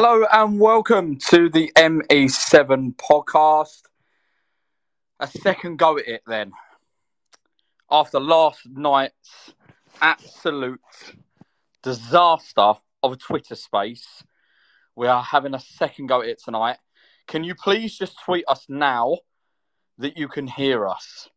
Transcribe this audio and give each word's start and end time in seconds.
Hello 0.00 0.24
and 0.30 0.60
welcome 0.60 1.16
to 1.16 1.50
the 1.50 1.72
ME7 1.76 2.94
podcast. 2.94 3.82
A 5.18 5.26
second 5.26 5.76
go 5.76 5.98
at 5.98 6.06
it 6.06 6.22
then. 6.24 6.52
After 7.90 8.20
last 8.20 8.60
night's 8.64 9.52
absolute 10.00 10.78
disaster 11.82 12.74
of 13.02 13.12
a 13.12 13.16
Twitter 13.16 13.56
space, 13.56 14.22
we 14.94 15.08
are 15.08 15.20
having 15.20 15.54
a 15.54 15.58
second 15.58 16.06
go 16.06 16.22
at 16.22 16.28
it 16.28 16.40
tonight. 16.44 16.76
Can 17.26 17.42
you 17.42 17.56
please 17.56 17.98
just 17.98 18.22
tweet 18.24 18.44
us 18.46 18.66
now 18.68 19.16
that 19.98 20.16
you 20.16 20.28
can 20.28 20.46
hear 20.46 20.86
us, 20.86 21.28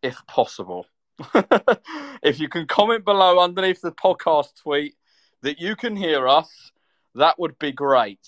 if 0.00 0.24
possible? 0.28 0.86
if 2.22 2.38
you 2.38 2.48
can 2.48 2.68
comment 2.68 3.04
below 3.04 3.40
underneath 3.40 3.80
the 3.80 3.90
podcast 3.90 4.62
tweet 4.62 4.94
that 5.42 5.58
you 5.58 5.74
can 5.74 5.96
hear 5.96 6.28
us 6.28 6.70
that 7.18 7.38
would 7.38 7.58
be 7.58 7.72
great 7.72 8.26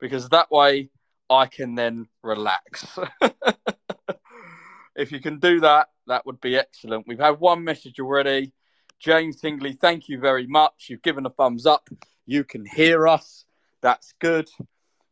because 0.00 0.28
that 0.30 0.50
way 0.50 0.90
I 1.28 1.46
can 1.46 1.74
then 1.74 2.08
relax. 2.22 2.98
if 4.96 5.12
you 5.12 5.20
can 5.20 5.38
do 5.38 5.60
that, 5.60 5.88
that 6.06 6.26
would 6.26 6.40
be 6.40 6.56
excellent. 6.56 7.06
We've 7.06 7.18
had 7.18 7.38
one 7.38 7.62
message 7.62 8.00
already. 8.00 8.52
James 8.98 9.40
Tingley, 9.40 9.72
thank 9.72 10.08
you 10.08 10.18
very 10.18 10.46
much. 10.46 10.86
You've 10.88 11.02
given 11.02 11.24
a 11.24 11.30
thumbs 11.30 11.66
up. 11.66 11.88
You 12.26 12.44
can 12.44 12.66
hear 12.66 13.08
us. 13.08 13.44
That's 13.80 14.12
good. 14.20 14.48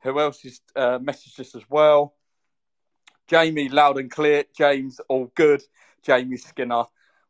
Who 0.03 0.20
else 0.20 0.42
has 0.42 0.61
uh, 0.77 0.98
messaged 0.98 1.41
us 1.41 1.55
as 1.55 1.62
well? 1.70 2.14
Jamie, 3.28 3.69
loud 3.69 3.98
and 3.98 4.11
clear. 4.11 4.45
James, 4.56 5.00
all 5.09 5.30
good. 5.34 5.62
Jamie 6.03 6.37
Skinner 6.37 6.84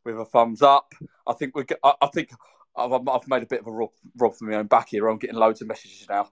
with 0.05 0.19
a 0.19 0.25
thumbs 0.25 0.61
up. 0.61 0.93
I 1.27 1.33
think 1.33 1.55
we. 1.55 1.65
I, 1.83 1.93
I 2.01 2.07
think 2.07 2.29
I've, 2.75 3.07
I've 3.07 3.27
made 3.27 3.43
a 3.43 3.47
bit 3.47 3.61
of 3.61 3.67
a 3.67 3.71
rob, 3.71 3.89
rob 4.17 4.35
for 4.35 4.45
my 4.45 4.57
own 4.57 4.67
back 4.67 4.89
here. 4.89 5.07
I'm 5.07 5.17
getting 5.17 5.35
loads 5.35 5.61
of 5.61 5.67
messages 5.67 6.05
now. 6.09 6.29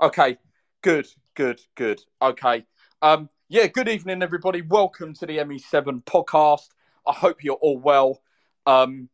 Okay, 0.00 0.38
good, 0.82 1.06
good, 1.34 1.60
good. 1.74 2.00
Okay. 2.22 2.64
Um, 3.02 3.28
yeah, 3.48 3.66
good 3.66 3.88
evening, 3.88 4.22
everybody. 4.22 4.62
Welcome 4.62 5.14
to 5.14 5.26
the 5.26 5.38
ME7 5.38 6.04
podcast. 6.04 6.68
I 7.06 7.12
hope 7.12 7.42
you're 7.42 7.54
all 7.56 7.78
well. 7.78 8.20
Um, 8.66 9.08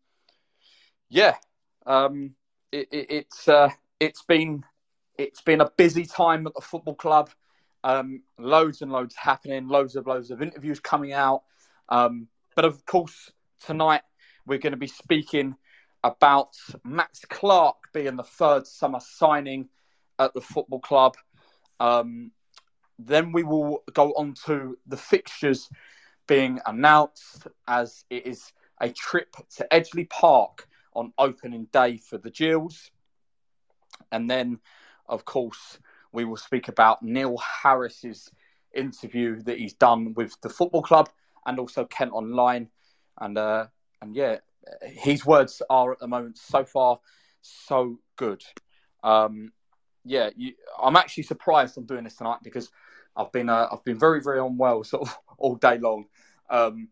yeah, 1.08 1.36
um, 1.86 2.34
it, 2.72 2.88
it, 2.90 3.06
it's 3.10 3.48
uh, 3.48 3.70
it's 4.00 4.22
been 4.22 4.64
it's 5.16 5.40
been 5.42 5.60
a 5.60 5.70
busy 5.76 6.04
time 6.04 6.46
at 6.46 6.54
the 6.54 6.60
football 6.60 6.96
club. 6.96 7.30
Um, 7.84 8.22
loads 8.38 8.82
and 8.82 8.90
loads 8.90 9.14
happening. 9.14 9.68
Loads 9.68 9.94
of 9.96 10.06
loads 10.06 10.30
of 10.30 10.42
interviews 10.42 10.80
coming 10.80 11.12
out. 11.12 11.42
Um, 11.88 12.28
but 12.56 12.64
of 12.64 12.84
course, 12.86 13.30
tonight 13.64 14.02
we're 14.46 14.58
going 14.58 14.72
to 14.72 14.78
be 14.78 14.86
speaking 14.86 15.54
about 16.04 16.54
Max 16.84 17.24
Clark 17.28 17.76
being 17.94 18.16
the 18.16 18.22
third 18.22 18.66
summer 18.66 19.00
signing 19.00 19.70
at 20.18 20.34
the 20.34 20.40
football 20.40 20.78
club. 20.78 21.16
Um, 21.80 22.30
then 22.98 23.32
we 23.32 23.42
will 23.42 23.82
go 23.92 24.12
on 24.12 24.34
to 24.46 24.78
the 24.86 24.98
fixtures 24.98 25.68
being 26.28 26.60
announced 26.66 27.46
as 27.66 28.04
it 28.10 28.26
is 28.26 28.52
a 28.80 28.90
trip 28.90 29.34
to 29.56 29.66
Edgeley 29.72 30.08
Park 30.08 30.68
on 30.94 31.12
opening 31.18 31.64
day 31.72 31.96
for 31.96 32.18
the 32.18 32.30
Gills. 32.30 32.90
And 34.12 34.30
then, 34.30 34.60
of 35.08 35.24
course, 35.24 35.78
we 36.12 36.24
will 36.24 36.36
speak 36.36 36.68
about 36.68 37.02
Neil 37.02 37.36
Harris's 37.38 38.30
interview 38.74 39.40
that 39.42 39.58
he's 39.58 39.74
done 39.74 40.12
with 40.14 40.38
the 40.42 40.50
football 40.50 40.82
club 40.82 41.08
and 41.46 41.58
also 41.58 41.86
Kent 41.86 42.12
Online. 42.12 42.68
And 43.18 43.38
uh, 43.38 43.66
and 44.02 44.14
yeah, 44.14 44.38
his 44.82 45.24
words 45.24 45.62
are 45.70 45.92
at 45.92 45.98
the 45.98 46.08
moment 46.08 46.38
so 46.38 46.64
far 46.64 46.98
so 47.42 47.98
good. 48.16 48.42
Um, 49.02 49.52
yeah, 50.04 50.30
you, 50.36 50.54
I'm 50.82 50.96
actually 50.96 51.24
surprised 51.24 51.76
I'm 51.76 51.86
doing 51.86 52.04
this 52.04 52.16
tonight 52.16 52.38
because 52.42 52.70
I've 53.16 53.32
been 53.32 53.48
uh, 53.48 53.68
I've 53.70 53.84
been 53.84 53.98
very 53.98 54.20
very 54.20 54.40
unwell 54.40 54.84
sort 54.84 55.08
of 55.08 55.18
all 55.38 55.56
day 55.56 55.78
long, 55.78 56.06
um, 56.50 56.88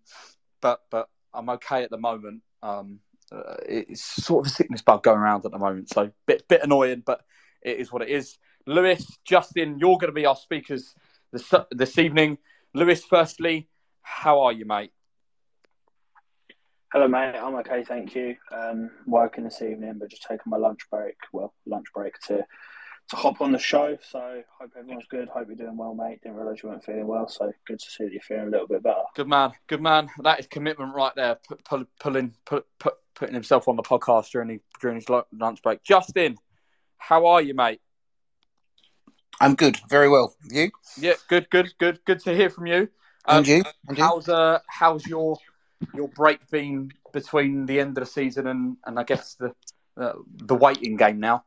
but 0.60 0.80
but 0.90 1.08
I'm 1.34 1.48
okay 1.50 1.82
at 1.82 1.90
the 1.90 1.98
moment. 1.98 2.42
Um, 2.62 3.00
uh, 3.30 3.56
it's 3.66 4.02
sort 4.02 4.44
of 4.44 4.52
a 4.52 4.55
sickness 4.55 4.82
bug 4.82 5.02
going 5.02 5.18
around 5.18 5.44
at 5.44 5.52
the 5.52 5.58
moment, 5.58 5.88
so 5.88 6.11
bit 6.27 6.46
bit 6.48 6.62
annoying, 6.62 7.02
but 7.05 7.22
it 7.62 7.78
is 7.78 7.92
what 7.92 8.02
it 8.02 8.08
is. 8.08 8.38
Lewis, 8.66 9.05
Justin, 9.24 9.78
you're 9.78 9.98
going 9.98 10.11
to 10.11 10.12
be 10.12 10.27
our 10.27 10.36
speakers 10.36 10.94
this 11.32 11.52
this 11.70 11.98
evening. 11.98 12.38
Lewis, 12.74 13.05
firstly, 13.05 13.68
how 14.02 14.40
are 14.42 14.52
you, 14.52 14.64
mate? 14.64 14.92
Hello, 16.92 17.08
mate. 17.08 17.36
I'm 17.36 17.55
okay, 17.55 17.85
thank 17.85 18.14
you. 18.14 18.36
Um, 18.55 18.91
working 19.07 19.45
this 19.45 19.63
evening, 19.63 19.95
but 19.98 20.11
just 20.11 20.25
taking 20.25 20.42
my 20.45 20.58
lunch 20.58 20.80
break. 20.91 21.14
Well, 21.33 21.55
lunch 21.64 21.86
break 21.95 22.19
to 22.27 22.45
to 23.08 23.17
hop 23.17 23.41
on 23.41 23.51
the 23.51 23.58
show. 23.58 23.97
So 24.03 24.42
hope 24.61 24.73
everyone's 24.79 25.07
good. 25.08 25.30
Hope 25.30 25.47
you're 25.47 25.57
doing 25.57 25.79
well, 25.79 25.95
mate. 25.95 26.20
Didn't 26.23 26.36
realise 26.36 26.63
you 26.63 26.69
weren't 26.69 26.85
feeling 26.85 27.07
well, 27.07 27.27
so 27.29 27.51
good 27.67 27.79
to 27.79 27.91
see 27.91 28.05
that 28.05 28.13
you're 28.13 28.20
feeling 28.20 28.48
a 28.48 28.51
little 28.51 28.67
bit 28.67 28.83
better. 28.83 29.05
Good 29.17 29.27
man, 29.27 29.53
good 29.69 29.80
man. 29.80 30.08
That 30.23 30.39
is 30.39 30.47
commitment 30.48 30.95
right 30.95 31.13
there. 31.17 31.39
Pull, 31.64 31.86
pulling, 31.98 32.35
put, 32.45 32.67
put, 32.79 32.97
putting 33.14 33.35
himself 33.35 33.69
on 33.69 33.77
the 33.77 33.83
podcast 33.83 34.30
during 34.30 34.51
his, 34.51 34.61
during 34.79 34.97
his 34.97 35.07
lunch 35.09 35.63
break. 35.63 35.83
Justin, 35.83 36.36
how 36.98 37.24
are 37.24 37.41
you, 37.41 37.55
mate? 37.55 37.80
I'm 39.41 39.55
good, 39.55 39.80
very 39.89 40.11
well. 40.11 40.36
You? 40.51 40.70
Yeah, 40.98 41.14
good, 41.30 41.48
good, 41.48 41.73
good, 41.79 42.01
good 42.05 42.20
to 42.20 42.35
hear 42.35 42.51
from 42.51 42.67
you. 42.67 42.91
Um, 43.24 43.39
and 43.39 43.48
you? 43.48 43.63
And 43.89 43.97
you? 43.97 44.05
How's 44.05 44.29
uh, 44.29 44.59
how's 44.69 45.07
your 45.07 45.39
your 45.94 46.08
break 46.08 46.48
been 46.50 46.90
between 47.12 47.66
the 47.66 47.80
end 47.80 47.98
of 47.98 48.04
the 48.04 48.10
season 48.10 48.46
and, 48.46 48.76
and 48.84 48.98
I 48.98 49.04
guess 49.04 49.34
the 49.34 49.54
uh, 49.96 50.14
the 50.36 50.54
waiting 50.54 50.96
game 50.96 51.20
now? 51.20 51.44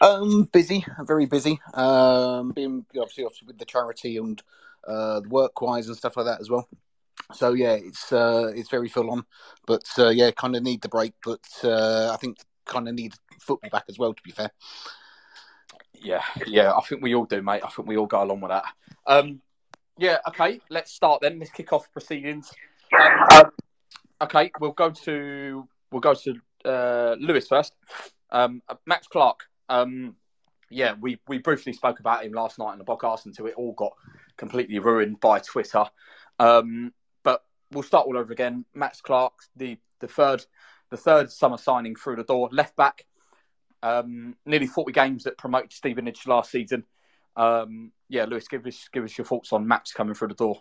Um, 0.00 0.48
busy, 0.52 0.84
very 1.02 1.26
busy. 1.26 1.60
Um, 1.74 2.52
being 2.52 2.84
obviously, 2.98 3.24
obviously 3.24 3.46
with 3.46 3.58
the 3.58 3.64
charity 3.64 4.16
and 4.16 4.42
uh, 4.86 5.20
work 5.28 5.60
wise 5.60 5.86
and 5.86 5.96
stuff 5.96 6.16
like 6.16 6.26
that 6.26 6.40
as 6.40 6.50
well. 6.50 6.68
So 7.32 7.54
yeah, 7.54 7.72
it's 7.72 8.12
uh, 8.12 8.52
it's 8.54 8.70
very 8.70 8.88
full 8.88 9.10
on, 9.10 9.24
but 9.66 9.84
uh, 9.98 10.10
yeah, 10.10 10.30
kind 10.30 10.54
of 10.54 10.62
need 10.62 10.82
the 10.82 10.88
break. 10.88 11.14
But 11.24 11.44
uh, 11.64 12.10
I 12.12 12.16
think 12.16 12.38
kind 12.64 12.88
of 12.88 12.94
need 12.94 13.14
football 13.40 13.70
back 13.70 13.84
as 13.88 13.98
well. 13.98 14.14
To 14.14 14.22
be 14.22 14.30
fair. 14.30 14.50
Yeah, 15.94 16.22
yeah, 16.46 16.72
I 16.72 16.80
think 16.82 17.02
we 17.02 17.14
all 17.14 17.24
do, 17.24 17.42
mate. 17.42 17.62
I 17.64 17.68
think 17.68 17.88
we 17.88 17.96
all 17.96 18.06
go 18.06 18.22
along 18.22 18.40
with 18.42 18.50
that. 18.50 18.64
Um, 19.06 19.40
yeah, 19.98 20.18
okay, 20.28 20.60
let's 20.68 20.92
start 20.92 21.22
then. 21.22 21.38
Let's 21.38 21.50
kick 21.50 21.72
off 21.72 21.90
proceedings. 21.92 22.52
Um, 22.92 23.50
okay, 24.22 24.50
we'll 24.60 24.72
go 24.72 24.90
to 24.90 25.68
we'll 25.90 26.00
go 26.00 26.14
to 26.14 26.34
uh, 26.64 27.16
Lewis 27.18 27.48
first. 27.48 27.74
Um, 28.30 28.62
Max 28.86 29.06
Clark. 29.06 29.40
Um, 29.68 30.16
yeah, 30.70 30.94
we 31.00 31.18
we 31.28 31.38
briefly 31.38 31.72
spoke 31.72 32.00
about 32.00 32.24
him 32.24 32.32
last 32.32 32.58
night 32.58 32.72
in 32.72 32.78
the 32.78 32.84
podcast 32.84 33.26
until 33.26 33.46
it 33.46 33.54
all 33.56 33.72
got 33.72 33.92
completely 34.36 34.78
ruined 34.78 35.20
by 35.20 35.38
Twitter. 35.38 35.84
Um, 36.38 36.92
but 37.22 37.44
we'll 37.70 37.82
start 37.82 38.06
all 38.06 38.18
over 38.18 38.32
again. 38.32 38.64
Max 38.74 39.00
Clark, 39.00 39.34
the 39.54 39.78
the 40.00 40.08
third 40.08 40.44
the 40.90 40.96
third 40.96 41.30
summer 41.30 41.58
signing 41.58 41.94
through 41.94 42.16
the 42.16 42.24
door, 42.24 42.48
left 42.52 42.76
back. 42.76 43.04
Um, 43.82 44.36
nearly 44.44 44.66
forty 44.66 44.92
games 44.92 45.24
that 45.24 45.38
promoted 45.38 45.72
Stevenage 45.72 46.26
last 46.26 46.50
season. 46.50 46.84
Um, 47.36 47.92
yeah, 48.08 48.24
Lewis, 48.24 48.48
give 48.48 48.66
us 48.66 48.88
give 48.92 49.04
us 49.04 49.16
your 49.16 49.24
thoughts 49.24 49.52
on 49.52 49.68
Max 49.68 49.92
coming 49.92 50.14
through 50.14 50.28
the 50.28 50.34
door. 50.34 50.58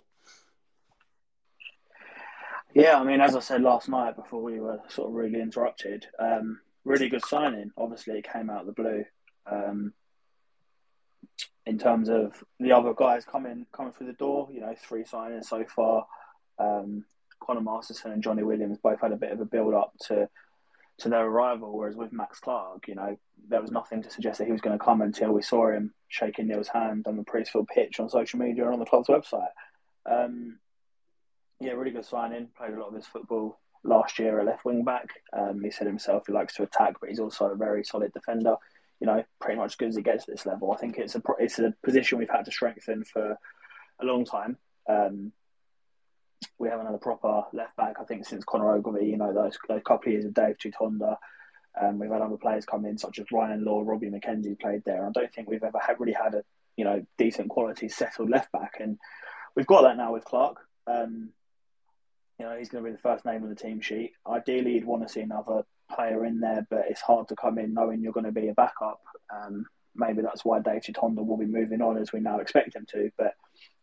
Yeah, 2.75 2.99
I 2.99 3.05
mean, 3.05 3.21
as 3.21 3.37
I 3.37 3.39
said 3.39 3.61
last 3.61 3.87
night 3.87 4.17
before 4.17 4.43
we 4.43 4.59
were 4.59 4.79
sort 4.89 5.07
of 5.07 5.15
really 5.15 5.39
interrupted, 5.39 6.07
um, 6.19 6.59
really 6.83 7.07
good 7.07 7.23
signing. 7.25 7.71
Obviously, 7.77 8.17
it 8.17 8.27
came 8.29 8.49
out 8.49 8.61
of 8.61 8.65
the 8.67 8.73
blue. 8.73 9.05
Um, 9.49 9.93
in 11.65 11.79
terms 11.79 12.09
of 12.09 12.43
the 12.59 12.73
other 12.73 12.93
guys 12.93 13.23
coming 13.23 13.65
coming 13.71 13.93
through 13.93 14.07
the 14.07 14.13
door, 14.13 14.49
you 14.51 14.59
know, 14.59 14.75
three 14.77 15.05
signings 15.05 15.45
so 15.45 15.63
far. 15.73 16.05
Um, 16.59 17.05
Conor 17.39 17.61
Masterson 17.61 18.11
and 18.11 18.21
Johnny 18.21 18.43
Williams 18.43 18.77
both 18.83 18.99
had 18.99 19.13
a 19.13 19.17
bit 19.17 19.31
of 19.31 19.39
a 19.39 19.45
build 19.45 19.73
up 19.73 19.93
to 20.07 20.27
to 20.97 21.09
their 21.09 21.25
arrival, 21.25 21.77
whereas 21.77 21.95
with 21.95 22.11
Max 22.11 22.41
Clark, 22.41 22.89
you 22.89 22.95
know, 22.95 23.17
there 23.47 23.61
was 23.61 23.71
nothing 23.71 24.03
to 24.03 24.09
suggest 24.09 24.39
that 24.39 24.45
he 24.47 24.51
was 24.51 24.61
going 24.61 24.77
to 24.77 24.83
come 24.83 25.01
until 25.01 25.31
we 25.31 25.41
saw 25.41 25.71
him 25.71 25.93
shaking 26.09 26.47
Neil's 26.47 26.67
hand 26.67 27.05
on 27.07 27.15
the 27.15 27.23
Priestfield 27.23 27.67
pitch 27.67 28.01
on 28.01 28.09
social 28.09 28.39
media 28.39 28.65
and 28.65 28.73
on 28.73 28.79
the 28.79 28.85
club's 28.85 29.07
website. 29.07 29.47
Um, 30.05 30.59
yeah, 31.59 31.71
really 31.71 31.91
good 31.91 32.05
signing. 32.05 32.49
Played 32.57 32.73
a 32.73 32.79
lot 32.79 32.89
of 32.89 32.95
his 32.95 33.07
football 33.07 33.59
last 33.83 34.19
year 34.19 34.39
at 34.39 34.45
left 34.45 34.65
wing 34.65 34.83
back. 34.83 35.09
Um, 35.31 35.61
he 35.63 35.71
said 35.71 35.87
himself 35.87 36.23
he 36.27 36.33
likes 36.33 36.55
to 36.55 36.63
attack, 36.63 36.95
but 36.99 37.09
he's 37.09 37.19
also 37.19 37.45
a 37.45 37.55
very 37.55 37.83
solid 37.83 38.11
defender. 38.13 38.55
You 38.99 39.07
know, 39.07 39.23
pretty 39.39 39.57
much 39.59 39.73
as 39.73 39.75
good 39.75 39.89
as 39.89 39.95
he 39.95 40.01
gets 40.01 40.23
at 40.23 40.35
this 40.35 40.45
level. 40.45 40.71
I 40.71 40.77
think 40.77 40.97
it's 40.97 41.15
a 41.15 41.21
it's 41.39 41.59
a 41.59 41.73
position 41.83 42.17
we've 42.17 42.29
had 42.29 42.45
to 42.45 42.51
strengthen 42.51 43.03
for 43.03 43.37
a 44.01 44.05
long 44.05 44.25
time. 44.25 44.57
Um, 44.89 45.31
we 46.57 46.69
haven't 46.69 46.85
had 46.85 46.95
a 46.95 46.99
proper 46.99 47.43
left 47.53 47.75
back, 47.75 47.95
I 47.99 48.03
think, 48.03 48.25
since 48.25 48.43
Connor 48.43 48.75
Ogilvie. 48.75 49.05
You 49.05 49.17
know, 49.17 49.33
those, 49.33 49.57
those 49.67 49.81
couple 49.85 50.09
of 50.09 50.13
years 50.13 50.25
of 50.25 50.33
Dave 50.33 50.57
Tutonda. 50.57 51.17
Um, 51.79 51.99
we've 51.99 52.09
had 52.09 52.21
other 52.21 52.37
players 52.37 52.65
come 52.65 52.85
in, 52.85 52.97
such 52.97 53.19
as 53.19 53.25
Ryan 53.31 53.65
Law, 53.65 53.81
Robbie 53.85 54.09
McKenzie 54.09 54.59
played 54.59 54.83
there. 54.85 55.05
I 55.05 55.11
don't 55.11 55.33
think 55.33 55.49
we've 55.49 55.63
ever 55.63 55.79
had, 55.79 55.99
really 55.99 56.13
had 56.13 56.35
a 56.35 56.43
you 56.77 56.85
know 56.85 57.05
decent 57.17 57.49
quality 57.49 57.89
settled 57.89 58.29
left 58.29 58.51
back, 58.51 58.75
and 58.79 58.97
we've 59.55 59.67
got 59.67 59.81
that 59.81 59.97
now 59.97 60.13
with 60.13 60.23
Clark. 60.23 60.57
Um, 60.87 61.31
you 62.39 62.45
know, 62.45 62.57
he's 62.57 62.69
going 62.69 62.83
to 62.83 62.89
be 62.89 62.95
the 62.95 63.01
first 63.01 63.25
name 63.25 63.43
on 63.43 63.49
the 63.49 63.55
team 63.55 63.81
sheet. 63.81 64.11
Ideally, 64.27 64.73
you'd 64.73 64.85
want 64.85 65.03
to 65.03 65.11
see 65.11 65.21
another 65.21 65.63
player 65.93 66.25
in 66.25 66.39
there, 66.39 66.67
but 66.69 66.85
it's 66.89 67.01
hard 67.01 67.27
to 67.29 67.35
come 67.35 67.57
in 67.57 67.73
knowing 67.73 68.01
you're 68.01 68.13
going 68.13 68.25
to 68.25 68.31
be 68.31 68.49
a 68.49 68.53
backup. 68.53 69.01
Um, 69.33 69.65
maybe 69.95 70.21
that's 70.21 70.43
why 70.43 70.59
Dave 70.59 70.81
Tutonda 70.81 71.25
will 71.25 71.37
be 71.37 71.45
moving 71.45 71.81
on 71.81 71.97
as 71.97 72.11
we 72.11 72.19
now 72.19 72.39
expect 72.39 72.75
him 72.75 72.85
to. 72.91 73.11
But 73.17 73.33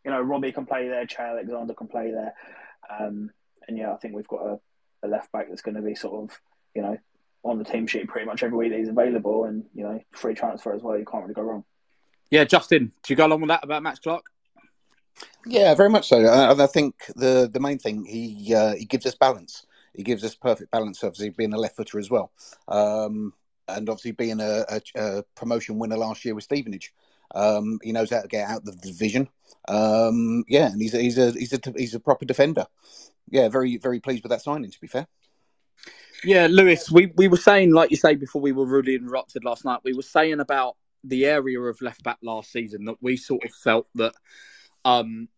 you 0.05 0.11
know, 0.11 0.21
Robbie 0.21 0.53
can 0.53 0.67
play 0.67 0.89
there, 0.89 1.07
Che 1.07 1.23
Alexander 1.23 1.75
can 1.75 1.89
play 1.89 2.11
there, 2.11 2.35
um, 2.91 3.31
and 3.69 3.79
yeah, 3.79 3.93
I 3.93 3.97
think 3.97 4.15
we've 4.15 4.29
got 4.29 4.45
a, 4.45 4.61
a 5.05 5.09
left 5.09 5.33
back 5.33 5.47
that's 5.49 5.63
going 5.63 5.77
to 5.77 5.83
be 5.83 5.95
sort 5.95 6.25
of 6.25 6.39
you 6.75 6.83
know 6.83 6.99
on 7.45 7.59
the 7.59 7.65
team 7.65 7.87
sheet 7.87 8.09
pretty 8.09 8.27
much 8.27 8.43
every 8.43 8.57
week 8.57 8.71
that 8.71 8.79
he's 8.79 8.89
available, 8.89 9.45
and 9.45 9.65
you 9.75 9.85
know, 9.85 10.01
free 10.13 10.35
transfer 10.35 10.75
as 10.75 10.83
well. 10.83 10.99
You 10.99 11.05
can't 11.05 11.25
really 11.25 11.35
go 11.35 11.43
wrong. 11.43 11.65
Yeah, 12.31 12.45
Justin, 12.45 12.93
do 13.03 13.13
you 13.13 13.17
go 13.17 13.27
along 13.27 13.43
with 13.43 13.49
that 13.49 13.63
about 13.63 13.83
Max 13.83 13.99
Clark? 13.99 14.25
Yeah, 15.47 15.75
very 15.75 15.91
much 15.91 16.09
so. 16.09 16.19
And 16.19 16.63
I 16.63 16.67
think 16.67 16.95
the 17.17 17.49
the 17.53 17.61
main 17.61 17.79
thing 17.79 18.05
he 18.05 18.55
uh, 18.55 18.75
he 18.75 18.85
gives 18.85 19.07
us 19.07 19.15
balance. 19.15 19.67
He 19.95 20.03
gives 20.03 20.25
us 20.25 20.35
perfect 20.35 20.71
balance. 20.71 21.03
Obviously, 21.03 21.31
being 21.31 21.53
a 21.53 21.59
left 21.59 21.77
footer 21.77 21.99
as 21.99 22.11
well, 22.11 22.33
um, 22.69 23.33
and 23.69 23.89
obviously 23.89 24.13
being 24.13 24.41
a, 24.41 24.65
a, 24.69 24.81
a, 24.95 25.23
promotion 25.35 25.79
winner 25.79 25.97
last 25.97 26.25
year 26.25 26.35
with 26.35 26.45
Stevenage, 26.45 26.95
um, 27.35 27.79
he 27.83 27.93
knows 27.93 28.11
how 28.11 28.23
to 28.23 28.29
get 28.29 28.49
out 28.49 28.59
of 28.59 28.65
the 28.65 28.77
division. 28.77 29.29
Um, 29.69 30.45
yeah, 30.49 30.67
and 30.73 30.81
he's 30.81 30.95
a, 30.95 30.99
he's 30.99 31.19
a 31.19 31.33
he's 31.33 31.53
a 31.53 31.61
he's 31.77 31.95
a 31.95 32.01
proper 32.01 32.25
defender. 32.25 32.67
Yeah, 33.29 33.49
very 33.49 33.77
very 33.79 34.01
pleased 34.01 34.23
with 34.23 34.31
that 34.31 34.43
signing. 34.43 34.71
To 34.71 34.81
be 34.81 34.87
fair. 34.87 35.07
Yeah, 36.25 36.47
Lewis, 36.49 36.89
we, 36.89 37.13
we 37.17 37.27
were 37.27 37.37
saying, 37.37 37.73
like 37.73 37.91
you 37.91 37.97
say, 37.97 38.15
before 38.15 38.41
we 38.41 38.53
were 38.53 38.65
really 38.65 38.95
interrupted 38.95 39.43
last 39.43 39.65
night, 39.65 39.81
we 39.83 39.93
were 39.93 40.03
saying 40.03 40.39
about 40.39 40.77
the 41.03 41.27
area 41.27 41.61
of 41.61 41.81
left 41.81 42.05
back 42.05 42.19
last 42.23 42.53
season 42.53 42.85
that 42.85 42.95
we 43.01 43.17
sort 43.17 43.45
of 43.45 43.51
felt 43.51 43.89
that 43.97 44.15
um, 44.85 45.29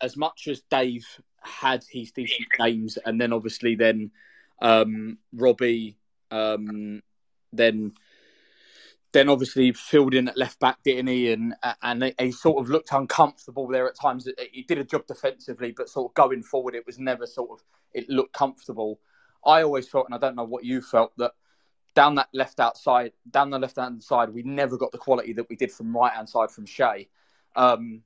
as 0.00 0.16
much 0.16 0.48
as 0.48 0.62
Dave 0.70 1.06
had 1.40 1.84
his 1.90 2.12
decent 2.12 2.48
games, 2.58 2.98
and 3.04 3.20
then 3.20 3.32
obviously 3.32 3.74
then 3.74 4.10
um, 4.60 5.18
Robbie, 5.32 5.96
um, 6.30 7.02
then 7.52 7.92
then 9.12 9.28
obviously 9.28 9.72
filled 9.72 10.14
in 10.14 10.28
at 10.28 10.38
left 10.38 10.58
back, 10.58 10.78
didn't 10.84 11.08
he? 11.08 11.32
And 11.32 11.54
and 11.82 12.14
he 12.18 12.32
sort 12.32 12.62
of 12.62 12.70
looked 12.70 12.92
uncomfortable 12.92 13.68
there 13.68 13.88
at 13.88 13.94
times. 13.94 14.28
He 14.52 14.62
did 14.62 14.78
a 14.78 14.84
job 14.84 15.06
defensively, 15.06 15.72
but 15.76 15.88
sort 15.88 16.10
of 16.10 16.14
going 16.14 16.42
forward, 16.42 16.74
it 16.74 16.86
was 16.86 16.98
never 16.98 17.26
sort 17.26 17.50
of 17.50 17.64
it 17.92 18.08
looked 18.08 18.32
comfortable. 18.32 19.00
I 19.44 19.62
always 19.62 19.88
felt, 19.88 20.06
and 20.06 20.14
I 20.14 20.18
don't 20.18 20.36
know 20.36 20.44
what 20.44 20.64
you 20.64 20.80
felt, 20.80 21.12
that 21.18 21.32
down 21.94 22.14
that 22.14 22.28
left 22.32 22.60
outside, 22.60 23.12
down 23.30 23.50
the 23.50 23.58
left 23.58 23.76
hand 23.76 24.02
side, 24.02 24.30
we 24.30 24.42
never 24.42 24.78
got 24.78 24.92
the 24.92 24.98
quality 24.98 25.32
that 25.34 25.48
we 25.48 25.56
did 25.56 25.72
from 25.72 25.94
right 25.94 26.12
hand 26.12 26.28
side 26.28 26.50
from 26.50 26.64
Che. 26.64 27.08
Um, 27.54 28.02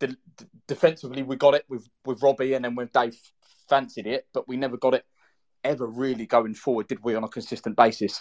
the, 0.00 0.16
defensively, 0.66 1.22
we 1.22 1.36
got 1.36 1.54
it 1.54 1.64
with 1.68 1.88
with 2.04 2.22
Robbie, 2.22 2.54
and 2.54 2.64
then 2.64 2.74
when 2.74 2.90
Dave 2.92 3.16
fancied 3.68 4.06
it, 4.06 4.26
but 4.32 4.48
we 4.48 4.56
never 4.56 4.76
got 4.76 4.94
it 4.94 5.04
ever 5.62 5.86
really 5.86 6.26
going 6.26 6.54
forward, 6.54 6.88
did 6.88 7.02
we, 7.02 7.14
on 7.14 7.24
a 7.24 7.28
consistent 7.28 7.76
basis? 7.76 8.20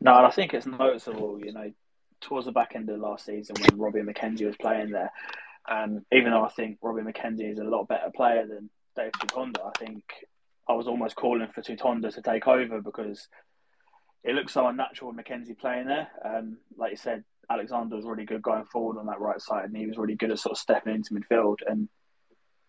No, 0.00 0.14
and 0.16 0.26
I 0.26 0.30
think 0.30 0.52
it's 0.52 0.66
noticeable. 0.66 1.40
You 1.42 1.52
know, 1.52 1.72
towards 2.20 2.46
the 2.46 2.52
back 2.52 2.72
end 2.74 2.90
of 2.90 3.00
last 3.00 3.26
season 3.26 3.56
when 3.60 3.78
Robbie 3.78 4.00
McKenzie 4.00 4.46
was 4.46 4.56
playing 4.56 4.90
there, 4.90 5.10
um, 5.68 6.04
even 6.12 6.30
though 6.30 6.44
I 6.44 6.50
think 6.50 6.78
Robbie 6.82 7.02
McKenzie 7.02 7.52
is 7.52 7.58
a 7.58 7.64
lot 7.64 7.88
better 7.88 8.10
player 8.14 8.46
than 8.46 8.70
Dave 8.96 9.12
Tutonda, 9.12 9.66
I 9.66 9.78
think 9.78 10.04
I 10.68 10.74
was 10.74 10.86
almost 10.86 11.16
calling 11.16 11.48
for 11.54 11.62
Tutonda 11.62 12.12
to 12.14 12.22
take 12.22 12.46
over 12.46 12.80
because 12.80 13.28
it 14.22 14.34
looks 14.34 14.52
so 14.52 14.66
unnatural 14.66 15.12
with 15.12 15.24
McKenzie 15.24 15.58
playing 15.58 15.86
there. 15.86 16.08
Um, 16.24 16.58
like 16.76 16.92
you 16.92 16.96
said, 16.96 17.24
Alexander 17.50 17.96
was 17.96 18.04
really 18.04 18.24
good 18.24 18.42
going 18.42 18.64
forward 18.64 18.98
on 18.98 19.06
that 19.06 19.20
right 19.20 19.40
side, 19.40 19.66
and 19.66 19.76
he 19.76 19.86
was 19.86 19.98
really 19.98 20.14
good 20.14 20.30
at 20.30 20.38
sort 20.38 20.52
of 20.52 20.58
stepping 20.58 20.94
into 20.94 21.14
midfield. 21.14 21.58
And 21.66 21.88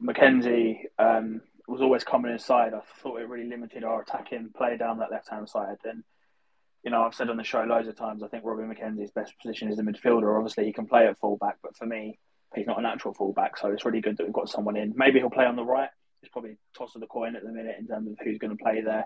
McKenzie 0.02 0.84
um, 1.00 1.42
was 1.68 1.82
always 1.82 2.04
coming 2.04 2.32
inside. 2.32 2.74
I 2.74 2.82
thought 3.02 3.20
it 3.20 3.30
really 3.30 3.50
limited 3.50 3.84
our 3.84 4.02
attacking 4.02 4.52
play 4.56 4.78
down 4.78 5.00
that 5.00 5.12
left 5.12 5.30
hand 5.30 5.50
side. 5.50 5.78
And 5.84 6.04
you 6.84 6.92
know, 6.92 7.02
I've 7.02 7.16
said 7.16 7.30
on 7.30 7.38
the 7.38 7.44
show 7.44 7.64
loads 7.64 7.88
of 7.88 7.96
times, 7.96 8.22
I 8.22 8.28
think 8.28 8.44
Robbie 8.46 8.64
McKenzie's 8.64 9.12
best 9.12 9.34
position 9.42 9.70
is 9.70 9.78
the 9.78 9.84
midfielder. 9.84 10.38
Obviously, 10.38 10.66
he 10.66 10.74
can 10.74 10.86
play 10.86 11.08
at 11.08 11.18
fullback, 11.18 11.58
but 11.64 11.76
for 11.76 11.86
me, 11.86 12.20
he's 12.54 12.68
not 12.68 12.78
a 12.78 12.84
natural 12.84 13.14
fullback. 13.14 13.58
So 13.58 13.72
it's 13.72 13.86
really 13.86 14.02
good 14.02 14.18
that 14.18 14.24
we've 14.26 14.34
got 14.34 14.50
someone 14.50 14.78
in. 14.78 14.94
Maybe 14.96 15.20
he'll 15.20 15.30
play 15.30 15.46
on 15.46 15.56
the 15.56 15.64
right 15.64 15.90
it's 16.26 16.32
probably 16.32 16.58
toss 16.76 16.96
of 16.96 17.02
the 17.02 17.08
coin 17.08 17.36
at 17.36 17.44
the 17.44 17.52
minute 17.52 17.76
in 17.80 17.88
terms 17.88 18.10
of 18.10 18.18
who's 18.24 18.40
going 18.40 18.56
to 18.56 18.64
play 18.64 18.82
there 18.82 19.06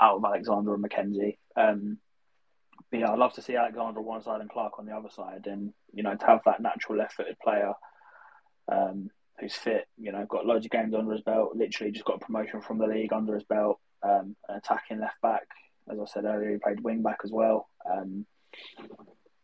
out 0.00 0.16
of 0.16 0.24
Alexander 0.24 0.74
and 0.74 0.84
McKenzie. 0.84 1.38
Um, 1.56 1.98
yeah, 2.92 3.10
I'd 3.10 3.18
love 3.18 3.34
to 3.34 3.42
see 3.42 3.56
Alexander 3.56 4.00
on 4.00 4.04
one 4.04 4.22
side 4.22 4.40
and 4.40 4.50
Clark 4.50 4.78
on 4.78 4.86
the 4.86 4.92
other 4.92 5.10
side, 5.10 5.46
and 5.46 5.72
you 5.92 6.02
know 6.02 6.14
to 6.14 6.26
have 6.26 6.40
that 6.46 6.60
natural 6.60 6.98
left-footed 6.98 7.38
player 7.38 7.72
um, 8.70 9.10
who's 9.38 9.54
fit. 9.54 9.86
You 9.96 10.12
know, 10.12 10.26
got 10.28 10.46
loads 10.46 10.66
of 10.66 10.72
games 10.72 10.94
under 10.94 11.12
his 11.12 11.22
belt. 11.22 11.54
Literally, 11.54 11.92
just 11.92 12.04
got 12.04 12.20
promotion 12.20 12.60
from 12.60 12.78
the 12.78 12.86
league 12.86 13.12
under 13.12 13.34
his 13.34 13.44
belt. 13.44 13.78
Um, 14.02 14.34
an 14.48 14.56
attacking 14.56 15.00
left 15.00 15.20
back, 15.22 15.46
as 15.90 15.98
I 15.98 16.04
said 16.06 16.24
earlier, 16.24 16.52
he 16.52 16.58
played 16.58 16.80
wing 16.80 17.02
back 17.02 17.18
as 17.24 17.30
well. 17.30 17.68
Um, 17.90 18.26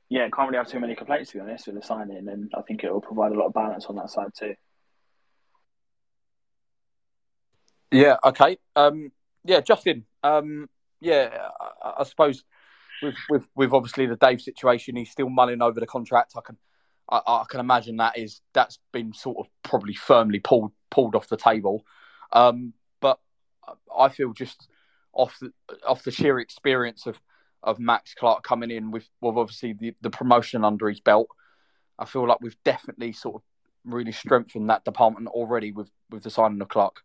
yeah, 0.09 0.29
can't 0.31 0.49
really 0.49 0.59
have 0.59 0.69
too 0.69 0.81
many 0.81 0.95
complaints 0.95 1.31
to 1.31 1.39
be 1.39 1.41
honest 1.41 1.67
with 1.67 1.77
the 1.77 1.83
signing, 1.83 2.29
and 2.29 2.51
I 2.57 2.63
think 2.63 2.85
it 2.85 2.93
will 2.93 3.01
provide 3.01 3.33
a 3.33 3.39
lot 3.39 3.47
of 3.47 3.55
balance 3.55 3.87
on 3.87 3.97
that 3.97 4.11
side 4.11 4.31
too. 4.39 4.55
Yeah. 7.91 8.17
Okay. 8.25 8.59
Um, 8.75 9.13
yeah, 9.45 9.61
Justin. 9.61 10.05
Um, 10.23 10.69
yeah, 11.01 11.49
I, 11.83 11.95
I, 12.01 12.05
suppose 12.05 12.45
with, 13.03 13.15
with 13.29 13.47
with 13.55 13.73
obviously 13.73 14.07
the 14.07 14.17
Dave 14.17 14.41
situation, 14.41 14.97
he's 14.97 15.11
still 15.11 15.29
mulling 15.29 15.63
over 15.63 15.81
the 15.81 15.87
contract. 15.87 16.33
I 16.37 16.41
can 16.41 16.57
I, 17.11 17.21
I, 17.27 17.45
can 17.49 17.61
imagine 17.61 17.97
that 17.99 18.19
is 18.19 18.41
that's 18.53 18.79
been 18.93 19.13
sort 19.13 19.39
of 19.39 19.47
probably 19.63 19.95
firmly 19.95 20.41
pulled 20.41 20.73
pulled 20.91 21.15
off 21.15 21.29
the 21.29 21.37
table. 21.37 21.85
Um, 22.33 22.73
but 23.01 23.19
I 23.97 24.09
feel 24.09 24.33
just 24.33 24.69
off 25.13 25.39
the 25.41 25.53
off 25.87 26.05
the 26.05 26.11
sheer 26.11 26.39
experience 26.39 27.07
of 27.07 27.21
of 27.63 27.79
Max 27.79 28.15
Clark 28.15 28.45
coming 28.45 28.71
in 28.71 28.91
with 28.91 29.09
with 29.21 29.37
obviously 29.37 29.73
the, 29.73 29.95
the 30.01 30.11
promotion 30.11 30.65
under 30.65 30.89
his 30.89 31.01
belt, 31.01 31.29
I 31.99 32.05
feel 32.05 32.27
like 32.27 32.41
we've 32.41 32.63
definitely 32.65 33.13
sort 33.13 33.37
of 33.37 33.43
really 33.85 34.13
strengthened 34.13 34.71
that 34.71 34.85
department 34.85 35.29
already 35.29 35.73
with 35.73 35.91
with 36.11 36.23
the 36.23 36.31
signing 36.31 36.61
of 36.61 36.69
Clark. 36.69 37.03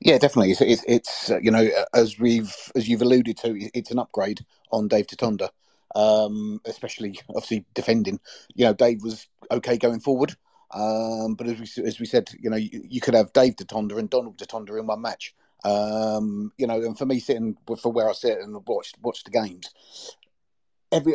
Yeah, 0.00 0.18
definitely. 0.18 0.52
It's, 0.52 0.60
it's, 0.60 0.84
it's 0.86 1.30
uh, 1.30 1.38
you 1.38 1.50
know 1.50 1.68
as 1.94 2.18
we've 2.18 2.54
as 2.74 2.88
you've 2.88 3.02
alluded 3.02 3.36
to, 3.38 3.56
it's 3.74 3.90
an 3.90 3.98
upgrade 3.98 4.44
on 4.70 4.88
Dave 4.88 5.06
Tutonda, 5.06 5.48
um, 5.94 6.60
especially 6.66 7.18
obviously 7.30 7.64
defending. 7.74 8.20
You 8.54 8.66
know, 8.66 8.74
Dave 8.74 9.02
was 9.02 9.26
okay 9.50 9.78
going 9.78 10.00
forward, 10.00 10.36
um, 10.72 11.34
but 11.34 11.46
as 11.46 11.58
we 11.58 11.84
as 11.84 11.98
we 11.98 12.06
said, 12.06 12.28
you 12.38 12.50
know, 12.50 12.56
you, 12.56 12.82
you 12.88 13.00
could 13.00 13.14
have 13.14 13.32
Dave 13.32 13.56
Tutonda 13.56 13.98
and 13.98 14.10
Donald 14.10 14.36
Tutonda 14.36 14.78
in 14.78 14.86
one 14.86 15.00
match. 15.00 15.34
Um, 15.64 16.52
you 16.58 16.66
know, 16.66 16.76
and 16.76 16.96
for 16.96 17.06
me 17.06 17.18
sitting 17.18 17.56
for 17.80 17.90
where 17.90 18.08
I 18.08 18.12
sit 18.12 18.38
and 18.38 18.54
watch 18.66 18.92
watch 19.02 19.24
the 19.24 19.30
games, 19.30 19.70
every 20.92 21.14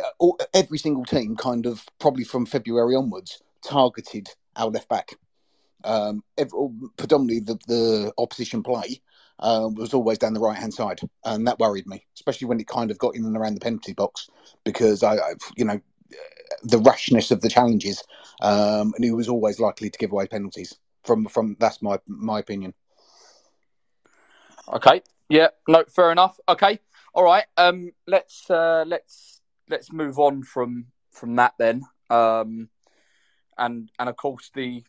every 0.54 0.80
single 0.80 1.06
team 1.06 1.36
kind 1.36 1.68
of 1.68 1.86
probably 2.00 2.24
from 2.24 2.48
February 2.48 2.96
onwards 2.96 3.42
targeted 3.64 4.30
our 4.56 4.70
left 4.70 4.90
back 4.90 5.16
um, 5.84 6.24
every, 6.38 6.70
predominantly 6.98 7.40
the, 7.40 7.60
the 7.68 8.14
opposition 8.18 8.64
play 8.64 9.02
uh, 9.40 9.70
was 9.74 9.94
always 9.94 10.18
down 10.18 10.34
the 10.34 10.40
right 10.40 10.58
hand 10.58 10.74
side, 10.74 11.00
and 11.26 11.48
that 11.48 11.60
worried 11.60 11.88
me, 11.88 12.06
especially 12.16 12.48
when 12.48 12.60
it 12.60 12.68
kind 12.68 12.92
of 12.92 12.98
got 12.98 13.16
in 13.16 13.26
and 13.26 13.36
around 13.36 13.56
the 13.56 13.60
penalty 13.60 13.94
box 13.94 14.30
because 14.64 15.04
I, 15.04 15.16
I 15.16 15.34
you 15.58 15.66
know, 15.66 15.80
the 16.64 16.80
rashness 16.80 17.32
of 17.32 17.42
the 17.42 17.50
challenges, 17.50 18.04
um, 18.42 18.94
and 18.96 19.04
he 19.04 19.12
was 19.12 19.28
always 19.28 19.60
likely 19.60 19.90
to 19.90 19.98
give 19.98 20.12
away 20.12 20.28
penalties. 20.28 20.78
From 21.04 21.26
from 21.26 21.58
that's 21.60 21.82
my 21.82 21.98
my 22.06 22.40
opinion. 22.40 22.74
Okay. 24.72 25.02
Yeah. 25.30 25.48
No. 25.68 25.84
Fair 25.90 26.12
enough. 26.12 26.40
Okay. 26.48 26.80
All 27.14 27.24
right. 27.24 27.46
Um. 27.58 27.92
Let's 28.06 28.50
uh. 28.50 28.84
Let's 28.86 29.42
let's 29.70 29.92
move 29.92 30.20
on 30.20 30.44
from 30.44 30.88
from 31.12 31.36
that 31.38 31.54
then. 31.58 31.84
Um. 32.10 32.70
And 33.58 33.90
and 33.98 34.10
of 34.10 34.16
course 34.16 34.52
the 34.54 34.84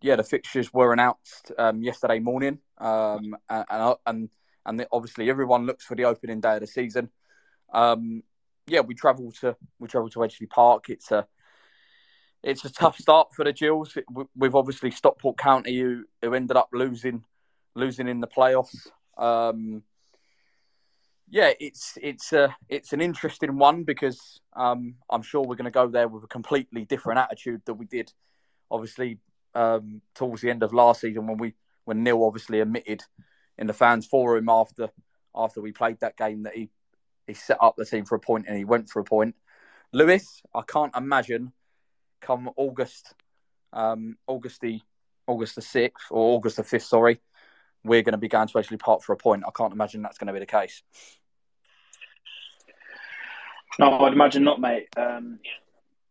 yeah, 0.00 0.16
the 0.16 0.24
fixtures 0.24 0.72
were 0.72 0.92
announced 0.92 1.52
um, 1.58 1.82
yesterday 1.82 2.18
morning, 2.18 2.58
um, 2.78 3.36
and 3.48 3.64
and 3.70 3.96
and, 4.06 4.28
and 4.66 4.86
obviously 4.92 5.30
everyone 5.30 5.66
looks 5.66 5.84
for 5.84 5.94
the 5.94 6.04
opening 6.04 6.40
day 6.40 6.54
of 6.54 6.60
the 6.60 6.66
season. 6.66 7.10
Um, 7.72 8.22
yeah, 8.66 8.80
we 8.80 8.94
travel 8.94 9.32
to 9.40 9.56
we 9.78 9.88
travel 9.88 10.08
to 10.10 10.20
Edgeley 10.20 10.48
Park. 10.48 10.90
It's 10.90 11.10
a 11.10 11.26
it's 12.42 12.64
a 12.64 12.72
tough 12.72 12.96
start 12.98 13.34
for 13.34 13.44
the 13.44 13.52
Gills. 13.52 13.96
We've 14.34 14.54
obviously 14.54 14.90
Stockport 14.90 15.38
County, 15.38 15.78
who 15.78 16.04
who 16.22 16.34
ended 16.34 16.56
up 16.56 16.68
losing 16.72 17.24
losing 17.74 18.08
in 18.08 18.20
the 18.20 18.26
playoffs. 18.26 18.86
Um, 19.16 19.82
yeah, 21.28 21.52
it's 21.60 21.96
it's 22.02 22.32
a 22.32 22.56
it's 22.68 22.92
an 22.92 23.00
interesting 23.00 23.56
one 23.56 23.84
because 23.84 24.40
um, 24.54 24.96
I'm 25.08 25.22
sure 25.22 25.42
we're 25.42 25.56
going 25.56 25.64
to 25.66 25.70
go 25.70 25.88
there 25.88 26.08
with 26.08 26.24
a 26.24 26.28
completely 26.28 26.84
different 26.84 27.20
attitude 27.20 27.62
than 27.64 27.78
we 27.78 27.86
did, 27.86 28.12
obviously 28.70 29.18
um, 29.54 30.00
towards 30.14 30.42
the 30.42 30.50
end 30.50 30.62
of 30.62 30.72
last 30.72 31.00
season 31.00 31.26
when 31.26 31.38
we 31.38 31.54
when 31.84 32.02
Neil 32.02 32.24
obviously 32.24 32.60
admitted 32.60 33.02
in 33.58 33.66
the 33.66 33.72
fans 33.72 34.06
forum 34.06 34.48
after 34.48 34.90
after 35.34 35.60
we 35.60 35.72
played 35.72 35.98
that 36.00 36.16
game 36.16 36.44
that 36.44 36.54
he 36.54 36.70
he 37.26 37.34
set 37.34 37.58
up 37.60 37.74
the 37.76 37.84
team 37.84 38.04
for 38.04 38.14
a 38.14 38.20
point 38.20 38.46
and 38.48 38.56
he 38.56 38.64
went 38.64 38.88
for 38.90 39.00
a 39.00 39.04
point. 39.04 39.34
Lewis, 39.92 40.42
I 40.54 40.62
can't 40.62 40.94
imagine 40.96 41.52
come 42.20 42.50
August 42.56 43.14
um, 43.72 44.16
August 44.26 44.60
the 44.60 44.80
August 45.26 45.54
the 45.54 45.62
sixth 45.62 46.06
or 46.10 46.36
August 46.36 46.56
the 46.56 46.64
fifth, 46.64 46.84
sorry, 46.84 47.20
we're 47.84 48.02
going 48.02 48.12
to 48.12 48.18
be 48.18 48.28
going 48.28 48.48
to 48.48 48.54
Edgeley 48.54 48.78
Park 48.78 49.02
for 49.02 49.12
a 49.12 49.16
point. 49.16 49.44
I 49.46 49.50
can't 49.56 49.72
imagine 49.72 50.02
that's 50.02 50.18
going 50.18 50.26
to 50.26 50.32
be 50.32 50.40
the 50.40 50.46
case. 50.46 50.82
No, 53.78 53.98
I'd 54.00 54.12
imagine 54.12 54.44
not, 54.44 54.60
mate. 54.60 54.88
Um, 54.96 55.38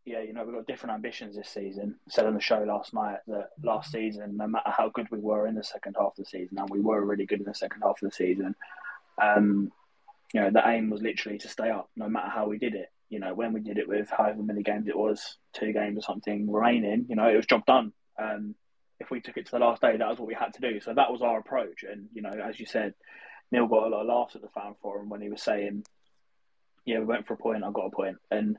yeah, 0.06 0.22
you 0.22 0.34
know, 0.34 0.44
we've 0.44 0.56
got 0.56 0.65
different 0.65 0.96
ambitions 0.96 1.36
this 1.36 1.50
season. 1.50 1.96
I 2.08 2.12
said 2.12 2.25
on 2.25 2.34
the 2.34 2.41
show 2.41 2.63
last 2.63 2.94
night 2.94 3.20
that 3.27 3.50
last 3.63 3.91
season, 3.91 4.38
no 4.38 4.48
matter 4.48 4.72
how 4.72 4.89
good 4.89 5.08
we 5.12 5.20
were 5.20 5.46
in 5.46 5.56
the 5.56 5.63
second 5.63 5.96
half 6.00 6.18
of 6.18 6.18
the 6.18 6.25
season, 6.25 6.58
and 6.58 6.70
we 6.70 6.79
were 6.79 7.03
really 7.03 7.25
good 7.25 7.39
in 7.39 7.46
the 7.46 7.53
second 7.53 7.82
half 7.82 8.01
of 8.01 8.10
the 8.10 8.15
season, 8.15 8.56
um, 9.22 9.72
you 10.34 10.41
know, 10.41 10.50
the 10.51 10.68
aim 10.68 10.89
was 10.89 11.01
literally 11.01 11.38
to 11.39 11.48
stay 11.48 11.70
up, 11.70 11.89
no 11.96 12.08
matter 12.08 12.29
how 12.29 12.48
we 12.48 12.58
did 12.58 12.75
it. 12.75 12.91
You 13.10 13.20
know, 13.20 13.34
when 13.34 13.53
we 13.53 13.60
did 13.60 13.77
it 13.77 13.88
with 13.88 14.10
however 14.10 14.41
many 14.44 14.63
games 14.63 14.88
it 14.88 14.98
was, 14.98 15.38
two 15.53 15.74
games 15.74 15.98
or 15.98 16.01
something 16.01 16.51
remaining, 16.51 17.06
you 17.10 17.15
know, 17.15 17.27
it 17.27 17.36
was 17.36 17.46
job 17.46 17.65
done. 17.65 17.91
Um, 18.22 18.56
if 19.00 19.10
we 19.10 19.22
took 19.22 19.38
it 19.38 19.46
to 19.48 19.51
the 19.53 19.60
last 19.60 19.82
day, 19.82 19.98
that 19.98 20.08
was 20.08 20.20
what 20.20 20.27
we 20.27 20.36
had 20.36 20.53
to 20.53 20.62
do. 20.62 20.79
So 20.79 20.94
that 20.94 21.12
was 21.12 21.22
our 21.22 21.39
approach. 21.39 21.84
And, 21.84 22.08
you 22.13 22.22
know, 22.22 22.32
as 22.32 22.60
you 22.60 22.65
said, 22.65 22.94
Neil 23.51 23.68
got 23.68 23.88
a 23.88 23.89
lot 23.89 24.01
of 24.01 24.08
laughs 24.08 24.36
at 24.36 24.41
the 24.41 24.50
fan 24.50 24.75
forum 24.82 25.10
when 25.10 25.22
he 25.22 25.29
was 25.29 25.41
saying, 25.41 25.86
yeah, 26.86 27.00
we 27.00 27.06
went 27.06 27.25
for 27.25 27.34
a 27.34 27.38
point, 27.38 27.63
I 27.63 27.72
got 27.72 27.88
a 27.88 27.91
point. 27.91 28.18
And, 28.29 28.58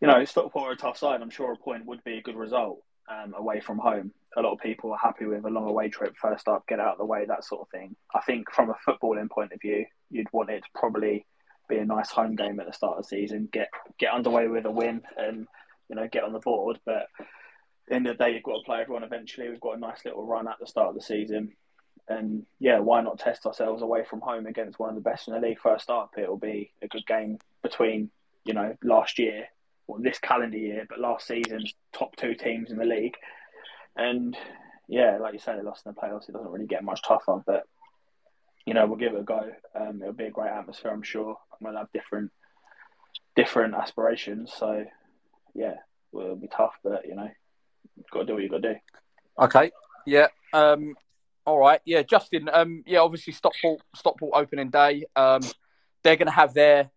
you 0.00 0.08
know, 0.08 0.24
Stockport 0.24 0.70
are 0.70 0.72
a 0.72 0.76
tough 0.76 0.98
side. 0.98 1.22
I'm 1.22 1.30
sure 1.30 1.52
a 1.52 1.56
point 1.56 1.86
would 1.86 2.02
be 2.04 2.18
a 2.18 2.22
good 2.22 2.36
result 2.36 2.82
um, 3.08 3.34
away 3.34 3.60
from 3.60 3.78
home. 3.78 4.12
A 4.36 4.42
lot 4.42 4.52
of 4.52 4.58
people 4.58 4.92
are 4.92 4.98
happy 4.98 5.26
with 5.26 5.44
a 5.44 5.50
long 5.50 5.68
away 5.68 5.88
trip, 5.88 6.16
first 6.16 6.48
up, 6.48 6.66
get 6.66 6.80
out 6.80 6.92
of 6.92 6.98
the 6.98 7.04
way, 7.04 7.24
that 7.26 7.44
sort 7.44 7.62
of 7.62 7.68
thing. 7.68 7.94
I 8.14 8.20
think 8.20 8.50
from 8.50 8.70
a 8.70 8.76
footballing 8.86 9.30
point 9.30 9.52
of 9.52 9.60
view, 9.60 9.86
you'd 10.10 10.32
want 10.32 10.50
it 10.50 10.60
to 10.60 10.68
probably 10.74 11.26
be 11.68 11.78
a 11.78 11.84
nice 11.84 12.10
home 12.10 12.36
game 12.36 12.60
at 12.60 12.66
the 12.66 12.72
start 12.72 12.98
of 12.98 13.04
the 13.04 13.08
season, 13.08 13.48
get 13.52 13.68
get 13.98 14.12
underway 14.12 14.48
with 14.48 14.66
a 14.66 14.70
win, 14.70 15.02
and 15.16 15.46
you 15.88 15.96
know 15.96 16.08
get 16.10 16.24
on 16.24 16.32
the 16.32 16.40
board. 16.40 16.78
But 16.84 17.06
at 17.90 18.02
the 18.02 18.10
the 18.10 18.14
day, 18.14 18.34
you've 18.34 18.42
got 18.42 18.58
to 18.58 18.64
play 18.64 18.80
everyone 18.80 19.04
eventually. 19.04 19.48
We've 19.48 19.60
got 19.60 19.76
a 19.76 19.80
nice 19.80 20.04
little 20.04 20.26
run 20.26 20.48
at 20.48 20.56
the 20.60 20.66
start 20.66 20.88
of 20.88 20.94
the 20.94 21.02
season, 21.02 21.52
and 22.08 22.44
yeah, 22.58 22.80
why 22.80 23.00
not 23.00 23.18
test 23.18 23.46
ourselves 23.46 23.82
away 23.82 24.04
from 24.04 24.20
home 24.20 24.46
against 24.46 24.78
one 24.78 24.90
of 24.90 24.94
the 24.96 25.00
best 25.00 25.28
in 25.28 25.34
the 25.34 25.40
league 25.40 25.60
first 25.60 25.88
up? 25.88 26.14
It'll 26.18 26.36
be 26.36 26.72
a 26.82 26.88
good 26.88 27.06
game 27.06 27.38
between 27.62 28.10
you 28.44 28.52
know 28.52 28.76
last 28.82 29.18
year 29.18 29.46
well, 29.86 30.00
this 30.02 30.18
calendar 30.18 30.58
year, 30.58 30.86
but 30.88 31.00
last 31.00 31.26
season's 31.26 31.74
top 31.92 32.16
two 32.16 32.34
teams 32.34 32.70
in 32.70 32.78
the 32.78 32.84
league. 32.84 33.16
And 33.96 34.36
yeah, 34.88 35.18
like 35.20 35.32
you 35.34 35.38
said, 35.38 35.58
they 35.58 35.62
lost 35.62 35.86
in 35.86 35.92
the 35.92 36.00
playoffs. 36.00 36.28
It 36.28 36.32
doesn't 36.32 36.50
really 36.50 36.66
get 36.66 36.84
much 36.84 37.02
tougher, 37.02 37.42
but 37.46 37.64
you 38.66 38.72
know, 38.72 38.86
we'll 38.86 38.96
give 38.96 39.12
it 39.12 39.20
a 39.20 39.24
go. 39.24 39.50
Um, 39.78 40.00
it'll 40.00 40.14
be 40.14 40.24
a 40.24 40.30
great 40.30 40.50
atmosphere, 40.50 40.90
I'm 40.90 41.02
sure. 41.02 41.36
We'll 41.60 41.76
have 41.76 41.92
different 41.92 42.30
different 43.36 43.74
aspirations. 43.74 44.52
So 44.56 44.84
yeah, 45.54 45.74
it'll 46.12 46.36
be 46.36 46.48
tough, 46.48 46.74
but 46.82 47.06
you 47.06 47.14
know, 47.14 47.28
you've 47.96 48.10
got 48.10 48.20
to 48.20 48.26
do 48.26 48.34
what 48.34 48.42
you've 48.42 48.52
got 48.52 48.62
to 48.62 48.74
do. 48.74 48.78
Okay. 49.38 49.70
Yeah. 50.06 50.28
Um, 50.52 50.94
all 51.46 51.58
right. 51.58 51.80
Yeah, 51.84 52.02
Justin. 52.02 52.48
Um, 52.52 52.82
yeah, 52.86 53.00
obviously 53.00 53.32
Stockport 53.32 53.82
Stockport 53.94 54.32
opening 54.34 54.70
day. 54.70 55.04
Um, 55.14 55.42
they're 56.02 56.16
going 56.16 56.26
to 56.26 56.32
have 56.32 56.54
their 56.54 56.90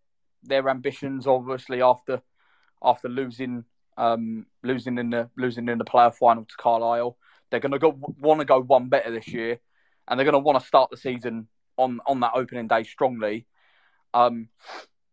their 0.44 0.70
ambitions, 0.70 1.28
obviously 1.28 1.82
after 1.82 2.22
after 2.84 3.10
losing 3.10 3.66
um, 3.98 4.46
losing 4.64 4.98
in 4.98 5.10
the 5.10 5.30
losing 5.38 5.68
in 5.70 5.78
the 5.78 5.86
player 5.86 6.12
final 6.12 6.46
to 6.46 6.56
Carlisle. 6.58 7.18
They're 7.50 7.60
going 7.60 7.72
to 7.72 7.80
go 7.80 7.98
want 8.20 8.40
to 8.40 8.46
go 8.46 8.62
one 8.62 8.90
better 8.90 9.12
this 9.12 9.28
year, 9.28 9.60
and 10.08 10.20
they're 10.20 10.26
going 10.26 10.34
to 10.34 10.40
want 10.40 10.60
to 10.60 10.66
start 10.66 10.90
the 10.92 10.98
season 10.98 11.48
on 11.78 12.00
on 12.06 12.20
that 12.22 12.32
opening 12.36 12.68
day 12.68 12.84
strongly. 12.84 13.46
Um, 14.14 14.50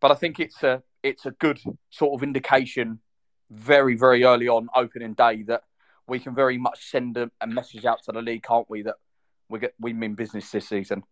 but 0.01 0.11
I 0.11 0.15
think 0.15 0.41
it's 0.41 0.63
a 0.63 0.83
it's 1.03 1.27
a 1.27 1.31
good 1.31 1.61
sort 1.91 2.15
of 2.15 2.23
indication 2.23 3.01
very 3.51 3.97
very 3.97 4.25
early 4.25 4.49
on 4.49 4.69
opening 4.75 5.15
day 5.15 5.43
that 5.45 5.63
we 6.07 6.19
can 6.19 6.35
very 6.35 6.59
much 6.59 6.91
send 6.91 7.17
a, 7.17 7.31
a 7.41 7.47
message 7.47 7.85
out 7.85 8.03
to 8.05 8.13
the 8.13 8.21
league, 8.21 8.43
can't 8.43 8.69
we? 8.69 8.83
That 8.83 8.97
we 9.49 9.59
get 9.61 9.75
we 9.81 9.93
mean 9.93 10.15
business 10.15 10.51
this 10.51 10.69
season. 10.69 11.05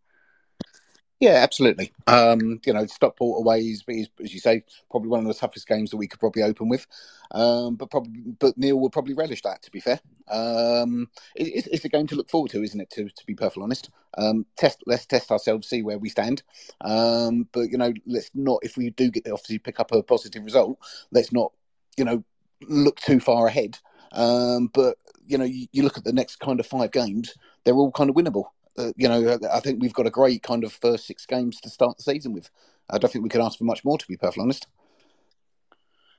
Yeah, 1.22 1.34
absolutely. 1.34 1.92
Um, 2.08 2.60
you 2.66 2.72
know, 2.72 2.84
Stockport 2.86 3.38
away 3.38 3.60
is, 3.60 3.84
is, 3.86 4.08
as 4.20 4.34
you 4.34 4.40
say, 4.40 4.64
probably 4.90 5.08
one 5.08 5.20
of 5.20 5.26
the 5.26 5.34
toughest 5.34 5.68
games 5.68 5.90
that 5.90 5.96
we 5.96 6.08
could 6.08 6.18
probably 6.18 6.42
open 6.42 6.68
with. 6.68 6.84
Um, 7.30 7.76
but 7.76 7.92
probably, 7.92 8.22
but 8.40 8.58
Neil 8.58 8.76
will 8.80 8.90
probably 8.90 9.14
relish 9.14 9.40
that. 9.42 9.62
To 9.62 9.70
be 9.70 9.78
fair, 9.78 10.00
um, 10.28 11.08
it, 11.36 11.68
it's 11.70 11.84
a 11.84 11.88
game 11.88 12.08
to 12.08 12.16
look 12.16 12.28
forward 12.28 12.50
to, 12.50 12.64
isn't 12.64 12.80
it? 12.80 12.90
To, 12.90 13.04
to 13.08 13.24
be 13.24 13.36
perfectly 13.36 13.62
honest, 13.62 13.90
um, 14.18 14.46
test 14.56 14.82
let's 14.84 15.06
test 15.06 15.30
ourselves, 15.30 15.68
see 15.68 15.82
where 15.84 15.96
we 15.96 16.08
stand. 16.08 16.42
Um, 16.80 17.46
but 17.52 17.70
you 17.70 17.78
know, 17.78 17.92
let's 18.04 18.30
not 18.34 18.58
if 18.64 18.76
we 18.76 18.90
do 18.90 19.08
get 19.12 19.28
obviously 19.28 19.58
pick 19.58 19.78
up 19.78 19.92
a 19.92 20.02
positive 20.02 20.44
result, 20.44 20.76
let's 21.12 21.30
not 21.32 21.52
you 21.96 22.04
know 22.04 22.24
look 22.68 22.96
too 22.98 23.20
far 23.20 23.46
ahead. 23.46 23.78
Um, 24.10 24.70
but 24.74 24.96
you 25.24 25.38
know, 25.38 25.44
you, 25.44 25.68
you 25.70 25.84
look 25.84 25.98
at 25.98 26.02
the 26.04 26.12
next 26.12 26.40
kind 26.40 26.58
of 26.58 26.66
five 26.66 26.90
games; 26.90 27.32
they're 27.62 27.76
all 27.76 27.92
kind 27.92 28.10
of 28.10 28.16
winnable 28.16 28.46
uh, 28.78 28.92
you 28.96 29.08
know, 29.08 29.38
I 29.52 29.60
think 29.60 29.80
we've 29.80 29.92
got 29.92 30.06
a 30.06 30.10
great 30.10 30.42
kind 30.42 30.64
of 30.64 30.72
first 30.72 31.06
six 31.06 31.26
games 31.26 31.60
to 31.60 31.70
start 31.70 31.96
the 31.96 32.02
season 32.02 32.32
with. 32.32 32.50
I 32.90 32.98
don't 32.98 33.12
think 33.12 33.22
we 33.22 33.28
can 33.28 33.40
ask 33.40 33.58
for 33.58 33.64
much 33.64 33.84
more, 33.84 33.98
to 33.98 34.06
be 34.06 34.16
perfectly 34.16 34.42
honest. 34.42 34.66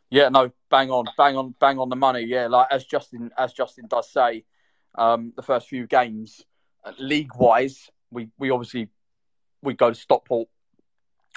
Yeah, 0.10 0.30
no, 0.30 0.52
bang 0.70 0.92
on, 0.92 1.06
bang 1.18 1.36
on, 1.36 1.56
bang 1.60 1.80
on 1.80 1.90
the 1.90 1.96
money. 1.96 2.22
Yeah, 2.22 2.48
like 2.48 2.68
as 2.70 2.86
Justin 2.86 3.32
as 3.36 3.52
Justin 3.52 3.88
does 3.88 4.12
say, 4.12 4.46
um, 4.96 5.34
the 5.36 5.42
first 5.42 5.68
few 5.68 5.88
games, 5.88 6.46
uh, 6.86 6.92
league 7.00 7.36
wise, 7.36 7.90
we 8.12 8.30
we 8.38 8.52
obviously 8.52 8.90
we 9.64 9.74
go 9.74 9.90
to 9.90 9.96
Stockport 9.96 10.50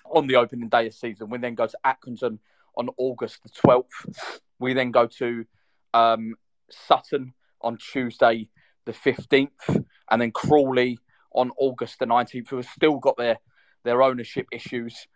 on 0.05 0.27
the 0.27 0.37
opening 0.37 0.69
day 0.69 0.87
of 0.89 0.95
season. 0.95 1.31
We 1.31 1.39
then 1.39 1.55
go 1.55 1.67
to 1.67 1.79
Accrington 1.87 2.39
on 2.77 2.91
August 2.99 3.43
the 3.43 3.49
twelfth. 3.49 4.43
We 4.59 4.75
then 4.75 4.91
go 4.91 5.07
to 5.07 5.47
um, 5.95 6.35
Sutton 6.71 7.33
on 7.63 7.79
Tuesday 7.79 8.51
the 8.85 8.93
fifteenth, 8.93 9.71
and 10.11 10.21
then 10.21 10.33
Crawley 10.33 10.99
on 11.37 11.50
August 11.59 11.99
the 11.99 12.07
19th, 12.07 12.49
who 12.49 12.57
have 12.57 12.66
still 12.66 12.99
got 12.99 13.16
their 13.16 13.38
their 13.85 14.02
ownership 14.02 14.47
issues. 14.52 15.07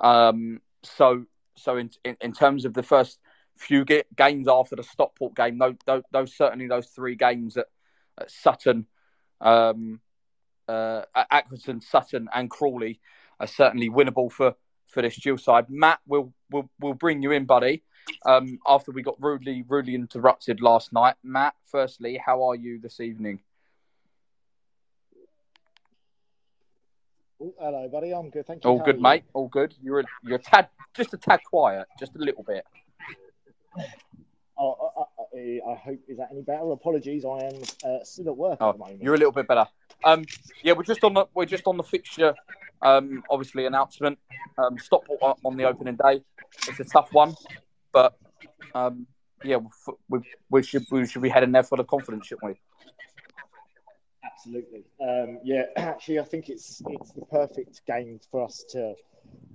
Um, 0.00 0.60
so 0.82 1.24
so 1.56 1.76
in, 1.76 1.90
in, 2.04 2.16
in 2.20 2.32
terms 2.32 2.64
of 2.64 2.74
the 2.74 2.82
first 2.82 3.18
few 3.56 3.84
games 3.84 4.48
after 4.48 4.76
the 4.76 4.82
Stockport 4.82 5.36
game, 5.36 5.58
those, 5.58 5.74
those, 5.86 6.02
those 6.12 6.36
certainly 6.36 6.66
those 6.66 6.86
three 6.88 7.14
games 7.14 7.56
at, 7.56 7.66
at 8.18 8.30
Sutton, 8.30 8.86
um, 9.40 10.00
uh, 10.68 11.02
Accrington, 11.30 11.82
Sutton, 11.82 12.28
and 12.34 12.50
Crawley 12.50 13.00
are 13.38 13.46
certainly 13.46 13.88
winnable 13.88 14.30
for 14.30 14.54
for 14.86 15.02
this 15.02 15.16
Jill 15.16 15.38
side. 15.38 15.66
Matt, 15.68 16.00
we'll 16.06 16.32
we'll 16.50 16.70
we'll 16.80 16.94
bring 16.94 17.22
you 17.22 17.32
in, 17.32 17.44
buddy. 17.44 17.82
Um, 18.26 18.58
after 18.66 18.90
we 18.92 19.02
got 19.02 19.20
rudely 19.20 19.64
rudely 19.68 19.94
interrupted 19.94 20.60
last 20.60 20.92
night, 20.92 21.14
Matt. 21.22 21.54
Firstly, 21.66 22.20
how 22.24 22.42
are 22.48 22.56
you 22.56 22.80
this 22.80 23.00
evening? 23.00 23.40
Oh, 27.42 27.54
hello, 27.58 27.88
buddy. 27.88 28.12
I'm 28.12 28.28
good. 28.28 28.46
Thank 28.46 28.64
you. 28.64 28.70
All 28.70 28.78
How 28.78 28.84
good, 28.84 29.00
mate. 29.00 29.24
All 29.32 29.48
good. 29.48 29.74
You're 29.82 30.00
a, 30.00 30.04
you're 30.22 30.36
a 30.36 30.42
tad, 30.42 30.68
just 30.94 31.14
a 31.14 31.16
tad 31.16 31.40
quiet, 31.42 31.86
just 31.98 32.14
a 32.14 32.18
little 32.18 32.42
bit. 32.42 32.66
Oh, 34.58 34.92
I, 34.98 35.38
I, 35.38 35.60
I, 35.72 35.74
hope 35.74 36.00
is 36.06 36.18
that 36.18 36.28
any 36.30 36.42
better? 36.42 36.70
Apologies, 36.70 37.24
I 37.24 37.46
am 37.46 37.62
uh, 37.82 38.04
still 38.04 38.28
at 38.28 38.36
work 38.36 38.58
oh, 38.60 38.68
at 38.68 38.72
the 38.72 38.78
moment. 38.78 39.02
You're 39.02 39.14
a 39.14 39.18
little 39.18 39.32
bit 39.32 39.48
better. 39.48 39.66
Um, 40.04 40.26
yeah, 40.62 40.74
we're 40.74 40.82
just 40.82 41.02
on 41.02 41.14
the 41.14 41.26
we're 41.32 41.46
just 41.46 41.66
on 41.66 41.78
the 41.78 41.82
fixture. 41.82 42.34
Um, 42.82 43.22
obviously 43.30 43.64
announcement. 43.64 44.18
Um, 44.58 44.78
Stockport 44.78 45.38
on 45.42 45.56
the 45.56 45.64
opening 45.64 45.96
day. 45.96 46.22
It's 46.68 46.80
a 46.80 46.84
tough 46.84 47.10
one, 47.12 47.34
but 47.92 48.18
um, 48.74 49.06
yeah, 49.42 49.58
we, 50.08 50.18
we 50.50 50.62
should 50.62 50.84
we 50.90 51.06
should 51.06 51.22
be 51.22 51.30
heading 51.30 51.52
there 51.52 51.62
for 51.62 51.78
the 51.78 51.84
confidence, 51.84 52.26
shouldn't 52.26 52.52
we? 52.52 52.60
Absolutely. 54.40 54.84
Um, 55.00 55.38
yeah, 55.44 55.64
actually, 55.76 56.18
I 56.18 56.24
think 56.24 56.48
it's 56.48 56.82
it's 56.88 57.12
the 57.12 57.24
perfect 57.26 57.82
game 57.86 58.20
for 58.30 58.42
us 58.42 58.64
to 58.70 58.94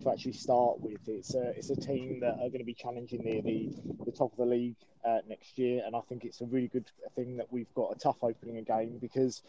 to 0.04 0.12
actually 0.12 0.34
start 0.34 0.80
with. 0.80 1.00
It's 1.08 1.34
a 1.34 1.50
it's 1.58 1.72
a 1.72 1.76
team 1.76 2.20
that 2.20 2.36
are 2.36 2.50
going 2.50 2.60
to 2.60 2.66
be 2.66 2.76
challenging 2.76 3.24
near 3.24 3.42
the 3.42 3.70
the 4.06 4.12
top 4.12 4.32
of 4.32 4.38
the 4.38 4.46
league 4.46 4.76
uh, 5.04 5.20
next 5.28 5.58
year, 5.58 5.82
and 5.86 5.96
I 5.96 6.02
think 6.02 6.24
it's 6.24 6.42
a 6.42 6.46
really 6.46 6.68
good 6.68 6.90
thing 7.16 7.38
that 7.38 7.52
we've 7.52 7.74
got 7.74 7.96
a 7.96 8.00
tough 8.00 8.24
opening 8.24 8.64
game 8.64 9.00
because 9.02 9.42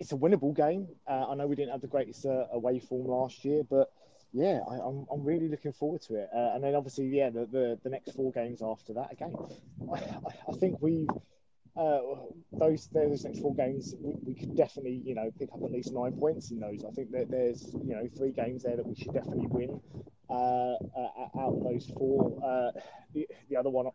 it's 0.00 0.10
a 0.12 0.16
winnable 0.16 0.54
game. 0.54 0.88
Uh, 1.06 1.26
I 1.28 1.34
know 1.36 1.46
we 1.46 1.54
didn't 1.54 1.70
have 1.70 1.80
the 1.80 1.86
greatest 1.86 2.26
uh, 2.26 2.46
away 2.52 2.80
form 2.80 3.06
last 3.06 3.44
year, 3.44 3.62
but 3.62 3.92
yeah, 4.32 4.60
I, 4.68 4.74
am 4.74 4.80
I'm, 4.80 5.06
I'm 5.12 5.24
really 5.24 5.48
looking 5.48 5.72
forward 5.72 6.02
to 6.02 6.16
it. 6.16 6.28
Uh, 6.34 6.54
and 6.54 6.62
then 6.62 6.74
obviously, 6.74 7.06
yeah, 7.06 7.30
the, 7.30 7.46
the, 7.46 7.78
the 7.84 7.88
next 7.88 8.10
four 8.14 8.32
games 8.32 8.60
after 8.62 8.92
that 8.94 9.12
again, 9.12 9.34
I, 9.94 10.00
I 10.48 10.52
think 10.56 10.82
we've 10.82 11.08
uh, 11.76 12.00
those 12.52 12.88
those 12.88 13.24
next 13.24 13.40
four 13.40 13.54
games, 13.54 13.94
we, 14.00 14.14
we, 14.24 14.34
could 14.34 14.56
definitely 14.56 15.02
you 15.04 15.14
know 15.14 15.30
pick 15.38 15.50
up 15.52 15.62
at 15.62 15.70
least 15.70 15.92
nine 15.92 16.12
points 16.12 16.50
in 16.50 16.58
those. 16.58 16.84
I 16.84 16.90
think 16.92 17.10
that 17.12 17.30
there's 17.30 17.74
you 17.84 17.94
know 17.94 18.08
three 18.16 18.32
games 18.32 18.62
there 18.62 18.76
that 18.76 18.86
we 18.86 18.94
should 18.94 19.12
definitely 19.12 19.46
win 19.48 19.80
uh, 20.30 20.74
uh, 20.74 21.38
out 21.38 21.54
of 21.54 21.62
those 21.64 21.90
four. 21.96 22.38
Uh, 22.42 22.80
the, 23.12 23.28
the 23.50 23.56
other 23.56 23.68
one, 23.68 23.86
I 23.86 23.90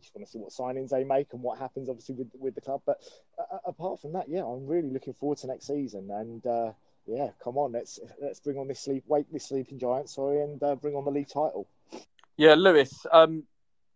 just 0.00 0.14
want 0.14 0.26
to 0.26 0.30
see 0.30 0.38
what 0.38 0.50
signings 0.52 0.90
they 0.90 1.04
make 1.04 1.32
and 1.32 1.42
what 1.42 1.58
happens, 1.58 1.88
obviously 1.88 2.16
with 2.16 2.30
with 2.38 2.54
the 2.54 2.60
club. 2.60 2.82
But 2.84 3.02
uh, 3.38 3.58
apart 3.64 4.00
from 4.00 4.12
that, 4.12 4.28
yeah, 4.28 4.44
I'm 4.44 4.66
really 4.66 4.90
looking 4.90 5.14
forward 5.14 5.38
to 5.38 5.46
next 5.46 5.66
season 5.66 6.10
and. 6.10 6.46
Uh, 6.46 6.72
yeah, 7.06 7.30
come 7.42 7.56
on, 7.56 7.72
let's 7.72 7.98
let's 8.20 8.38
bring 8.38 8.56
on 8.58 8.68
this 8.68 8.78
sleep, 8.78 9.02
wake 9.08 9.24
this 9.32 9.48
sleeping 9.48 9.80
giant, 9.80 10.08
sorry, 10.08 10.42
and 10.42 10.60
bring 10.80 10.94
on 10.94 11.04
the 11.04 11.10
league 11.10 11.26
title. 11.26 11.66
Yeah, 12.36 12.54
Lewis. 12.54 13.04
Um, 13.10 13.44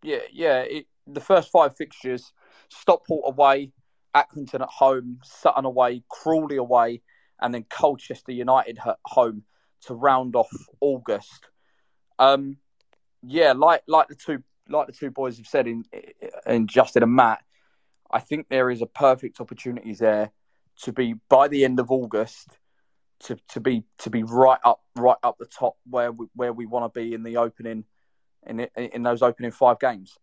yeah, 0.03 0.21
yeah. 0.33 0.61
It, 0.61 0.87
the 1.07 1.21
first 1.21 1.53
five 1.53 1.77
fixtures 1.77 2.33
Stockport 2.69 3.25
away, 3.27 3.73
Accrington 4.15 4.61
at 4.61 4.69
home, 4.69 5.19
Sutton 5.23 5.65
away, 5.65 6.03
Crawley 6.09 6.57
away, 6.57 7.03
and 7.41 7.53
then 7.53 7.65
Colchester 7.69 8.33
United 8.33 8.79
at 8.87 8.99
home 9.05 9.43
to 9.83 9.95
round 9.95 10.37
off 10.37 10.51
August. 10.81 11.47
Um, 12.19 12.59
yeah, 13.23 13.53
like 13.53 13.83
like 13.87 14.09
the 14.09 14.15
two 14.15 14.43
like 14.69 14.87
the 14.87 14.93
two 14.93 15.11
boys 15.11 15.37
have 15.39 15.47
said 15.47 15.67
in 15.67 15.85
in 16.47 16.67
Justin 16.67 17.03
and 17.03 17.15
Matt, 17.15 17.41
I 18.11 18.21
think 18.21 18.49
there 18.49 18.71
is 18.71 18.83
a 18.83 18.87
perfect 18.87 19.41
opportunity 19.41 19.95
there 19.95 20.31
to 20.83 20.93
be 20.93 21.15
by 21.29 21.49
the 21.49 21.65
end 21.65 21.81
of 21.81 21.91
August 21.91 22.59
to, 23.21 23.39
to 23.49 23.61
be 23.61 23.85
to 23.99 24.11
be 24.11 24.23
right 24.23 24.59
up 24.65 24.81
right 24.97 25.17
up 25.23 25.37
the 25.39 25.47
top 25.47 25.77
where 25.89 26.13
we, 26.13 26.27
where 26.35 26.53
we 26.53 26.67
want 26.67 26.93
to 26.93 27.01
be 27.01 27.15
in 27.15 27.23
the 27.23 27.37
opening 27.37 27.85
in 28.47 28.61
in 28.61 29.03
those 29.03 29.23
opening 29.23 29.51
five 29.51 29.79
games. 29.79 30.19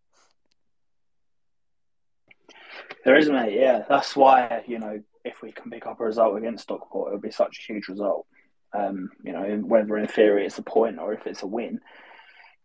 There 3.04 3.18
is, 3.18 3.30
mate. 3.30 3.58
Yeah, 3.58 3.84
that's 3.88 4.16
why 4.16 4.64
you 4.68 4.80
know 4.80 5.02
if 5.24 5.42
we 5.42 5.52
can 5.52 5.72
pick 5.72 5.86
up 5.86 6.00
a 6.00 6.06
result 6.06 6.38
against 6.38 6.64
Stockport, 6.64 7.10
it 7.10 7.14
would 7.14 7.22
be 7.22 7.32
such 7.32 7.60
a 7.60 7.74
huge 7.74 7.88
result. 7.88 8.26
Um, 8.74 9.10
you 9.24 9.34
know, 9.34 9.44
whether 9.66 9.98
in 9.98 10.08
theory 10.08 10.46
it's 10.46 10.58
a 10.58 10.64
point 10.64 11.00
or 11.00 11.14
if 11.14 11.28
it's 11.28 11.44
a 11.44 11.48
win, 11.48 11.82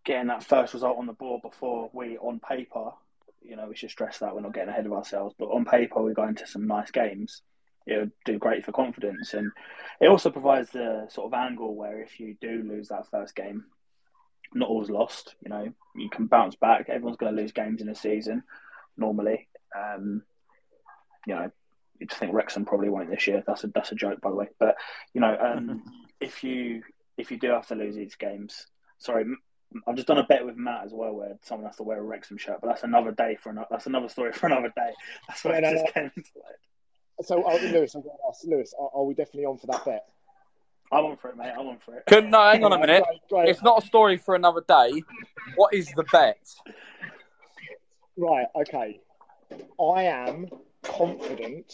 getting 0.05 0.29
that 0.29 0.45
first 0.45 0.73
result 0.73 0.99
on 0.99 1.07
the 1.07 1.13
board 1.13 1.43
before 1.43 1.91
we, 1.93 2.17
on 2.19 2.41
paper, 2.41 2.91
you 3.43 3.57
know, 3.57 3.67
we 3.69 3.77
should 3.77 3.91
stress 3.91 4.19
that 4.19 4.35
we're 4.35 4.41
not 4.41 4.55
getting 4.55 4.71
ahead 4.71 4.87
of 4.87 4.93
ourselves. 4.93 5.35
But 5.39 5.47
on 5.47 5.65
paper, 5.65 6.03
we 6.03 6.15
go 6.15 6.27
into 6.27 6.47
some 6.47 6.67
nice 6.67 6.91
games. 6.91 7.43
It 7.87 7.99
would 7.99 8.13
do 8.25 8.39
great 8.39 8.65
for 8.65 8.73
confidence, 8.73 9.35
and 9.35 9.53
it 10.01 10.09
also 10.09 10.31
provides 10.31 10.71
the 10.71 11.07
sort 11.09 11.33
of 11.33 11.39
angle 11.39 11.77
where 11.77 12.03
if 12.03 12.19
you 12.19 12.37
do 12.41 12.65
lose 12.69 12.89
that 12.89 13.09
first 13.11 13.37
game, 13.37 13.65
not 14.55 14.69
all's 14.69 14.91
lost. 14.91 15.37
You 15.41 15.51
know, 15.51 15.73
you 15.95 16.11
can 16.11 16.27
bounce 16.27 16.57
back. 16.57 16.89
Everyone's 16.89 17.17
going 17.17 17.35
to 17.35 17.41
lose 17.41 17.53
games 17.53 17.81
in 17.81 17.89
a 17.89 17.95
season 17.95 18.43
normally. 18.97 19.49
Um, 19.75 20.23
you 21.27 21.35
know, 21.35 21.51
you 21.99 22.07
think 22.11 22.35
Wrexham 22.35 22.65
probably 22.65 22.89
won't 22.89 23.11
this 23.11 23.27
year. 23.27 23.43
That's 23.47 23.65
a 23.65 23.69
that's 23.69 23.93
a 23.93 23.95
joke, 23.95 24.21
by 24.21 24.31
the 24.31 24.37
way. 24.37 24.49
But 24.59 24.77
you 25.15 25.21
know, 25.21 25.37
um, 25.41 25.83
if 26.21 26.45
you 26.45 26.83
if 27.17 27.31
you 27.31 27.39
do 27.39 27.51
have 27.51 27.67
to 27.69 27.75
lose 27.75 27.95
these 27.95 28.15
games, 28.15 28.67
sorry, 28.99 29.25
I've 29.87 29.97
just 29.97 30.07
done 30.07 30.19
a 30.19 30.25
bet 30.25 30.45
with 30.45 30.57
Matt 30.57 30.85
as 30.85 30.93
well, 30.93 31.15
where 31.15 31.39
someone 31.43 31.67
has 31.67 31.77
to 31.77 31.83
wear 31.83 31.99
a 31.99 32.03
Wrexham 32.03 32.39
shirt. 32.39 32.59
But 32.61 32.69
that's 32.69 32.85
another 32.85 33.13
day 33.13 33.37
for 33.41 33.51
another. 33.51 33.69
That's 33.71 33.87
another 33.87 34.09
story 34.09 34.33
for 34.33 34.47
another 34.47 34.73
day. 34.77 34.93
That's 35.29 35.45
what 35.45 35.61
no, 35.61 35.73
just 35.73 35.95
came 35.95 36.11
into 36.17 36.31
it. 36.37 37.25
So, 37.27 37.43
uh, 37.43 37.55
Lewis, 37.55 37.95
I'm 37.95 38.03
going 38.03 38.15
to 38.15 38.29
ask 38.29 38.45
Lewis, 38.45 38.75
are, 38.79 38.91
are 38.95 39.05
we 39.05 39.15
definitely 39.15 39.47
on 39.47 39.57
for 39.57 39.67
that 39.69 39.85
bet? 39.85 40.05
I'm 40.93 41.05
on 41.05 41.17
for 41.17 41.31
it, 41.31 41.37
mate. 41.37 41.53
I'm 41.59 41.67
on 41.67 41.79
for 41.79 41.97
it. 41.97 42.05
Can, 42.07 42.31
no, 42.31 42.43
hang 42.43 42.63
on 42.63 42.73
a 42.73 42.79
minute. 42.87 43.03
Great, 43.05 43.21
great. 43.29 43.49
It's 43.49 43.63
not 43.63 43.83
a 43.83 43.87
story 43.87 44.19
for 44.19 44.35
another 44.35 44.63
day. 44.67 45.03
What 45.57 45.75
is 45.75 45.91
the 45.97 46.05
bet? 46.13 46.39
Right. 48.17 48.47
Okay. 48.55 49.01
I 49.81 50.05
am 50.05 50.49
confident 50.83 51.73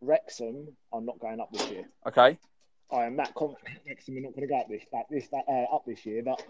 Wrexham 0.00 0.68
are 0.92 1.00
not 1.00 1.18
going 1.18 1.40
up 1.40 1.52
this 1.52 1.70
year. 1.70 1.84
Okay. 2.06 2.38
I 2.92 3.04
am 3.04 3.16
that 3.16 3.34
confident 3.34 3.78
Wrexham 3.86 4.16
are 4.18 4.20
not 4.20 4.34
going 4.34 4.46
to 4.46 4.52
go 4.52 4.60
up 4.60 4.68
this 4.68 4.84
that, 4.92 5.06
this 5.10 5.28
that, 5.28 5.44
uh, 5.48 5.74
up 5.74 5.84
this 5.86 6.04
year 6.06 6.22
that 6.22 6.42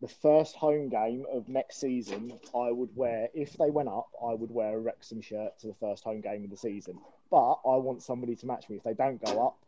the 0.00 0.08
first 0.08 0.56
home 0.56 0.88
game 0.88 1.26
of 1.30 1.48
next 1.48 1.78
season, 1.78 2.32
I 2.54 2.70
would 2.70 2.90
wear 2.94 3.28
if 3.34 3.52
they 3.54 3.70
went 3.70 3.88
up, 3.88 4.08
I 4.24 4.32
would 4.32 4.50
wear 4.50 4.76
a 4.76 4.80
Wrexham 4.80 5.20
shirt 5.20 5.58
to 5.60 5.66
the 5.66 5.74
first 5.74 6.04
home 6.04 6.20
game 6.20 6.44
of 6.44 6.50
the 6.50 6.56
season. 6.56 6.98
But 7.30 7.52
I 7.66 7.76
want 7.76 8.02
somebody 8.02 8.34
to 8.36 8.46
match 8.46 8.68
me 8.68 8.76
if 8.76 8.82
they 8.82 8.94
don't 8.94 9.22
go 9.22 9.46
up. 9.46 9.58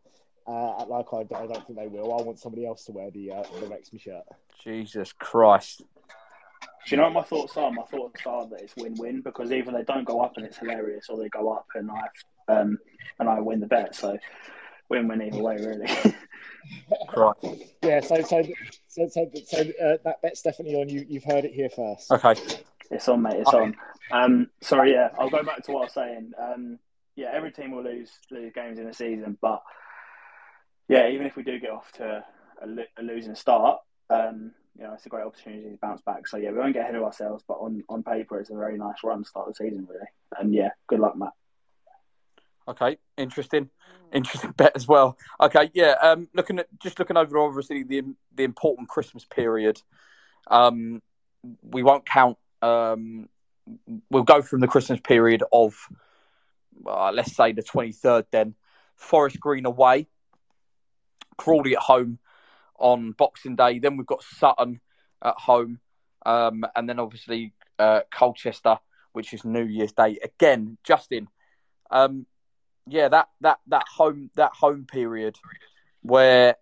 Uh, 0.45 0.85
like 0.87 1.05
I, 1.13 1.19
I 1.19 1.47
don't 1.47 1.65
think 1.65 1.77
they 1.77 1.87
will. 1.87 2.19
I 2.19 2.21
want 2.23 2.39
somebody 2.39 2.65
else 2.65 2.83
to 2.85 2.91
wear 2.91 3.11
the 3.11 3.31
uh, 3.31 3.43
the 3.59 3.67
Wrexham 3.67 3.97
shirt. 3.97 4.23
Jesus 4.61 5.13
Christ! 5.13 5.83
Do 6.85 6.95
you 6.95 6.97
know 6.97 7.03
what 7.03 7.13
my 7.13 7.23
thoughts 7.23 7.55
are? 7.57 7.71
My 7.71 7.83
thoughts 7.83 8.21
are 8.25 8.47
that 8.47 8.61
it's 8.61 8.75
win-win 8.75 9.21
because 9.21 9.51
either 9.51 9.71
they 9.71 9.83
don't 9.83 10.05
go 10.05 10.21
up 10.21 10.33
and 10.35 10.45
it's 10.45 10.57
hilarious, 10.57 11.07
or 11.09 11.17
they 11.17 11.29
go 11.29 11.51
up 11.51 11.67
and 11.75 11.89
I 11.89 12.53
um, 12.53 12.77
and 13.19 13.29
I 13.29 13.39
win 13.39 13.59
the 13.59 13.67
bet. 13.67 13.95
So 13.95 14.17
win-win 14.89 15.21
either 15.21 15.41
way, 15.41 15.55
really. 15.57 16.15
right. 17.15 17.35
Yeah. 17.81 18.01
So 18.01 18.21
so 18.21 18.43
so 18.87 19.07
so, 19.07 19.31
so 19.45 19.61
uh, 19.61 19.97
that 20.03 20.21
bet's 20.21 20.41
definitely 20.41 20.81
on 20.81 20.89
you. 20.89 21.05
You've 21.07 21.23
heard 21.23 21.45
it 21.45 21.53
here 21.53 21.69
first. 21.69 22.11
Okay. 22.11 22.35
It's 22.91 23.07
on, 23.07 23.21
mate. 23.21 23.37
It's 23.37 23.53
on. 23.53 23.75
Um, 24.11 24.49
sorry. 24.61 24.91
Yeah, 24.91 25.09
I'll 25.17 25.29
go 25.29 25.43
back 25.43 25.63
to 25.63 25.71
what 25.71 25.79
I 25.79 25.83
was 25.83 25.93
saying. 25.93 26.31
Um, 26.37 26.79
yeah, 27.15 27.31
every 27.33 27.51
team 27.51 27.71
will 27.71 27.83
lose 27.83 28.09
lose 28.29 28.51
games 28.53 28.79
in 28.79 28.87
a 28.87 28.93
season, 28.93 29.37
but 29.41 29.61
yeah, 30.87 31.09
even 31.09 31.25
if 31.25 31.35
we 31.35 31.43
do 31.43 31.59
get 31.59 31.69
off 31.69 31.91
to 31.93 32.23
a, 32.61 32.67
a 32.99 33.03
losing 33.03 33.35
start, 33.35 33.79
um, 34.09 34.51
you 34.77 34.83
know, 34.83 34.93
it's 34.93 35.05
a 35.05 35.09
great 35.09 35.25
opportunity 35.25 35.69
to 35.69 35.77
bounce 35.77 36.01
back. 36.01 36.27
So 36.27 36.37
yeah, 36.37 36.51
we 36.51 36.57
won't 36.57 36.73
get 36.73 36.83
ahead 36.83 36.95
of 36.95 37.03
ourselves, 37.03 37.43
but 37.47 37.55
on, 37.55 37.83
on 37.89 38.03
paper, 38.03 38.39
it's 38.39 38.49
a 38.49 38.55
very 38.55 38.77
nice 38.77 38.97
run 39.03 39.23
to 39.23 39.29
start 39.29 39.47
the 39.47 39.53
season, 39.53 39.87
really. 39.87 40.07
And 40.37 40.53
yeah, 40.53 40.69
good 40.87 40.99
luck, 40.99 41.15
Matt. 41.15 41.33
Okay, 42.67 42.97
interesting, 43.17 43.69
interesting 44.11 44.51
bet 44.57 44.71
as 44.75 44.87
well. 44.87 45.17
Okay, 45.39 45.69
yeah, 45.73 45.95
um, 46.01 46.27
looking 46.33 46.59
at 46.59 46.67
just 46.81 46.97
looking 46.97 47.17
over 47.17 47.37
obviously 47.37 47.83
the 47.83 48.03
the 48.33 48.43
important 48.43 48.87
Christmas 48.89 49.25
period. 49.25 49.81
Um, 50.49 51.01
we 51.61 51.83
won't 51.83 52.05
count. 52.05 52.37
Um, 52.61 53.27
we'll 54.09 54.23
go 54.23 54.41
from 54.41 54.61
the 54.61 54.67
Christmas 54.67 54.99
period 55.01 55.43
of, 55.51 55.75
uh, 56.87 57.11
let's 57.11 57.35
say 57.35 57.51
the 57.51 57.63
twenty 57.63 57.91
third. 57.91 58.25
Then 58.31 58.55
Forest 58.95 59.39
Green 59.39 59.65
away, 59.65 60.07
Crawley 61.37 61.75
at 61.75 61.81
home 61.81 62.17
on 62.79 63.11
Boxing 63.13 63.55
Day. 63.55 63.79
Then 63.79 63.97
we've 63.97 64.07
got 64.07 64.23
Sutton 64.23 64.79
at 65.23 65.35
home, 65.37 65.79
um, 66.25 66.65
and 66.75 66.87
then 66.87 66.99
obviously 66.99 67.53
uh, 67.79 68.01
Colchester, 68.11 68.77
which 69.13 69.33
is 69.33 69.45
New 69.45 69.65
Year's 69.65 69.93
Day 69.93 70.19
again. 70.23 70.77
Justin, 70.83 71.27
um, 71.91 72.25
yeah, 72.87 73.07
that 73.09 73.29
that 73.41 73.59
that 73.67 73.85
home 73.87 74.29
that 74.35 74.51
home 74.53 74.85
period 74.85 75.37
where 76.01 76.55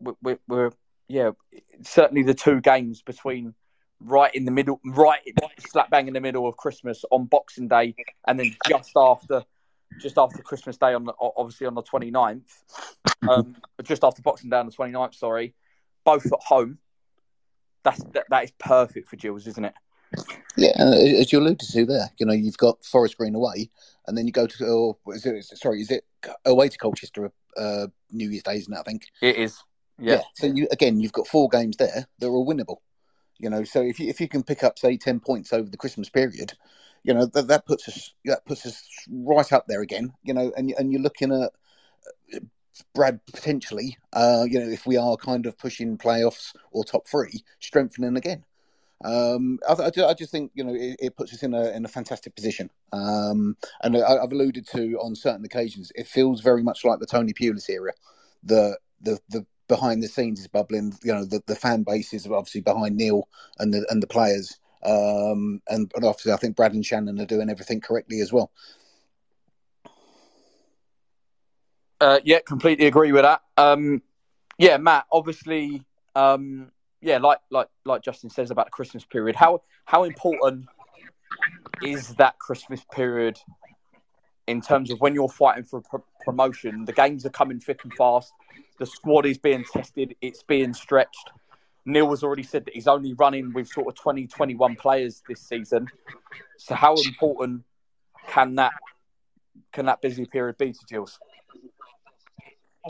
we're, 0.00 0.38
we're 0.48 0.70
yeah 1.08 1.30
certainly 1.82 2.22
the 2.22 2.34
two 2.34 2.60
games 2.60 3.02
between 3.02 3.54
right 4.00 4.34
in 4.34 4.44
the 4.44 4.50
middle, 4.50 4.80
right 4.84 5.20
slap 5.58 5.90
bang 5.90 6.08
in 6.08 6.14
the 6.14 6.20
middle 6.20 6.48
of 6.48 6.56
Christmas 6.56 7.04
on 7.10 7.26
Boxing 7.26 7.68
Day, 7.68 7.94
and 8.26 8.38
then 8.38 8.56
just 8.68 8.92
after 8.96 9.44
just 9.98 10.18
after 10.18 10.42
Christmas 10.42 10.76
Day 10.76 10.94
on 10.94 11.04
the, 11.04 11.12
obviously 11.20 11.66
on 11.66 11.74
the 11.74 11.82
29th, 11.82 12.42
um, 13.28 13.56
just 13.82 14.04
after 14.04 14.22
Boxing 14.22 14.50
Day 14.50 14.56
on 14.56 14.66
the 14.66 14.72
29th, 14.72 15.14
sorry, 15.14 15.54
both 16.04 16.26
at 16.26 16.40
home. 16.40 16.78
That's 17.82 18.02
that, 18.12 18.26
that 18.28 18.44
is 18.44 18.52
perfect 18.58 19.08
for 19.08 19.16
Gills, 19.16 19.46
isn't 19.46 19.64
it? 19.64 19.74
Yeah, 20.56 20.72
as 20.76 21.32
you 21.32 21.38
alluded 21.38 21.60
to 21.60 21.86
there, 21.86 22.10
you 22.18 22.26
know, 22.26 22.32
you've 22.32 22.58
got 22.58 22.84
Forest 22.84 23.16
Green 23.16 23.34
away, 23.34 23.70
and 24.06 24.18
then 24.18 24.26
you 24.26 24.32
go 24.32 24.46
to, 24.46 24.64
or 24.66 24.96
is 25.14 25.24
it, 25.24 25.44
sorry, 25.56 25.80
is 25.80 25.90
it 25.90 26.04
away 26.44 26.68
to 26.68 26.76
Colchester 26.76 27.32
uh, 27.56 27.86
New 28.10 28.28
Year's 28.28 28.42
Day, 28.42 28.56
isn't 28.56 28.72
it? 28.72 28.78
I 28.78 28.82
think 28.82 29.06
it 29.22 29.36
is. 29.36 29.62
Yeah. 29.98 30.14
yeah. 30.14 30.22
So 30.34 30.46
you 30.46 30.68
again, 30.72 31.00
you've 31.00 31.12
got 31.12 31.26
four 31.26 31.48
games 31.48 31.76
there 31.76 32.06
that 32.18 32.26
are 32.26 32.32
all 32.32 32.46
winnable. 32.46 32.78
You 33.40 33.48
know, 33.48 33.64
so 33.64 33.80
if 33.80 33.98
you 33.98 34.08
if 34.08 34.20
you 34.20 34.28
can 34.28 34.42
pick 34.42 34.62
up 34.62 34.78
say 34.78 34.96
ten 34.96 35.18
points 35.18 35.52
over 35.52 35.68
the 35.68 35.78
Christmas 35.78 36.10
period, 36.10 36.52
you 37.02 37.14
know 37.14 37.26
that, 37.26 37.48
that 37.48 37.66
puts 37.66 37.88
us 37.88 38.12
that 38.26 38.44
puts 38.44 38.66
us 38.66 38.84
right 39.10 39.50
up 39.52 39.66
there 39.66 39.80
again. 39.80 40.12
You 40.22 40.34
know, 40.34 40.52
and 40.56 40.72
and 40.78 40.92
you're 40.92 41.00
looking 41.00 41.32
at 41.32 41.52
uh, 42.34 42.40
Brad 42.94 43.20
potentially, 43.26 43.96
uh, 44.12 44.44
you 44.48 44.60
know, 44.60 44.68
if 44.68 44.86
we 44.86 44.98
are 44.98 45.16
kind 45.16 45.46
of 45.46 45.58
pushing 45.58 45.96
playoffs 45.96 46.54
or 46.70 46.84
top 46.84 47.08
three, 47.08 47.42
strengthening 47.60 48.16
again. 48.16 48.44
Um, 49.02 49.58
I, 49.66 49.90
I, 50.04 50.12
just 50.12 50.30
think 50.30 50.52
you 50.54 50.62
know 50.62 50.74
it, 50.74 50.96
it, 51.00 51.16
puts 51.16 51.32
us 51.32 51.42
in 51.42 51.54
a 51.54 51.70
in 51.70 51.86
a 51.86 51.88
fantastic 51.88 52.34
position, 52.34 52.68
um, 52.92 53.56
and 53.82 53.96
I, 53.96 54.20
have 54.20 54.32
alluded 54.32 54.66
to 54.72 54.98
on 55.00 55.14
certain 55.14 55.46
occasions. 55.46 55.90
It 55.94 56.06
feels 56.06 56.42
very 56.42 56.62
much 56.62 56.84
like 56.84 57.00
the 57.00 57.06
Tony 57.06 57.32
Pulis 57.32 57.70
era. 57.70 57.92
The 58.42 58.76
the 59.00 59.18
the 59.30 59.46
behind 59.70 60.02
the 60.02 60.08
scenes 60.08 60.40
is 60.40 60.48
bubbling. 60.48 60.92
You 61.02 61.14
know, 61.14 61.24
the, 61.24 61.40
the 61.46 61.54
fan 61.54 61.84
base 61.84 62.12
is 62.12 62.26
obviously 62.26 62.60
behind 62.60 62.96
Neil 62.98 63.26
and 63.58 63.72
the 63.72 63.86
and 63.88 64.02
the 64.02 64.06
players. 64.06 64.58
Um, 64.82 65.62
and, 65.68 65.90
obviously, 65.96 66.32
I 66.32 66.36
think 66.36 66.56
Brad 66.56 66.74
and 66.74 66.84
Shannon 66.84 67.20
are 67.20 67.26
doing 67.26 67.50
everything 67.50 67.80
correctly 67.80 68.20
as 68.20 68.32
well. 68.32 68.50
Uh, 72.00 72.18
yeah, 72.24 72.40
completely 72.46 72.86
agree 72.86 73.12
with 73.12 73.22
that. 73.22 73.42
Um, 73.56 74.02
yeah, 74.58 74.78
Matt. 74.78 75.04
Obviously, 75.12 75.82
um, 76.14 76.72
yeah, 77.00 77.18
like 77.18 77.38
like 77.50 77.68
like 77.84 78.02
Justin 78.02 78.30
says 78.30 78.50
about 78.50 78.66
the 78.66 78.72
Christmas 78.72 79.04
period. 79.04 79.36
How 79.36 79.62
how 79.84 80.04
important 80.04 80.66
is 81.82 82.14
that 82.16 82.38
Christmas 82.38 82.84
period 82.92 83.38
in 84.46 84.60
terms 84.60 84.90
of 84.90 85.00
when 85.00 85.14
you're 85.14 85.28
fighting 85.28 85.64
for 85.64 85.82
pr- 85.82 86.08
promotion? 86.24 86.84
The 86.86 86.92
games 86.92 87.24
are 87.26 87.30
coming 87.30 87.60
thick 87.60 87.84
and 87.84 87.92
fast. 87.94 88.32
The 88.80 88.86
squad 88.86 89.26
is 89.26 89.36
being 89.36 89.62
tested. 89.70 90.16
It's 90.22 90.42
being 90.42 90.72
stretched. 90.72 91.30
Neil 91.84 92.08
has 92.08 92.22
already 92.22 92.42
said 92.42 92.64
that 92.64 92.72
he's 92.72 92.88
only 92.88 93.12
running 93.12 93.52
with 93.52 93.68
sort 93.68 93.88
of 93.88 93.94
20, 93.94 94.26
21 94.26 94.76
players 94.76 95.22
this 95.28 95.42
season. 95.42 95.86
So 96.56 96.74
how 96.74 96.94
important 96.94 97.64
can 98.28 98.54
that 98.54 98.72
can 99.72 99.84
that 99.84 100.00
busy 100.00 100.24
period 100.24 100.56
be 100.56 100.72
to 100.72 100.78
Gills? 100.88 101.18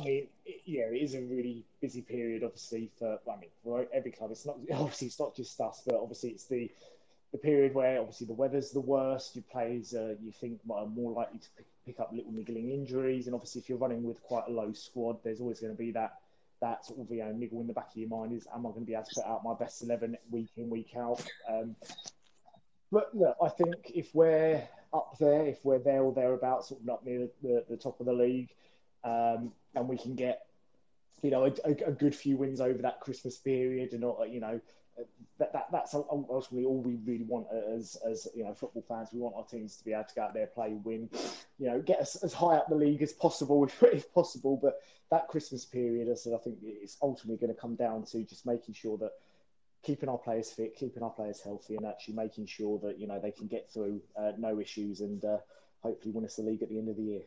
I 0.01 0.05
mean, 0.05 0.29
yeah, 0.65 0.85
it 0.85 1.03
is 1.03 1.15
a 1.15 1.23
really 1.23 1.65
busy 1.81 2.03
period, 2.03 2.45
obviously 2.45 2.89
for 2.97 3.19
I 3.29 3.41
mean 3.41 3.51
for 3.65 3.85
every 3.93 4.13
club. 4.13 4.31
It's 4.31 4.47
not 4.47 4.59
obviously 4.73 5.09
it's 5.09 5.19
not 5.19 5.35
just 5.35 5.61
us, 5.61 5.83
but 5.85 5.97
obviously 5.97 6.31
it's 6.31 6.45
the 6.45 6.71
the 7.33 7.39
period 7.39 7.75
where 7.75 7.99
obviously 7.99 8.29
the 8.29 8.35
weather's 8.35 8.71
the 8.71 8.81
worst. 8.81 9.35
Your 9.35 9.45
players 9.51 9.93
uh, 9.93 10.15
you 10.23 10.31
think 10.31 10.61
are 10.71 10.87
more 10.87 11.11
likely 11.11 11.41
to 11.41 11.49
pick 11.91 12.01
up 12.01 12.13
little 12.13 12.33
niggling 12.33 12.71
injuries, 12.71 13.27
and 13.27 13.35
obviously 13.35 13.61
if 13.61 13.69
you're 13.69 13.79
running 13.79 14.03
with 14.03 14.23
quite 14.23 14.45
a 14.49 14.51
low 14.51 14.73
squad, 14.73 15.19
there's 15.25 15.41
always 15.41 15.61
going 15.61 15.73
to 15.73 15.79
be 15.79 15.91
that 15.93 16.15
that 16.61 16.85
sort 16.85 17.01
of 17.01 17.11
you 17.11 17.25
know 17.25 17.33
niggle 17.33 17.61
in 17.61 17.67
the 17.67 17.73
back 17.73 17.91
of 17.91 17.97
your 17.97 18.09
mind 18.09 18.33
is, 18.33 18.47
am 18.55 18.67
I 18.67 18.71
going 18.71 18.83
to 18.83 18.87
be 18.87 18.95
able 18.95 19.05
to 19.05 19.15
put 19.15 19.25
out 19.25 19.43
my 19.45 19.55
best 19.55 19.83
eleven 19.83 20.17
week 20.31 20.51
in 20.57 20.71
week 20.71 20.93
out? 20.97 21.25
Um, 21.49 21.77
but 22.93 23.15
look, 23.15 23.37
I 23.43 23.49
think 23.49 23.93
if 23.95 24.15
we're 24.15 24.63
up 24.93 25.17
there, 25.19 25.47
if 25.47 25.65
we're 25.65 25.79
there 25.79 26.03
or 26.03 26.13
thereabouts, 26.13 26.69
sort 26.69 26.83
of 26.83 26.89
up 26.89 27.05
near 27.05 27.29
the, 27.43 27.65
the 27.69 27.77
top 27.77 28.01
of 28.01 28.07
the 28.07 28.13
league, 28.13 28.51
um, 29.05 29.53
and 29.75 29.89
we 29.89 29.97
can 29.97 30.15
get 30.15 30.47
you 31.23 31.31
know 31.31 31.45
a, 31.45 31.71
a, 31.87 31.93
good 31.93 32.15
few 32.15 32.37
wins 32.37 32.61
over 32.61 32.83
that 32.83 33.01
Christmas 33.01 33.39
period, 33.39 33.93
and 33.93 34.03
not 34.03 34.31
you 34.31 34.41
know 34.41 34.61
that, 35.39 35.53
that 35.53 35.67
that's 35.73 35.95
ultimately 35.95 36.65
all 36.65 36.81
we 36.81 36.97
really 37.05 37.25
want 37.25 37.47
as 37.75 37.97
as 38.09 38.29
you 38.35 38.45
know 38.45 38.55
football 38.55 38.85
fans. 38.87 39.09
We 39.13 39.21
want 39.21 39.35
our 39.37 39.45
teams 39.45 39.77
to 39.77 39.85
be 39.85 39.93
able 39.93 40.05
to 40.05 40.15
go 40.15 40.23
out 40.23 40.35
there, 40.35 40.47
play, 40.47 40.75
win, 40.85 41.09
you 41.59 41.69
know, 41.69 41.81
get 41.81 42.01
us 42.01 42.17
as 42.17 42.33
high 42.33 42.57
up 42.57 42.69
the 42.69 42.75
league 42.75 43.03
as 43.03 43.13
possible 43.13 43.65
if, 43.83 43.83
if 43.83 44.13
possible. 44.13 44.59
But 44.61 44.81
that 45.11 45.29
Christmas 45.29 45.65
period, 45.65 46.09
I 46.11 46.15
said, 46.15 46.35
I 46.35 46.39
think 46.39 46.59
it's 46.63 46.97
ultimately 47.03 47.45
going 47.45 47.55
to 47.55 47.61
come 47.61 47.75
down 47.75 48.05
to 48.07 48.23
just 48.23 48.47
making 48.47 48.75
sure 48.75 48.99
that 48.99 49.13
keeping 49.83 50.09
our 50.09 50.19
players 50.19 50.51
fit, 50.51 50.77
keeping 50.77 51.03
our 51.03 51.11
players 51.11 51.41
healthy, 51.41 51.77
and 51.77 51.87
actually 51.87 52.15
making 52.15 52.47
sure 52.47 52.79
that 52.81 52.99
you 52.99 53.07
know 53.07 53.19
they 53.19 53.33
can 53.33 53.47
get 53.47 53.71
through 53.73 54.01
uh, 54.17 54.33
no 54.39 54.61
issues 54.61 55.01
and 55.01 55.25
uh, 55.25 55.39
hopefully 55.83 56.13
win 56.13 56.25
us 56.25 56.37
the 56.37 56.43
league 56.43 56.63
at 56.63 56.69
the 56.69 56.79
end 56.79 56.89
of 56.89 56.97
the 56.97 57.03
year. 57.03 57.23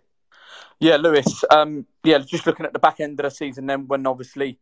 Yeah, 0.80 0.98
Lewis. 0.98 1.44
Um, 1.50 1.86
yeah, 2.04 2.18
just 2.20 2.46
looking 2.46 2.66
at 2.66 2.74
the 2.74 2.80
back 2.80 3.00
end 3.00 3.20
of 3.20 3.24
the 3.24 3.32
season, 3.32 3.66
then 3.66 3.88
when 3.88 4.06
obviously 4.06 4.60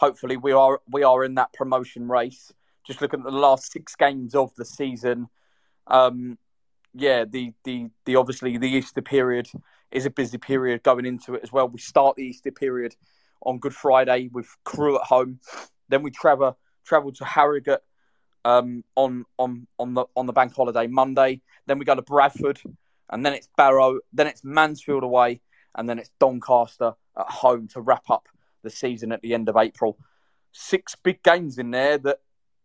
hopefully 0.00 0.38
we 0.38 0.50
are 0.50 0.80
we 0.90 1.02
are 1.02 1.22
in 1.22 1.34
that 1.34 1.52
promotion 1.52 2.08
race. 2.08 2.52
Just 2.86 3.02
looking 3.02 3.20
at 3.20 3.26
the 3.26 3.30
last 3.30 3.70
six 3.70 3.94
games 3.94 4.34
of 4.34 4.52
the 4.56 4.64
season, 4.64 5.28
um, 5.86 6.38
yeah, 6.94 7.24
the 7.24 7.52
the 7.64 7.90
the 8.06 8.16
obviously 8.16 8.56
the 8.56 8.68
Easter 8.68 9.02
period 9.02 9.48
is 9.92 10.06
a 10.06 10.10
busy 10.10 10.38
period 10.38 10.82
going 10.82 11.04
into 11.04 11.34
it 11.34 11.42
as 11.42 11.52
well. 11.52 11.68
We 11.68 11.78
start 11.78 12.16
the 12.16 12.24
Easter 12.24 12.50
period 12.50 12.96
on 13.42 13.58
Good 13.58 13.74
Friday 13.74 14.30
with 14.32 14.48
Crewe 14.64 14.96
at 14.96 15.04
home, 15.04 15.38
then 15.90 16.02
we 16.02 16.10
travel 16.10 16.56
travel 16.84 17.12
to 17.12 17.24
Harrogate 17.24 17.82
um, 18.46 18.82
on 18.96 19.26
on 19.38 19.66
on 19.78 19.92
the 19.92 20.06
on 20.16 20.26
the 20.26 20.32
bank 20.32 20.54
holiday 20.56 20.86
Monday. 20.86 21.42
Then 21.66 21.78
we 21.78 21.84
go 21.84 21.94
to 21.94 22.02
Bradford, 22.02 22.58
and 23.10 23.24
then 23.24 23.34
it's 23.34 23.48
Barrow, 23.54 24.00
then 24.14 24.26
it's 24.26 24.42
Mansfield 24.42 25.02
away, 25.02 25.42
and 25.74 25.86
then 25.86 25.98
it's 25.98 26.10
Doncaster 26.18 26.94
at 27.18 27.26
home 27.26 27.68
to 27.68 27.82
wrap 27.82 28.08
up 28.08 28.26
the 28.62 28.70
season 28.70 29.12
at 29.12 29.22
the 29.22 29.34
end 29.34 29.48
of 29.48 29.56
April. 29.56 29.98
Six 30.52 30.96
big 30.96 31.22
games 31.22 31.58
in 31.58 31.70
there 31.70 31.98
that 31.98 32.18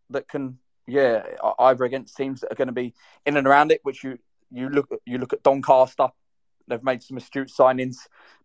that 0.10 0.27
can, 0.27 0.60
yeah, 0.88 1.23
either 1.60 1.84
against 1.84 2.17
teams 2.17 2.41
that 2.41 2.51
are 2.51 2.55
going 2.55 2.67
to 2.67 2.73
be 2.73 2.93
in 3.25 3.38
and 3.38 3.47
around 3.47 3.71
it. 3.71 3.81
Which 3.84 4.03
you 4.03 4.17
you 4.51 4.69
look 4.69 4.89
you 5.05 5.17
look 5.17 5.34
at 5.34 5.43
Doncaster, 5.43 6.10
they've 6.67 6.84
made 6.84 7.03
some 7.03 7.17
astute 7.17 7.49
signings. 7.49 7.95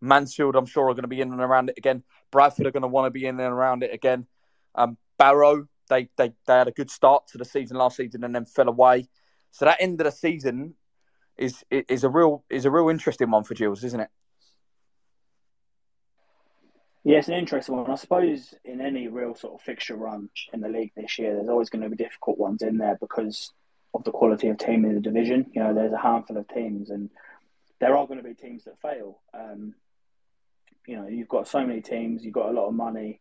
Mansfield, 0.00 0.56
I'm 0.56 0.66
sure, 0.66 0.88
are 0.88 0.94
going 0.94 1.02
to 1.02 1.08
be 1.08 1.20
in 1.20 1.32
and 1.32 1.40
around 1.40 1.70
it 1.70 1.78
again. 1.78 2.02
Bradford 2.30 2.66
are 2.66 2.72
going 2.72 2.82
to 2.82 2.88
want 2.88 3.06
to 3.06 3.10
be 3.10 3.26
in 3.26 3.40
and 3.40 3.52
around 3.52 3.82
it 3.82 3.94
again. 3.94 4.26
Um, 4.74 4.96
Barrow, 5.18 5.66
they, 5.88 6.08
they 6.16 6.32
they 6.46 6.54
had 6.54 6.68
a 6.68 6.72
good 6.72 6.90
start 6.90 7.26
to 7.28 7.38
the 7.38 7.44
season 7.44 7.76
last 7.76 7.96
season 7.96 8.24
and 8.24 8.34
then 8.34 8.44
fell 8.44 8.68
away. 8.68 9.08
So 9.50 9.64
that 9.64 9.78
end 9.80 10.00
of 10.00 10.04
the 10.04 10.12
season 10.12 10.74
is 11.36 11.64
is 11.70 12.04
a 12.04 12.08
real 12.08 12.44
is 12.48 12.64
a 12.64 12.70
real 12.70 12.88
interesting 12.88 13.30
one 13.30 13.44
for 13.44 13.54
Jules, 13.54 13.84
isn't 13.84 14.00
it? 14.00 14.10
Yeah, 17.02 17.18
it's 17.18 17.28
an 17.28 17.34
interesting 17.34 17.76
one. 17.76 17.90
I 17.90 17.94
suppose 17.94 18.54
in 18.64 18.80
any 18.80 19.08
real 19.08 19.34
sort 19.34 19.54
of 19.54 19.62
fixture 19.62 19.96
run 19.96 20.28
in 20.52 20.60
the 20.60 20.68
league 20.68 20.92
this 20.94 21.18
year, 21.18 21.34
there's 21.34 21.48
always 21.48 21.70
going 21.70 21.82
to 21.82 21.88
be 21.88 21.96
difficult 21.96 22.38
ones 22.38 22.62
in 22.62 22.76
there 22.76 22.98
because 23.00 23.52
of 23.94 24.04
the 24.04 24.10
quality 24.10 24.48
of 24.48 24.58
team 24.58 24.84
in 24.84 24.94
the 24.94 25.00
division. 25.00 25.46
You 25.54 25.62
know, 25.62 25.74
there's 25.74 25.92
a 25.92 25.98
handful 25.98 26.36
of 26.36 26.46
teams, 26.48 26.90
and 26.90 27.08
there 27.80 27.96
are 27.96 28.06
going 28.06 28.22
to 28.22 28.28
be 28.28 28.34
teams 28.34 28.64
that 28.64 28.80
fail. 28.82 29.20
Um, 29.32 29.74
you 30.86 30.96
know, 30.96 31.08
you've 31.08 31.28
got 31.28 31.48
so 31.48 31.66
many 31.66 31.80
teams, 31.80 32.22
you've 32.22 32.34
got 32.34 32.50
a 32.50 32.52
lot 32.52 32.68
of 32.68 32.74
money, 32.74 33.18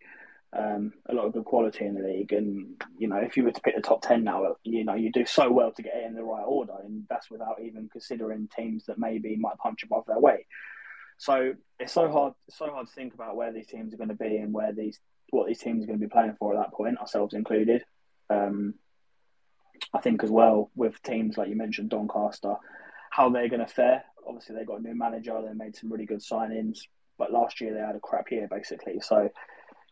um, 0.52 0.92
a 1.08 1.14
lot 1.14 1.26
of 1.26 1.34
good 1.34 1.46
quality 1.46 1.86
in 1.86 1.96
the 1.96 2.06
league, 2.06 2.34
and 2.34 2.82
you 2.98 3.08
know, 3.08 3.18
if 3.18 3.38
you 3.38 3.46
were 3.46 3.52
to 3.52 3.62
pick 3.62 3.76
the 3.76 3.82
top 3.82 4.02
ten 4.02 4.26
now, 4.26 4.56
you 4.64 4.84
know, 4.84 4.96
you 4.96 5.10
do 5.10 5.26
so 5.26 5.50
well 5.50 5.72
to 5.72 5.84
get 5.84 5.96
it 5.96 6.06
in 6.06 6.16
the 6.16 6.24
right 6.24 6.44
order, 6.44 6.74
and 6.84 7.06
that's 7.10 7.32
without 7.32 7.62
even 7.62 7.88
considering 7.90 8.50
teams 8.54 8.86
that 8.88 9.00
maybe 9.00 9.38
might 9.38 9.58
punch 9.58 9.84
above 9.84 10.04
their 10.06 10.20
weight. 10.20 10.46
So 11.20 11.54
it's 11.80 11.92
so 11.92 12.10
hard, 12.10 12.34
so 12.50 12.68
hard 12.68 12.88
to 12.88 12.94
think 12.94 13.14
about 13.14 13.36
where 13.36 13.52
these 13.52 13.68
teams 13.68 13.94
are 13.94 13.98
going 13.98 14.10
to 14.10 14.16
be 14.16 14.38
and 14.38 14.54
where 14.54 14.72
these 14.72 15.00
what 15.32 15.48
these 15.48 15.60
teams 15.60 15.84
are 15.84 15.88
going 15.88 16.00
to 16.00 16.06
be 16.06 16.10
playing 16.10 16.36
for 16.40 16.56
at 16.56 16.60
that 16.60 16.74
point, 16.74 16.98
ourselves 16.98 17.36
included. 17.36 17.84
Um, 18.32 18.76
I 19.94 20.00
think 20.00 20.24
as 20.24 20.32
well 20.32 20.72
with 20.76 21.02
teams 21.04 21.38
like 21.38 21.50
you 21.50 21.56
mentioned, 21.56 21.90
Doncaster, 21.90 22.56
how 23.12 23.30
they're 23.30 23.50
going 23.50 23.60
to 23.60 23.68
fare. 23.68 24.04
Obviously, 24.26 24.56
they 24.56 24.64
got 24.64 24.80
a 24.80 24.84
new 24.84 24.96
manager. 24.96 25.38
They 25.46 25.54
made 25.54 25.76
some 25.76 25.92
really 25.92 26.06
good 26.06 26.22
signings, 26.22 26.80
but 27.18 27.34
last 27.34 27.60
year 27.60 27.74
they 27.74 27.82
had 27.82 27.96
a 27.96 28.00
crap 28.00 28.32
year 28.32 28.48
basically. 28.50 29.02
So, 29.02 29.30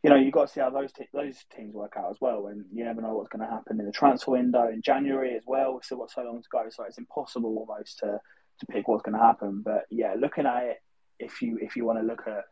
you 0.04 0.10
know, 0.10 0.16
you've 0.16 0.34
got 0.34 0.48
to 0.48 0.54
see 0.54 0.62
how 0.62 0.70
those 0.70 0.94
te- 0.94 1.10
those 1.14 1.44
teams 1.54 1.74
work 1.74 1.96
out 1.98 2.10
as 2.10 2.18
well. 2.22 2.48
And 2.48 2.64
you 2.72 2.86
never 2.86 3.02
know 3.02 3.16
what's 3.16 3.30
going 3.30 3.46
to 3.46 3.54
happen 3.54 3.82
in 3.82 3.86
the 3.86 3.92
transfer 3.92 4.32
window 4.32 4.70
in 4.70 4.82
January 4.82 5.36
as 5.36 5.44
well. 5.46 5.74
We've 5.74 5.84
still 5.84 5.98
got 5.98 6.12
so 6.12 6.24
long 6.24 6.42
to 6.42 6.50
go, 6.50 6.64
so 6.70 6.86
it's 6.86 6.98
impossible 6.98 7.66
almost 7.68 8.00
to 8.00 8.22
to 8.60 8.66
pick 8.68 8.88
what's 8.88 9.04
going 9.04 9.18
to 9.18 9.24
happen. 9.24 9.62
But 9.62 9.86
yeah, 9.92 10.16
looking 10.18 10.46
at 10.46 10.64
it 10.64 10.78
if 11.20 11.42
you 11.42 11.58
if 11.62 11.76
you 11.76 11.86
want 11.86 12.00
to 12.00 12.06
look 12.06 12.24
at 12.28 12.46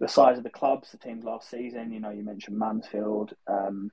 the 0.00 0.08
size 0.08 0.38
of 0.38 0.44
the 0.44 0.50
clubs, 0.50 0.90
the 0.90 0.98
teams 0.98 1.24
last 1.24 1.50
season, 1.50 1.92
you 1.92 2.00
know, 2.00 2.10
you 2.10 2.22
mentioned 2.22 2.56
Mansfield, 2.56 3.34
um, 3.48 3.90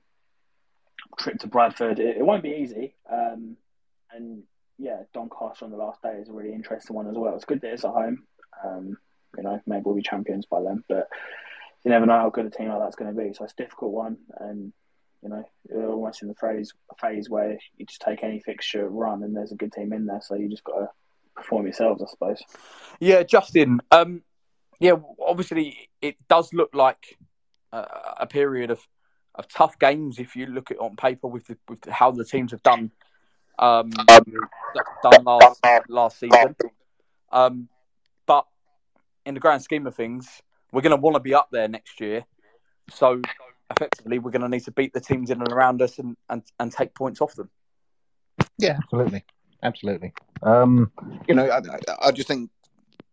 trip 1.18 1.38
to 1.40 1.48
Bradford. 1.48 1.98
It, 1.98 2.18
it 2.18 2.24
won't 2.24 2.42
be 2.42 2.58
easy, 2.60 2.94
um, 3.12 3.56
and 4.12 4.42
yeah, 4.78 5.02
Doncaster 5.14 5.64
on 5.64 5.70
the 5.70 5.76
last 5.76 6.02
day 6.02 6.18
is 6.20 6.28
a 6.28 6.32
really 6.32 6.52
interesting 6.52 6.94
one 6.94 7.08
as 7.08 7.16
well. 7.16 7.34
It's 7.34 7.44
good 7.44 7.60
that 7.62 7.72
it's 7.72 7.84
at 7.84 7.90
home. 7.90 8.24
Um, 8.64 8.96
you 9.36 9.42
know, 9.42 9.60
maybe 9.66 9.82
we'll 9.84 9.94
be 9.94 10.02
champions 10.02 10.46
by 10.46 10.62
then, 10.62 10.82
but 10.88 11.08
you 11.84 11.90
never 11.90 12.06
know 12.06 12.18
how 12.18 12.30
good 12.30 12.46
a 12.46 12.50
team 12.50 12.68
like 12.68 12.80
that's 12.80 12.96
going 12.96 13.14
to 13.14 13.20
be. 13.20 13.32
So 13.34 13.44
it's 13.44 13.54
a 13.58 13.62
difficult 13.62 13.92
one, 13.92 14.18
and 14.38 14.72
you 15.22 15.28
know, 15.28 15.44
you're 15.68 15.90
almost 15.90 16.22
in 16.22 16.28
the 16.28 16.34
phase 16.34 16.72
phase 17.00 17.28
where 17.28 17.58
you 17.76 17.86
just 17.86 18.00
take 18.00 18.22
any 18.22 18.40
fixture 18.40 18.88
run, 18.88 19.22
and 19.22 19.34
there's 19.34 19.52
a 19.52 19.56
good 19.56 19.72
team 19.72 19.92
in 19.92 20.06
there, 20.06 20.20
so 20.22 20.34
you 20.34 20.48
just 20.48 20.64
got 20.64 20.78
to 20.78 20.88
perform 21.36 21.66
yourselves, 21.66 22.02
I 22.02 22.06
suppose. 22.06 22.42
Yeah, 23.00 23.22
Justin. 23.22 23.80
Um, 23.90 24.22
yeah, 24.80 24.94
obviously 25.24 25.88
it 26.00 26.16
does 26.28 26.52
look 26.52 26.74
like 26.74 27.18
uh, 27.72 27.84
a 28.18 28.26
period 28.26 28.70
of, 28.70 28.80
of 29.34 29.48
tough 29.48 29.78
games 29.78 30.18
if 30.18 30.36
you 30.36 30.46
look 30.46 30.70
at 30.70 30.76
it 30.76 30.80
on 30.80 30.96
paper 30.96 31.28
with 31.28 31.46
the, 31.46 31.56
with 31.68 31.84
how 31.88 32.10
the 32.10 32.24
teams 32.24 32.50
have 32.50 32.62
done 32.62 32.90
um, 33.58 33.90
done 33.90 35.24
last 35.24 35.64
last 35.88 36.20
season. 36.20 36.54
Um, 37.32 37.68
but 38.26 38.44
in 39.24 39.34
the 39.34 39.40
grand 39.40 39.62
scheme 39.62 39.86
of 39.86 39.94
things, 39.94 40.28
we're 40.72 40.82
going 40.82 40.96
to 40.96 41.00
want 41.00 41.14
to 41.14 41.20
be 41.20 41.34
up 41.34 41.48
there 41.50 41.68
next 41.68 42.00
year. 42.00 42.24
So 42.90 43.22
effectively, 43.70 44.18
we're 44.18 44.30
going 44.30 44.42
to 44.42 44.48
need 44.48 44.64
to 44.64 44.72
beat 44.72 44.92
the 44.92 45.00
teams 45.00 45.30
in 45.30 45.40
and 45.40 45.50
around 45.50 45.80
us 45.80 45.98
and, 45.98 46.16
and, 46.28 46.42
and 46.60 46.70
take 46.70 46.94
points 46.94 47.22
off 47.22 47.34
them. 47.34 47.50
Yeah, 48.58 48.78
absolutely 48.82 49.24
absolutely. 49.66 50.12
Um, 50.42 50.90
you 51.28 51.34
know, 51.34 51.48
I, 51.50 51.60
I, 52.00 52.12
just 52.12 52.28
think 52.28 52.50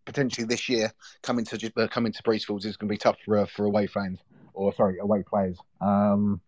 potentially 0.05 0.45
this 0.45 0.69
year 0.69 0.91
coming 1.21 1.45
to 1.45 1.71
uh, 1.77 1.87
coming 1.87 2.11
to 2.11 2.23
Priestfields 2.23 2.65
is 2.65 2.77
going 2.77 2.87
to 2.87 2.93
be 2.93 2.97
tough 2.97 3.17
for 3.25 3.39
uh, 3.39 3.45
for 3.45 3.65
away 3.65 3.87
fans 3.87 4.19
or 4.53 4.73
sorry 4.73 4.99
away 4.99 5.23
players. 5.23 5.57
Um, 5.81 6.41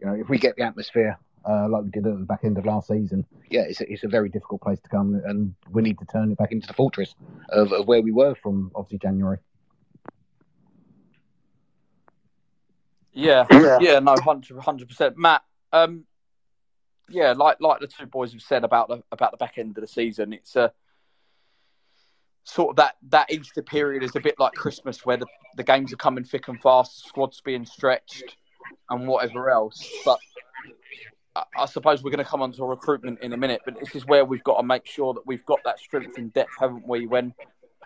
you 0.00 0.06
know, 0.06 0.14
if 0.14 0.28
we 0.28 0.38
get 0.38 0.56
the 0.56 0.62
atmosphere 0.62 1.18
uh, 1.48 1.68
like 1.68 1.84
we 1.84 1.90
did 1.90 2.06
at 2.06 2.18
the 2.18 2.24
back 2.24 2.40
end 2.44 2.58
of 2.58 2.64
last 2.64 2.88
season, 2.88 3.26
yeah, 3.50 3.62
it's 3.62 3.80
a, 3.80 3.92
it's 3.92 4.04
a 4.04 4.08
very 4.08 4.28
difficult 4.28 4.60
place 4.60 4.80
to 4.80 4.88
come, 4.88 5.20
and 5.24 5.54
we 5.70 5.82
need 5.82 5.98
to 5.98 6.06
turn 6.06 6.30
it 6.32 6.38
back 6.38 6.52
into 6.52 6.66
the 6.66 6.74
fortress 6.74 7.14
of, 7.50 7.72
of 7.72 7.86
where 7.86 8.02
we 8.02 8.12
were 8.12 8.34
from 8.34 8.70
obviously 8.74 8.98
January. 8.98 9.38
Yeah, 13.12 13.44
yeah, 13.50 13.78
yeah 13.80 13.98
no, 13.98 14.14
hundred 14.16 14.88
percent. 14.88 15.18
Matt, 15.18 15.42
um, 15.72 16.04
yeah, 17.10 17.32
like 17.36 17.60
like 17.60 17.80
the 17.80 17.86
two 17.86 18.06
boys 18.06 18.32
have 18.32 18.42
said 18.42 18.64
about 18.64 18.88
the 18.88 19.02
about 19.12 19.32
the 19.32 19.36
back 19.36 19.58
end 19.58 19.76
of 19.76 19.80
the 19.80 19.88
season, 19.88 20.32
it's 20.32 20.56
a 20.56 20.72
sort 22.44 22.70
of 22.70 22.76
that 22.76 22.96
that 23.10 23.30
Easter 23.32 23.62
period 23.62 24.02
is 24.02 24.14
a 24.16 24.20
bit 24.20 24.36
like 24.38 24.52
Christmas, 24.52 25.04
where 25.04 25.16
the, 25.16 25.26
the 25.56 25.64
games 25.64 25.92
are 25.92 25.96
coming 25.96 26.24
thick 26.24 26.48
and 26.48 26.60
fast, 26.60 27.04
squads 27.06 27.40
being 27.40 27.66
stretched, 27.66 28.36
and 28.88 29.08
whatever 29.08 29.50
else. 29.50 29.88
But 30.04 30.18
I, 31.34 31.42
I 31.58 31.66
suppose 31.66 32.02
we're 32.02 32.10
going 32.10 32.24
to 32.24 32.30
come 32.30 32.42
on 32.42 32.52
to 32.52 32.64
recruitment 32.64 33.20
in 33.22 33.32
a 33.32 33.36
minute. 33.36 33.62
But 33.64 33.80
this 33.80 33.94
is 33.94 34.06
where 34.06 34.24
we've 34.24 34.44
got 34.44 34.58
to 34.58 34.62
make 34.62 34.86
sure 34.86 35.12
that 35.14 35.26
we've 35.26 35.44
got 35.46 35.60
that 35.64 35.80
strength 35.80 36.16
and 36.16 36.32
depth, 36.32 36.52
haven't 36.58 36.86
we? 36.86 37.06
When 37.06 37.34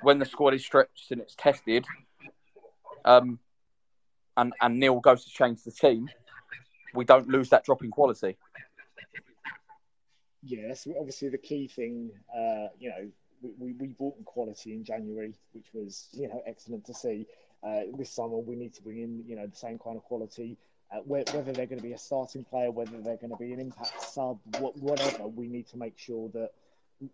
when 0.03 0.19
the 0.19 0.27
squad 0.27 0.55
is 0.55 0.65
stretched 0.65 1.11
and 1.11 1.21
it's 1.21 1.35
tested, 1.35 1.87
um, 3.07 3.39
and 4.37 4.53
and 4.61 4.79
Neil 4.79 5.01
goes 5.01 5.25
to 5.25 5.31
change 5.31 5.63
the 5.63 5.73
team, 5.73 6.11
we 6.95 7.07
don't 7.07 7.29
lose 7.29 7.49
that 7.51 7.65
drop 7.65 7.83
in 7.83 7.91
quality 7.91 8.37
that's 10.69 10.87
obviously 10.99 11.29
the 11.29 11.39
key 11.39 11.69
thing. 11.69 12.11
Uh, 12.35 12.69
you 12.79 12.91
know, 12.91 13.09
we, 13.43 13.51
we, 13.59 13.73
we 13.73 13.87
bought 13.89 14.17
in 14.19 14.25
quality 14.25 14.73
in 14.73 14.85
January, 14.85 15.35
which 15.53 15.67
was 15.73 16.09
you 16.13 16.29
know 16.29 16.43
excellent 16.47 16.85
to 16.87 16.95
see. 16.95 17.27
Uh, 17.63 17.81
this 17.97 18.11
summer 18.11 18.37
we 18.37 18.57
need 18.57 18.75
to 18.75 18.83
bring 18.83 19.01
in 19.01 19.25
you 19.27 19.37
know 19.37 19.47
the 19.47 19.57
same 19.57 19.79
kind 19.79 19.97
of 19.97 20.05
quality. 20.05 20.57
Uh, 20.93 20.99
whether 21.07 21.43
they're 21.53 21.67
going 21.67 21.79
to 21.79 21.83
be 21.83 21.95
a 21.95 21.99
starting 21.99 22.45
player, 22.45 22.71
whether 22.71 23.01
they're 23.01 23.17
going 23.17 23.31
to 23.31 23.37
be 23.37 23.53
an 23.53 23.59
impact 23.59 24.03
sub, 24.03 24.39
whatever, 24.59 25.27
we 25.27 25.49
need 25.49 25.67
to 25.67 25.79
make 25.79 25.99
sure 25.99 26.29
that 26.29 26.51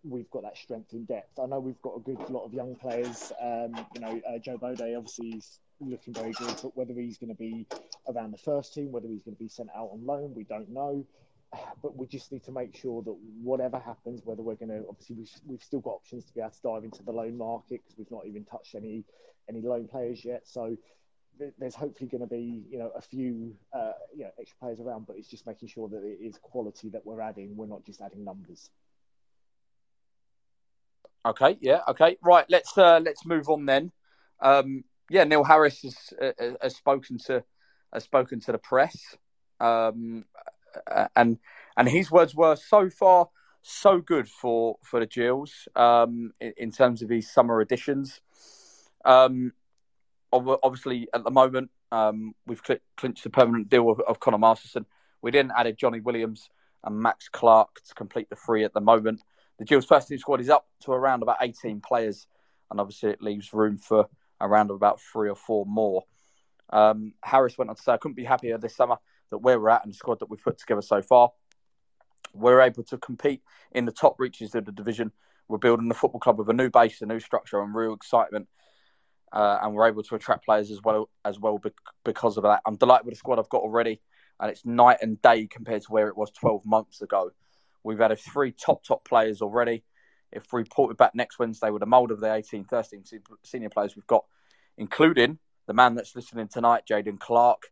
we've 0.03 0.29
got 0.29 0.43
that 0.43 0.57
strength 0.57 0.93
in 0.93 1.05
depth. 1.05 1.39
I 1.39 1.45
know 1.47 1.59
we've 1.59 1.81
got 1.81 1.95
a 1.95 1.99
good 1.99 2.19
lot 2.29 2.45
of 2.45 2.53
young 2.53 2.75
players. 2.75 3.31
Um, 3.41 3.73
you 3.95 4.01
know, 4.01 4.21
uh, 4.27 4.37
Joe 4.39 4.57
Bode 4.57 4.81
obviously 4.81 5.29
is 5.29 5.59
looking 5.79 6.13
very 6.13 6.31
good. 6.31 6.55
But 6.61 6.75
whether 6.77 6.93
he's 6.93 7.17
going 7.17 7.29
to 7.29 7.37
be 7.37 7.65
around 8.07 8.31
the 8.31 8.37
first 8.37 8.73
team, 8.73 8.91
whether 8.91 9.07
he's 9.07 9.23
going 9.23 9.35
to 9.35 9.41
be 9.41 9.49
sent 9.49 9.69
out 9.75 9.89
on 9.91 10.05
loan, 10.05 10.33
we 10.35 10.43
don't 10.43 10.69
know. 10.69 11.05
But 11.81 11.97
we 11.97 12.07
just 12.07 12.31
need 12.31 12.43
to 12.45 12.51
make 12.51 12.75
sure 12.75 13.01
that 13.03 13.15
whatever 13.41 13.77
happens, 13.77 14.21
whether 14.23 14.41
we're 14.41 14.55
going 14.55 14.69
to 14.69 14.85
obviously 14.87 15.17
we've, 15.17 15.31
we've 15.45 15.63
still 15.63 15.81
got 15.81 15.91
options 15.91 16.23
to 16.25 16.33
be 16.33 16.39
able 16.39 16.51
to 16.51 16.61
dive 16.63 16.83
into 16.83 17.03
the 17.03 17.11
loan 17.11 17.37
market 17.37 17.81
because 17.83 17.97
we've 17.97 18.11
not 18.11 18.25
even 18.25 18.45
touched 18.45 18.75
any 18.75 19.03
any 19.49 19.61
loan 19.61 19.87
players 19.87 20.23
yet. 20.23 20.43
So 20.45 20.77
there's 21.57 21.75
hopefully 21.75 22.09
going 22.09 22.21
to 22.21 22.27
be 22.27 22.63
you 22.69 22.77
know 22.77 22.91
a 22.95 23.01
few 23.01 23.55
uh, 23.73 23.93
you 24.15 24.23
know 24.23 24.31
extra 24.39 24.57
players 24.59 24.79
around, 24.79 25.07
but 25.07 25.17
it's 25.17 25.27
just 25.27 25.47
making 25.47 25.67
sure 25.67 25.89
that 25.89 26.03
it 26.03 26.19
is 26.21 26.37
quality 26.41 26.89
that 26.89 27.05
we're 27.05 27.21
adding. 27.21 27.55
We're 27.55 27.67
not 27.67 27.85
just 27.85 28.01
adding 28.01 28.23
numbers. 28.23 28.69
Okay, 31.25 31.57
yeah, 31.61 31.81
okay, 31.87 32.17
right. 32.23 32.45
Let's 32.49 32.77
uh, 32.77 32.99
let's 33.03 33.25
move 33.25 33.49
on 33.49 33.65
then. 33.65 33.91
Um, 34.39 34.83
yeah, 35.09 35.23
Neil 35.23 35.43
Harris 35.43 35.81
has, 35.81 36.13
uh, 36.21 36.53
has 36.61 36.75
spoken 36.75 37.17
to 37.25 37.43
has 37.93 38.03
spoken 38.03 38.39
to 38.41 38.51
the 38.53 38.57
press, 38.57 39.17
um, 39.59 40.25
and 41.15 41.37
and 41.77 41.89
his 41.89 42.11
words 42.11 42.35
were 42.35 42.55
so 42.55 42.89
far 42.89 43.29
so 43.61 43.99
good 43.99 44.27
for 44.27 44.77
for 44.83 44.99
the 44.99 45.05
Gills 45.05 45.67
um, 45.75 46.33
in, 46.39 46.53
in, 46.57 46.71
terms 46.71 47.01
of 47.01 47.09
his 47.09 47.31
summer 47.31 47.61
additions. 47.61 48.21
Um, 49.05 49.53
obviously, 50.33 51.07
at 51.13 51.23
the 51.23 51.31
moment, 51.31 51.69
um, 51.91 52.33
we've 52.47 52.61
clinched 52.97 53.23
the 53.23 53.29
permanent 53.29 53.69
deal 53.69 53.89
of, 53.89 53.99
of 54.01 54.19
Conor 54.19 54.39
Masterson. 54.39 54.85
We 55.21 55.31
then 55.31 55.51
added 55.55 55.77
Johnny 55.77 55.99
Williams 55.99 56.49
and 56.83 56.99
Max 56.99 57.29
Clark 57.29 57.81
to 57.87 57.93
complete 57.93 58.29
the 58.29 58.35
three 58.35 58.63
at 58.63 58.73
the 58.73 58.81
moment 58.81 59.21
the 59.61 59.65
Gills' 59.65 59.85
first 59.85 60.07
team 60.07 60.17
squad 60.17 60.41
is 60.41 60.49
up 60.49 60.65
to 60.81 60.91
around 60.91 61.21
about 61.21 61.37
18 61.39 61.81
players, 61.81 62.25
and 62.71 62.79
obviously 62.79 63.11
it 63.11 63.21
leaves 63.21 63.53
room 63.53 63.77
for 63.77 64.07
around 64.41 64.71
about 64.71 64.99
three 64.99 65.29
or 65.29 65.35
four 65.35 65.67
more. 65.67 66.03
Um, 66.71 67.13
Harris 67.23 67.59
went 67.59 67.69
on 67.69 67.75
to 67.75 67.81
say, 67.81 67.91
I 67.91 67.97
couldn't 67.97 68.15
be 68.15 68.23
happier 68.23 68.57
this 68.57 68.75
summer 68.75 68.97
that 69.31 69.39
where 69.39 69.59
we're 69.59 69.69
at 69.69 69.83
and 69.83 69.91
the 69.91 69.97
squad 69.97 70.19
that 70.19 70.29
we've 70.29 70.43
put 70.43 70.57
together 70.57 70.81
so 70.81 71.01
far. 71.01 71.31
We're 72.33 72.61
able 72.61 72.83
to 72.83 72.97
compete 72.97 73.41
in 73.71 73.85
the 73.85 73.91
top 73.91 74.15
reaches 74.19 74.55
of 74.55 74.65
the 74.65 74.71
division. 74.71 75.11
We're 75.47 75.57
building 75.57 75.89
the 75.89 75.95
football 75.95 76.19
club 76.19 76.37
with 76.37 76.49
a 76.49 76.53
new 76.53 76.69
base, 76.69 77.01
a 77.01 77.05
new 77.05 77.19
structure, 77.19 77.61
and 77.61 77.75
real 77.75 77.93
excitement. 77.93 78.47
Uh, 79.33 79.59
and 79.61 79.73
we're 79.73 79.87
able 79.87 80.03
to 80.03 80.15
attract 80.15 80.45
players 80.45 80.71
as 80.71 80.81
well 80.83 81.09
as 81.25 81.39
well 81.39 81.61
because 82.03 82.37
of 82.37 82.43
that. 82.43 82.61
I'm 82.65 82.75
delighted 82.75 83.05
with 83.05 83.13
the 83.13 83.17
squad 83.17 83.39
I've 83.39 83.49
got 83.49 83.61
already, 83.61 84.01
and 84.39 84.51
it's 84.51 84.65
night 84.65 84.97
and 85.01 85.21
day 85.21 85.47
compared 85.47 85.81
to 85.83 85.91
where 85.91 86.07
it 86.07 86.17
was 86.17 86.31
12 86.31 86.65
months 86.65 87.01
ago. 87.01 87.31
We've 87.83 88.01
added 88.01 88.19
three 88.19 88.51
top, 88.51 88.83
top 88.83 89.05
players 89.05 89.41
already. 89.41 89.83
If 90.31 90.51
we 90.53 90.61
report 90.61 90.95
back 90.97 91.15
next 91.15 91.39
Wednesday 91.39 91.69
with 91.69 91.83
a 91.83 91.85
mould 91.85 92.11
of 92.11 92.19
the 92.19 92.33
18, 92.33 92.65
13 92.65 93.03
senior 93.43 93.69
players 93.69 93.95
we've 93.95 94.07
got, 94.07 94.25
including 94.77 95.39
the 95.67 95.73
man 95.73 95.95
that's 95.95 96.15
listening 96.15 96.47
tonight, 96.47 96.83
Jaden 96.89 97.19
Clark, 97.19 97.63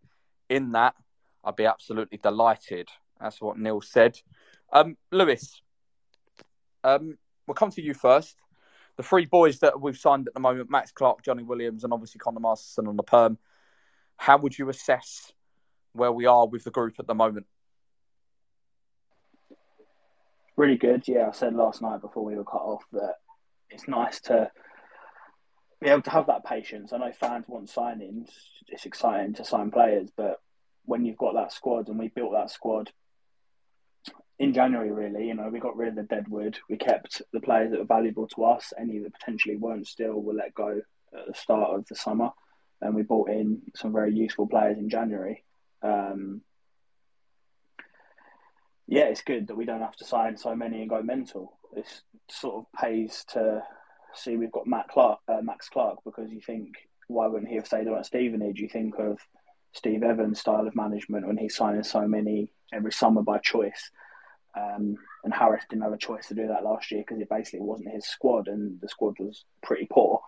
in 0.50 0.72
that, 0.74 0.96
I'd 1.44 1.56
be 1.56 1.66
absolutely 1.66 2.18
delighted. 2.18 2.90
That's 3.20 3.42
what 3.42 3.58
Neil 3.58 3.82
said. 3.82 4.20
Um, 4.72 4.98
Lewis, 5.12 5.62
um, 6.84 7.18
we'll 7.48 7.56
come 7.56 7.72
to 7.72 7.82
you 7.82 7.94
first. 7.94 8.38
The 8.98 9.04
three 9.04 9.26
boys 9.26 9.60
that 9.60 9.80
we've 9.80 9.98
signed 9.98 10.28
at 10.28 10.34
the 10.34 10.40
moment, 10.40 10.70
Max 10.70 10.92
Clark, 10.92 11.24
Johnny 11.24 11.44
Williams, 11.44 11.84
and 11.84 11.94
obviously 11.94 12.20
Conor 12.20 12.42
Masterson 12.42 12.88
on 12.88 12.98
the 12.98 13.04
perm. 13.04 13.38
How 14.18 14.38
would 14.38 14.58
you 14.58 14.70
assess 14.70 15.32
where 15.94 16.12
we 16.12 16.26
are 16.26 16.48
with 16.48 16.66
the 16.66 16.72
group 16.72 16.96
at 17.00 17.08
the 17.08 17.16
moment? 17.16 17.46
really 20.60 20.78
good. 20.78 21.08
Yeah, 21.08 21.30
I 21.30 21.32
said 21.32 21.56
last 21.56 21.82
night 21.82 22.02
before 22.02 22.26
we 22.26 22.36
were 22.36 22.44
cut 22.44 22.62
off 22.62 22.84
that 22.92 23.16
it's 23.70 23.88
nice 23.88 24.20
to 24.22 24.52
be 25.82 25.88
able 25.88 26.02
to 26.02 26.10
have 26.10 26.28
that 26.28 26.44
patience. 26.44 26.92
I 26.92 26.98
know 26.98 27.14
fans 27.14 27.46
want 27.48 27.70
signings. 27.70 28.28
It's 28.68 28.86
exciting 28.86 29.36
to 29.36 29.46
sign 29.46 29.72
players, 29.72 30.10
but 30.16 30.42
when 30.90 31.06
you've 31.06 31.18
got 31.18 31.36
that 31.36 31.54
squad 31.54 31.88
and 31.88 32.00
we 32.00 32.08
built 32.08 32.32
that 32.34 32.50
squad 32.50 32.92
in 34.40 34.54
January, 34.54 34.92
really, 34.92 35.28
you 35.28 35.36
know, 35.36 35.50
we 35.50 35.60
got 35.60 35.78
rid 35.78 35.90
of 35.90 35.96
the 35.96 36.04
deadwood. 36.04 36.58
We 36.70 36.78
kept 36.78 37.22
the 37.32 37.42
players 37.42 37.72
that 37.72 37.80
were 37.80 37.86
valuable 37.86 38.28
to 38.30 38.46
us. 38.46 38.74
Any 38.78 38.98
that 39.00 39.14
potentially 39.14 39.58
weren't 39.58 39.88
still 39.88 40.20
were 40.22 40.34
let 40.34 40.56
go 40.56 40.82
at 41.14 41.28
the 41.28 41.34
start 41.34 41.78
of 41.78 41.86
the 41.88 41.96
summer, 41.96 42.32
and 42.82 42.96
we 42.96 43.04
brought 43.04 43.30
in 43.30 43.62
some 43.76 43.92
very 43.92 44.14
useful 44.16 44.48
players 44.48 44.78
in 44.78 44.90
January. 44.90 45.44
Um, 45.84 46.42
yeah, 48.88 49.06
it's 49.06 49.22
good 49.22 49.48
that 49.48 49.58
we 49.58 49.66
don't 49.66 49.82
have 49.82 49.98
to 49.98 50.06
sign 50.06 50.38
so 50.38 50.56
many 50.56 50.82
and 50.82 50.90
go 50.90 51.04
mental. 51.04 51.60
It 51.76 51.86
sort 52.32 52.56
of 52.56 52.82
pays 52.82 53.26
to 53.34 53.62
see 54.16 54.38
we've 54.38 54.52
got 54.52 54.66
Matt 54.66 54.88
Clark, 54.88 55.20
uh, 55.28 55.42
Max 55.44 55.70
Clark, 55.70 56.00
because 56.04 56.32
you 56.32 56.42
think 56.42 56.76
why 57.08 57.28
wouldn't 57.28 57.50
he 57.50 57.58
have 57.58 57.68
stayed 57.68 57.88
on 57.88 57.98
at 57.98 58.06
Stevenage? 58.06 58.60
You 58.60 58.70
think 58.70 58.96
of 58.98 59.20
Steve 59.74 60.04
Evans' 60.04 60.40
style 60.40 60.68
of 60.68 60.76
management 60.76 61.28
when 61.28 61.38
he's 61.38 61.56
signing 61.56 61.84
so 61.84 62.08
many 62.08 62.52
every 62.74 62.92
summer 62.92 63.22
by 63.22 63.38
choice. 63.40 63.92
Um, 64.58 64.98
and 65.24 65.34
Harris 65.34 65.64
didn't 65.70 65.84
have 65.84 65.94
a 65.94 65.98
choice 65.98 66.28
to 66.28 66.34
do 66.34 66.48
that 66.48 66.64
last 66.64 66.92
year 66.92 67.04
because 67.06 67.22
it 67.22 67.30
basically 67.30 67.62
wasn't 67.62 67.94
his 67.94 68.06
squad, 68.06 68.48
and 68.48 68.80
the 68.82 68.90
squad 68.90 69.16
was 69.20 69.46
pretty 69.62 69.88
poor. 69.92 70.22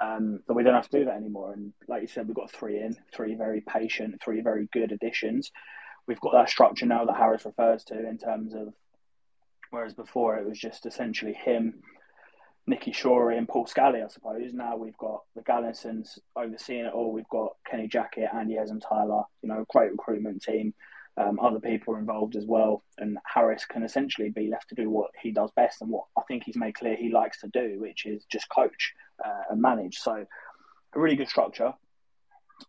Um, 0.00 0.40
but 0.46 0.54
we 0.54 0.62
don't 0.62 0.74
have 0.74 0.88
to 0.88 0.98
do 0.98 1.04
that 1.06 1.16
anymore. 1.16 1.52
And 1.52 1.72
like 1.88 2.02
you 2.02 2.08
said, 2.08 2.28
we've 2.28 2.36
got 2.36 2.52
three 2.52 2.78
in, 2.80 2.96
three 3.12 3.34
very 3.34 3.60
patient, 3.62 4.22
three 4.22 4.42
very 4.42 4.68
good 4.72 4.92
additions 4.92 5.50
we've 6.08 6.20
got 6.20 6.32
that 6.32 6.48
structure 6.48 6.86
now 6.86 7.04
that 7.04 7.16
Harris 7.16 7.44
refers 7.44 7.84
to 7.84 8.08
in 8.08 8.18
terms 8.18 8.54
of 8.54 8.72
whereas 9.70 9.94
before 9.94 10.38
it 10.38 10.48
was 10.48 10.58
just 10.58 10.86
essentially 10.86 11.34
him, 11.34 11.82
Nicky 12.68 12.92
Shorey 12.92 13.38
and 13.38 13.48
Paul 13.48 13.66
Scally, 13.66 14.02
I 14.02 14.08
suppose. 14.08 14.52
Now 14.52 14.76
we've 14.76 14.96
got 14.98 15.22
the 15.34 15.42
Galinsons 15.42 16.18
overseeing 16.36 16.84
it 16.84 16.92
all. 16.92 17.12
We've 17.12 17.28
got 17.30 17.56
Kenny 17.68 17.88
Jackett, 17.88 18.34
Andy 18.34 18.56
and 18.56 18.82
Tyler, 18.82 19.22
you 19.42 19.48
know, 19.48 19.64
great 19.70 19.90
recruitment 19.90 20.42
team. 20.42 20.74
Um, 21.16 21.40
other 21.40 21.60
people 21.60 21.94
are 21.94 21.98
involved 21.98 22.36
as 22.36 22.44
well. 22.44 22.84
And 22.98 23.16
Harris 23.24 23.64
can 23.64 23.82
essentially 23.82 24.28
be 24.28 24.48
left 24.48 24.68
to 24.68 24.74
do 24.74 24.90
what 24.90 25.10
he 25.20 25.32
does 25.32 25.50
best 25.56 25.80
and 25.80 25.90
what 25.90 26.04
I 26.16 26.20
think 26.28 26.44
he's 26.44 26.56
made 26.56 26.74
clear 26.74 26.94
he 26.94 27.10
likes 27.10 27.40
to 27.40 27.48
do, 27.48 27.80
which 27.80 28.04
is 28.04 28.26
just 28.30 28.50
coach 28.50 28.92
uh, 29.24 29.44
and 29.50 29.62
manage. 29.62 29.96
So 29.96 30.26
a 30.94 31.00
really 31.00 31.16
good 31.16 31.28
structure. 31.28 31.72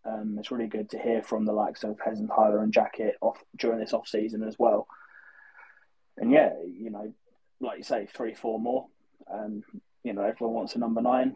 Um, 0.06 0.38
it's 0.40 0.50
really 0.50 0.68
good 0.68 0.90
to 0.92 1.00
hear 1.00 1.22
from 1.22 1.46
the 1.46 1.52
likes 1.52 1.84
of 1.84 1.98
Hez 2.04 2.20
and 2.20 2.30
Tyler 2.30 2.64
and 2.64 2.74
Jackett 2.74 3.16
off 3.22 3.44
during 3.58 3.80
this 3.80 3.94
off 3.94 4.08
season 4.08 4.44
as 4.44 4.56
well. 4.58 4.88
And 6.18 6.32
yeah, 6.32 6.52
you 6.66 6.90
know, 6.90 7.14
like 7.60 7.80
you 7.80 7.84
say, 7.84 8.08
three, 8.08 8.34
four 8.34 8.60
more. 8.60 8.88
Um, 9.32 9.64
you 10.04 10.14
know, 10.14 10.24
everyone 10.24 10.56
wants 10.56 10.76
a 10.76 10.80
number 10.80 11.02
nine. 11.02 11.36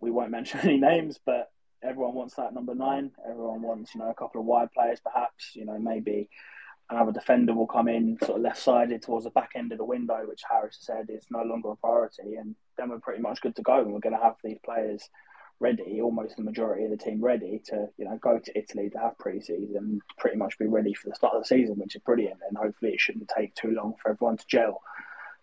We 0.00 0.10
won't 0.10 0.30
mention 0.30 0.60
any 0.62 0.78
names, 0.78 1.18
but 1.24 1.50
everyone 1.82 2.14
wants 2.14 2.34
that 2.34 2.54
number 2.54 2.74
nine. 2.74 3.12
Everyone 3.28 3.62
wants, 3.62 3.94
you 3.94 4.00
know, 4.00 4.10
a 4.10 4.14
couple 4.14 4.40
of 4.40 4.46
wide 4.46 4.72
players, 4.72 5.00
perhaps. 5.00 5.54
You 5.54 5.64
know, 5.64 5.78
maybe 5.78 6.28
another 6.90 7.12
defender 7.12 7.54
will 7.54 7.66
come 7.66 7.88
in 7.88 8.18
sort 8.24 8.36
of 8.36 8.42
left 8.42 8.60
sided 8.60 9.02
towards 9.02 9.24
the 9.24 9.30
back 9.30 9.50
end 9.56 9.72
of 9.72 9.78
the 9.78 9.84
window, 9.84 10.24
which 10.26 10.42
Harris 10.48 10.78
said 10.80 11.06
is 11.08 11.26
no 11.30 11.42
longer 11.42 11.70
a 11.70 11.76
priority. 11.76 12.34
And 12.36 12.54
then 12.76 12.90
we're 12.90 13.00
pretty 13.00 13.22
much 13.22 13.40
good 13.40 13.56
to 13.56 13.62
go. 13.62 13.80
And 13.80 13.92
we're 13.92 14.00
going 14.00 14.16
to 14.16 14.22
have 14.22 14.36
these 14.42 14.58
players 14.64 15.08
ready, 15.60 16.00
almost 16.02 16.36
the 16.36 16.42
majority 16.42 16.84
of 16.84 16.90
the 16.90 16.96
team 16.96 17.22
ready 17.22 17.62
to 17.64 17.86
you 17.96 18.04
know 18.04 18.18
go 18.20 18.38
to 18.38 18.58
Italy 18.58 18.90
to 18.90 18.98
have 18.98 19.16
pre-season, 19.18 20.00
pretty 20.18 20.36
much 20.36 20.58
be 20.58 20.66
ready 20.66 20.92
for 20.92 21.08
the 21.08 21.14
start 21.14 21.34
of 21.34 21.42
the 21.42 21.46
season, 21.46 21.76
which 21.76 21.94
is 21.94 22.02
brilliant. 22.02 22.40
And 22.46 22.58
hopefully, 22.58 22.92
it 22.92 23.00
shouldn't 23.00 23.30
take 23.34 23.54
too 23.54 23.70
long 23.70 23.94
for 24.02 24.10
everyone 24.10 24.36
to 24.36 24.46
gel. 24.46 24.80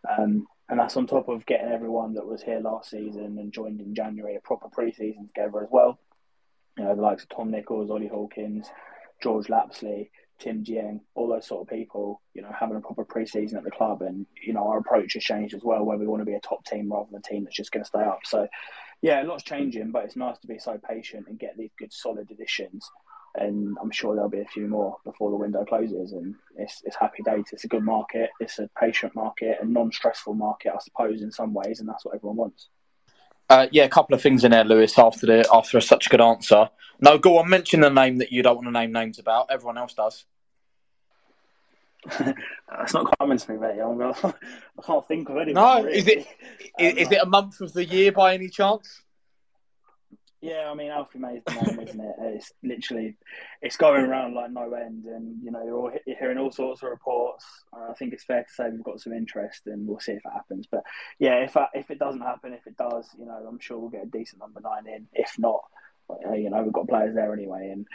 Um, 0.07 0.45
and 0.69 0.79
that's 0.79 0.95
on 0.95 1.07
top 1.07 1.27
of 1.27 1.45
getting 1.45 1.71
everyone 1.71 2.13
that 2.13 2.25
was 2.25 2.43
here 2.43 2.59
last 2.59 2.91
season 2.91 3.37
and 3.39 3.51
joined 3.51 3.81
in 3.81 3.95
January 3.95 4.35
a 4.35 4.39
proper 4.39 4.69
pre-season 4.69 5.27
together 5.27 5.63
as 5.63 5.69
well. 5.71 5.99
You 6.77 6.85
know, 6.85 6.95
the 6.95 7.01
likes 7.01 7.23
of 7.23 7.29
Tom 7.29 7.51
Nichols, 7.51 7.89
Ollie 7.89 8.07
Hawkins, 8.07 8.67
George 9.21 9.49
Lapslie, 9.49 10.11
Tim 10.39 10.63
Dieng, 10.63 11.01
all 11.15 11.27
those 11.27 11.45
sort 11.45 11.61
of 11.61 11.75
people, 11.75 12.21
you 12.33 12.41
know, 12.41 12.51
having 12.57 12.77
a 12.77 12.81
proper 12.81 13.03
pre-season 13.03 13.57
at 13.57 13.63
the 13.63 13.71
club, 13.71 14.01
and 14.01 14.25
you 14.41 14.53
know, 14.53 14.67
our 14.67 14.77
approach 14.77 15.13
has 15.13 15.23
changed 15.23 15.53
as 15.53 15.63
well, 15.63 15.83
where 15.83 15.97
we 15.97 16.07
want 16.07 16.21
to 16.21 16.25
be 16.25 16.35
a 16.35 16.39
top 16.39 16.63
team 16.65 16.91
rather 16.91 17.07
than 17.11 17.19
a 17.19 17.27
team 17.27 17.43
that's 17.43 17.55
just 17.55 17.71
going 17.71 17.83
to 17.83 17.87
stay 17.87 18.01
up. 18.01 18.19
So, 18.23 18.47
yeah, 19.01 19.21
a 19.21 19.25
lot's 19.25 19.43
changing, 19.43 19.91
but 19.91 20.05
it's 20.05 20.15
nice 20.15 20.37
to 20.39 20.47
be 20.47 20.59
so 20.59 20.77
patient 20.77 21.27
and 21.27 21.37
get 21.37 21.57
these 21.57 21.71
good, 21.77 21.91
solid 21.91 22.31
additions. 22.31 22.89
And 23.39 23.77
I'm 23.81 23.91
sure 23.91 24.15
there'll 24.15 24.29
be 24.29 24.41
a 24.41 24.45
few 24.45 24.67
more 24.67 24.97
before 25.05 25.29
the 25.31 25.37
window 25.37 25.63
closes. 25.63 26.11
And 26.11 26.35
it's, 26.57 26.81
it's 26.83 26.95
happy 26.95 27.23
days. 27.23 27.45
It's 27.51 27.63
a 27.63 27.67
good 27.67 27.83
market. 27.83 28.29
It's 28.39 28.59
a 28.59 28.69
patient 28.79 29.15
market, 29.15 29.57
a 29.61 29.65
non-stressful 29.65 30.33
market, 30.33 30.73
I 30.75 30.79
suppose, 30.79 31.21
in 31.21 31.31
some 31.31 31.53
ways, 31.53 31.79
and 31.79 31.87
that's 31.87 32.05
what 32.05 32.15
everyone 32.15 32.37
wants. 32.37 32.69
Uh, 33.49 33.67
yeah, 33.71 33.85
a 33.85 33.89
couple 33.89 34.13
of 34.13 34.21
things 34.21 34.43
in 34.43 34.51
there, 34.51 34.63
Lewis. 34.63 34.99
After 34.99 35.25
the 35.25 35.49
after 35.51 35.81
such 35.81 36.05
a 36.05 36.09
good 36.09 36.21
answer, 36.21 36.69
no, 36.99 37.17
go 37.17 37.39
on. 37.39 37.49
Mention 37.49 37.79
the 37.79 37.89
name 37.89 38.17
that 38.19 38.31
you 38.31 38.43
don't 38.43 38.55
want 38.55 38.67
to 38.67 38.71
name 38.71 38.91
names 38.91 39.17
about. 39.17 39.47
Everyone 39.49 39.77
else 39.77 39.93
does. 39.93 40.25
That's 42.19 42.93
not 42.93 43.17
coming 43.19 43.37
to 43.37 43.51
me, 43.51 43.57
mate. 43.57 43.79
I'm 43.79 44.01
I 44.23 44.81
can't 44.85 45.07
think 45.07 45.29
of 45.29 45.37
anyone. 45.37 45.53
No, 45.53 45.83
really. 45.83 45.97
is 45.97 46.07
it 46.07 46.27
is, 46.79 46.91
um, 46.91 46.97
is 46.97 47.11
it 47.11 47.21
a 47.21 47.25
month 47.25 47.61
of 47.61 47.73
the 47.73 47.85
year 47.85 48.11
by 48.11 48.35
any 48.35 48.49
chance? 48.49 49.01
Yeah, 50.41 50.69
I 50.71 50.73
mean 50.73 50.89
Alfie 50.89 51.19
May 51.19 51.35
is 51.35 51.43
the 51.45 51.53
name, 51.53 51.79
isn't 51.81 51.99
it? 51.99 52.15
It's 52.19 52.53
literally 52.63 53.17
it's 53.61 53.75
going 53.75 54.05
around 54.05 54.35
like 54.35 54.51
no 54.51 54.71
end, 54.73 55.05
and 55.05 55.43
you 55.43 55.51
know 55.51 55.63
you're 55.65 55.77
all 55.77 55.91
you're 56.07 56.17
hearing 56.17 56.37
all 56.37 56.51
sorts 56.51 56.81
of 56.81 56.89
reports. 56.89 57.45
Uh, 57.73 57.91
I 57.91 57.93
think 57.93 58.13
it's 58.13 58.23
fair 58.23 58.43
to 58.43 58.53
say 58.53 58.69
we've 58.69 58.83
got 58.83 59.01
some 59.01 59.11
interest, 59.11 59.63
and 59.65 59.85
we'll 59.85 59.99
see 59.99 60.13
if 60.13 60.25
it 60.25 60.33
happens. 60.33 60.65
But 60.71 60.83
yeah, 61.19 61.43
if 61.43 61.57
I, 61.57 61.67
if 61.73 61.91
it 61.91 61.99
doesn't 61.99 62.21
happen, 62.21 62.53
if 62.53 62.65
it 62.67 62.77
does, 62.77 63.09
you 63.19 63.25
know, 63.25 63.45
I'm 63.47 63.59
sure 63.59 63.77
we'll 63.77 63.89
get 63.89 64.05
a 64.05 64.17
decent 64.17 64.39
number 64.39 64.61
nine 64.61 64.87
in. 64.87 65.07
If 65.13 65.37
not, 65.37 65.61
you 66.33 66.49
know 66.49 66.63
we've 66.63 66.71
got 66.71 66.87
players 66.87 67.15
there 67.15 67.33
anyway, 67.33 67.71
and 67.73 67.85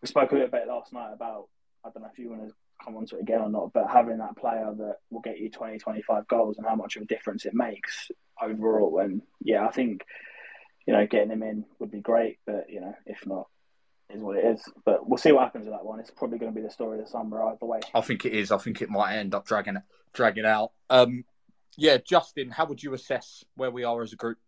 we 0.00 0.08
spoke 0.08 0.32
a 0.32 0.34
little 0.34 0.50
bit 0.50 0.66
last 0.66 0.92
night 0.92 1.12
about 1.12 1.48
I 1.84 1.90
don't 1.90 2.02
know 2.02 2.08
if 2.10 2.18
you 2.18 2.30
want 2.30 2.48
to 2.48 2.54
come 2.82 2.96
on 2.96 3.06
to 3.06 3.16
it 3.16 3.22
again 3.22 3.40
or 3.40 3.50
not, 3.50 3.72
but 3.72 3.90
having 3.90 4.18
that 4.18 4.36
player 4.36 4.72
that 4.76 4.96
will 5.10 5.20
get 5.20 5.38
you 5.38 5.50
20, 5.50 5.78
25 5.78 6.26
goals 6.28 6.58
and 6.58 6.66
how 6.66 6.74
much 6.74 6.96
of 6.96 7.02
a 7.02 7.06
difference 7.06 7.44
it 7.44 7.54
makes 7.54 8.10
overall. 8.42 8.98
And 8.98 9.22
yeah, 9.42 9.66
I 9.66 9.70
think, 9.70 10.04
you 10.86 10.92
know, 10.92 11.06
getting 11.06 11.30
him 11.30 11.42
in 11.42 11.64
would 11.78 11.90
be 11.90 12.00
great, 12.00 12.38
but, 12.46 12.66
you 12.68 12.80
know, 12.80 12.94
if 13.06 13.26
not, 13.26 13.48
is 14.10 14.20
what 14.20 14.36
it 14.36 14.44
is. 14.44 14.62
But 14.84 15.08
we'll 15.08 15.18
see 15.18 15.32
what 15.32 15.44
happens 15.44 15.64
with 15.64 15.74
that 15.74 15.84
one. 15.84 16.00
It's 16.00 16.10
probably 16.10 16.38
going 16.38 16.52
to 16.52 16.60
be 16.60 16.66
the 16.66 16.72
story 16.72 16.98
of 16.98 17.04
the 17.04 17.10
summer 17.10 17.42
either 17.42 17.64
way. 17.64 17.80
I 17.94 18.00
think 18.00 18.24
it 18.24 18.32
is. 18.32 18.52
I 18.52 18.58
think 18.58 18.82
it 18.82 18.90
might 18.90 19.16
end 19.16 19.34
up 19.34 19.46
dragging 19.46 19.76
it, 19.76 19.82
dragging 20.12 20.44
out. 20.44 20.72
Um, 20.90 21.24
yeah, 21.76 21.96
Justin, 21.96 22.50
how 22.50 22.66
would 22.66 22.82
you 22.82 22.94
assess 22.94 23.44
where 23.56 23.70
we 23.70 23.84
are 23.84 24.02
as 24.02 24.12
a 24.12 24.16
group? 24.16 24.38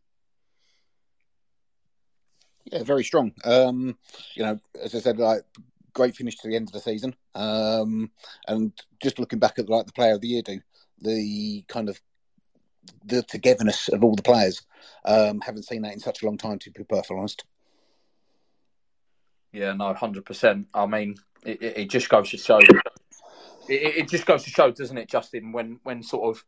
Yeah, 2.64 2.82
very 2.82 3.04
strong. 3.04 3.32
Um, 3.44 3.96
you 4.34 4.42
know, 4.42 4.58
as 4.82 4.94
I 4.94 4.98
said, 4.98 5.18
like 5.18 5.42
great 5.92 6.14
finish 6.14 6.36
to 6.36 6.48
the 6.48 6.56
end 6.56 6.68
of 6.68 6.72
the 6.72 6.80
season. 6.80 7.14
Um, 7.34 8.10
and 8.46 8.72
just 9.02 9.18
looking 9.18 9.38
back 9.38 9.58
at 9.58 9.68
like 9.68 9.86
the 9.86 9.92
player 9.92 10.14
of 10.14 10.20
the 10.20 10.28
year 10.28 10.42
do, 10.42 10.60
the 11.00 11.64
kind 11.68 11.88
of 11.88 12.00
the 13.04 13.22
togetherness 13.22 13.88
of 13.88 14.04
all 14.04 14.14
the 14.14 14.22
players. 14.22 14.62
Um, 15.04 15.40
haven't 15.40 15.64
seen 15.64 15.82
that 15.82 15.92
in 15.92 16.00
such 16.00 16.22
a 16.22 16.26
long 16.26 16.36
time, 16.36 16.58
to 16.60 16.70
be 16.70 16.84
perfectly 16.84 17.18
honest. 17.18 17.44
Yeah, 19.52 19.72
no, 19.72 19.92
hundred 19.94 20.24
percent. 20.24 20.66
I 20.74 20.86
mean, 20.86 21.16
it, 21.44 21.62
it, 21.62 21.90
just 21.90 22.08
goes 22.08 22.30
to 22.30 22.36
show. 22.36 22.58
It, 22.58 22.72
it, 23.68 24.08
just 24.08 24.26
goes 24.26 24.44
to 24.44 24.50
show, 24.50 24.70
doesn't 24.70 24.98
it, 24.98 25.08
Justin? 25.08 25.52
When 25.52 25.80
when 25.82 26.02
sort 26.02 26.36
of 26.36 26.44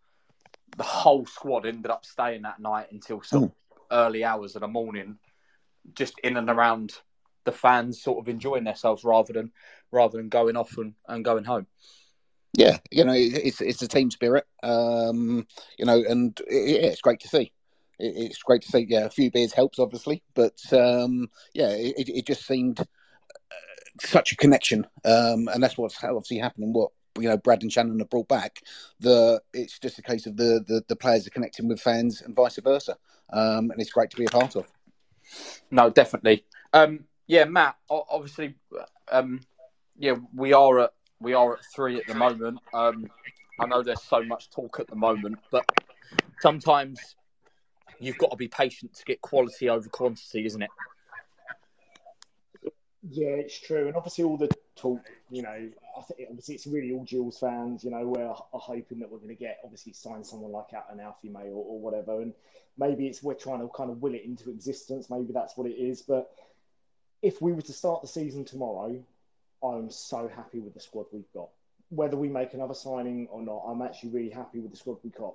the 0.76 0.82
whole 0.82 1.24
squad 1.24 1.66
ended 1.66 1.90
up 1.90 2.04
staying 2.04 2.42
that 2.42 2.60
night 2.60 2.92
until 2.92 3.22
some 3.22 3.44
mm. 3.44 3.52
early 3.90 4.24
hours 4.24 4.56
of 4.56 4.60
the 4.60 4.68
morning, 4.68 5.18
just 5.94 6.18
in 6.22 6.36
and 6.36 6.50
around 6.50 6.94
the 7.44 7.52
fans 7.52 8.02
sort 8.02 8.18
of 8.18 8.28
enjoying 8.28 8.64
themselves 8.64 9.04
rather 9.04 9.32
than 9.32 9.52
rather 9.90 10.18
than 10.18 10.28
going 10.28 10.56
off 10.56 10.76
and, 10.76 10.94
and 11.06 11.24
going 11.24 11.44
home. 11.44 11.66
Yeah, 12.58 12.78
you 12.90 13.04
know, 13.04 13.14
it's 13.14 13.60
it's 13.60 13.82
a 13.82 13.86
team 13.86 14.10
spirit, 14.10 14.44
um, 14.64 15.46
you 15.78 15.84
know, 15.84 16.02
and 16.08 16.36
it, 16.48 16.84
it's 16.86 17.00
great 17.00 17.20
to 17.20 17.28
see. 17.28 17.52
It, 18.00 18.14
it's 18.16 18.42
great 18.42 18.62
to 18.62 18.68
see. 18.68 18.84
Yeah, 18.88 19.04
a 19.04 19.10
few 19.10 19.30
beers 19.30 19.52
helps, 19.52 19.78
obviously, 19.78 20.24
but 20.34 20.60
um, 20.72 21.28
yeah, 21.54 21.68
it, 21.70 22.08
it 22.08 22.26
just 22.26 22.44
seemed 22.44 22.80
uh, 22.80 22.84
such 24.00 24.32
a 24.32 24.36
connection, 24.36 24.88
um, 25.04 25.46
and 25.46 25.62
that's 25.62 25.78
what's 25.78 26.02
obviously 26.02 26.38
happening. 26.38 26.72
What 26.72 26.90
you 27.16 27.28
know, 27.28 27.36
Brad 27.36 27.62
and 27.62 27.72
Shannon 27.72 28.00
have 28.00 28.10
brought 28.10 28.26
back. 28.26 28.56
The 28.98 29.40
it's 29.54 29.78
just 29.78 30.00
a 30.00 30.02
case 30.02 30.26
of 30.26 30.36
the 30.36 30.64
the, 30.66 30.82
the 30.88 30.96
players 30.96 31.28
are 31.28 31.30
connecting 31.30 31.68
with 31.68 31.80
fans 31.80 32.22
and 32.22 32.34
vice 32.34 32.58
versa, 32.58 32.96
um, 33.32 33.70
and 33.70 33.80
it's 33.80 33.92
great 33.92 34.10
to 34.10 34.16
be 34.16 34.24
a 34.24 34.30
part 34.30 34.56
of. 34.56 34.66
No, 35.70 35.90
definitely. 35.90 36.44
Um, 36.72 37.04
yeah, 37.28 37.44
Matt. 37.44 37.76
Obviously, 37.88 38.56
um, 39.12 39.42
yeah, 39.96 40.16
we 40.34 40.52
are 40.52 40.80
at 40.80 40.92
we 41.20 41.34
are 41.34 41.54
at 41.54 41.64
three 41.64 41.98
at 41.98 42.06
the 42.06 42.14
moment. 42.14 42.60
Um, 42.72 43.10
I 43.58 43.66
know 43.66 43.82
there's 43.82 44.02
so 44.02 44.22
much 44.22 44.50
talk 44.50 44.78
at 44.80 44.86
the 44.86 44.96
moment, 44.96 45.38
but 45.50 45.64
sometimes 46.40 47.16
you've 47.98 48.18
got 48.18 48.30
to 48.30 48.36
be 48.36 48.48
patient 48.48 48.94
to 48.94 49.04
get 49.04 49.20
quality 49.20 49.68
over 49.68 49.88
quantity, 49.88 50.46
isn't 50.46 50.62
it? 50.62 50.70
Yeah, 53.10 53.28
it's 53.28 53.58
true, 53.58 53.86
and 53.86 53.96
obviously 53.96 54.24
all 54.24 54.36
the 54.36 54.50
talk, 54.76 55.00
you 55.30 55.42
know, 55.42 55.48
I 55.48 56.02
think 56.02 56.28
obviously 56.28 56.56
it's 56.56 56.66
really 56.66 56.92
all 56.92 57.04
Gills 57.04 57.38
fans, 57.38 57.82
you 57.82 57.90
know, 57.90 58.06
we're 58.06 58.32
hoping 58.32 58.98
that 59.00 59.10
we're 59.10 59.18
going 59.18 59.28
to 59.28 59.34
get 59.34 59.58
obviously 59.64 59.92
sign 59.92 60.24
someone 60.24 60.52
like 60.52 60.74
out 60.74 60.86
an 60.92 61.00
Alfie 61.00 61.28
May 61.28 61.44
or, 61.44 61.64
or 61.64 61.80
whatever, 61.80 62.20
and 62.20 62.34
maybe 62.76 63.06
it's 63.06 63.22
we're 63.22 63.34
trying 63.34 63.60
to 63.60 63.68
kind 63.68 63.90
of 63.90 64.02
will 64.02 64.14
it 64.14 64.24
into 64.24 64.50
existence. 64.50 65.08
Maybe 65.10 65.32
that's 65.32 65.56
what 65.56 65.66
it 65.66 65.74
is, 65.74 66.02
but 66.02 66.30
if 67.22 67.40
we 67.40 67.52
were 67.52 67.62
to 67.62 67.72
start 67.72 68.02
the 68.02 68.08
season 68.08 68.44
tomorrow, 68.44 69.02
I'm 69.62 69.90
so 69.90 70.28
happy 70.28 70.60
with 70.60 70.74
the 70.74 70.80
squad 70.80 71.06
we've 71.12 71.32
got. 71.32 71.48
Whether 71.90 72.16
we 72.16 72.28
make 72.28 72.54
another 72.54 72.74
signing 72.74 73.28
or 73.30 73.42
not, 73.42 73.64
I'm 73.66 73.82
actually 73.82 74.10
really 74.10 74.30
happy 74.30 74.60
with 74.60 74.70
the 74.70 74.76
squad 74.76 74.98
we 75.02 75.10
got. 75.10 75.34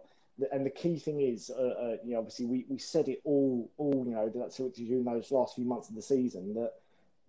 And 0.51 0.65
the 0.65 0.71
key 0.71 0.97
thing 0.97 1.21
is, 1.21 1.51
uh, 1.51 1.61
uh, 1.61 1.95
you 2.03 2.13
know, 2.13 2.19
obviously 2.19 2.45
we, 2.45 2.65
we 2.67 2.77
said 2.77 3.07
it 3.07 3.21
all, 3.23 3.69
all 3.77 4.03
you 4.05 4.13
know, 4.13 4.31
that's 4.33 4.59
in 4.59 5.03
those 5.05 5.31
last 5.31 5.55
few 5.55 5.65
months 5.65 5.89
of 5.89 5.95
the 5.95 6.01
season 6.01 6.53
that 6.55 6.73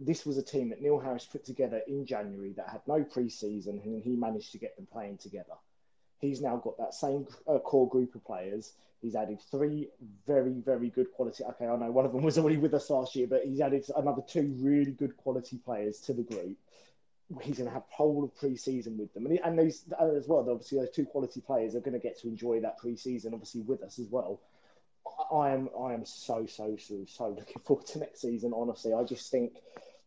this 0.01 0.27
was 0.27 0.39
a 0.39 0.43
team 0.43 0.71
that 0.71 0.81
Neil 0.81 0.99
Harris 0.99 1.27
put 1.27 1.45
together 1.45 1.81
in 1.87 2.05
January 2.05 2.53
that 2.57 2.69
had 2.69 2.81
no 2.87 3.05
pre-season, 3.05 3.81
and 3.85 4.03
he 4.03 4.17
managed 4.17 4.53
to 4.53 4.59
get 4.59 4.77
them 4.77 4.87
playing 4.91 5.19
together. 5.19 5.55
He's 6.21 6.41
now 6.41 6.57
got 6.57 6.79
that 6.79 6.95
same 6.95 7.27
uh, 7.47 7.59
core 7.59 7.89
group 7.89 8.15
of 8.15 8.25
players. 8.25 8.73
He's 9.03 9.15
added 9.15 9.39
three 9.51 9.89
very, 10.27 10.53
very 10.53 10.89
good 10.89 11.13
quality. 11.13 11.45
Okay, 11.45 11.67
I 11.67 11.77
know 11.77 11.91
one 11.91 12.07
of 12.07 12.13
them 12.13 12.23
was 12.23 12.39
already 12.39 12.57
with 12.57 12.73
us 12.73 12.89
last 12.89 13.15
year, 13.15 13.27
but 13.27 13.45
he's 13.45 13.61
added 13.61 13.85
another 13.97 14.23
two 14.27 14.55
really 14.59 14.93
good 14.93 15.17
quality 15.19 15.59
players 15.59 16.01
to 16.03 16.15
the 16.15 16.23
group. 16.23 16.57
He's 17.43 17.59
going 17.59 17.69
to 17.69 17.75
have 17.75 17.83
a 17.83 17.95
whole 17.95 18.25
of 18.25 18.35
pre-season 18.37 18.97
with 18.97 19.13
them, 19.13 19.27
and, 19.27 19.39
and 19.45 19.59
those 19.59 19.85
as 20.01 20.29
well. 20.29 20.47
Obviously, 20.49 20.79
those 20.79 20.91
two 20.91 21.05
quality 21.07 21.41
players 21.41 21.75
are 21.75 21.81
going 21.81 21.93
to 21.93 21.99
get 21.99 22.19
to 22.21 22.29
enjoy 22.29 22.61
that 22.61 22.79
pre-season, 22.79 23.35
obviously 23.35 23.63
with 23.63 23.83
us 23.83 23.99
as 23.99 24.09
well. 24.09 24.41
I 25.33 25.51
am, 25.51 25.69
I 25.79 25.93
am 25.93 26.05
so, 26.05 26.47
so, 26.47 26.77
so, 26.79 27.05
so 27.07 27.29
looking 27.29 27.61
forward 27.65 27.87
to 27.89 27.99
next 27.99 28.23
season. 28.23 28.53
Honestly, 28.55 28.95
I 28.95 29.05
just 29.05 29.31
think 29.31 29.53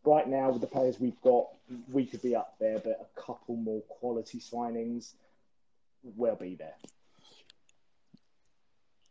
right 0.04 0.28
now 0.28 0.50
with 0.50 0.60
the 0.60 0.66
players 0.66 0.98
we've 0.98 1.20
got, 1.22 1.46
we 1.92 2.06
could 2.06 2.22
be 2.22 2.34
up 2.34 2.54
there, 2.58 2.78
but 2.78 3.00
a 3.00 3.20
couple 3.20 3.56
more 3.56 3.82
quality 3.82 4.38
signings, 4.38 5.12
we'll 6.02 6.36
be 6.36 6.54
there. 6.54 6.74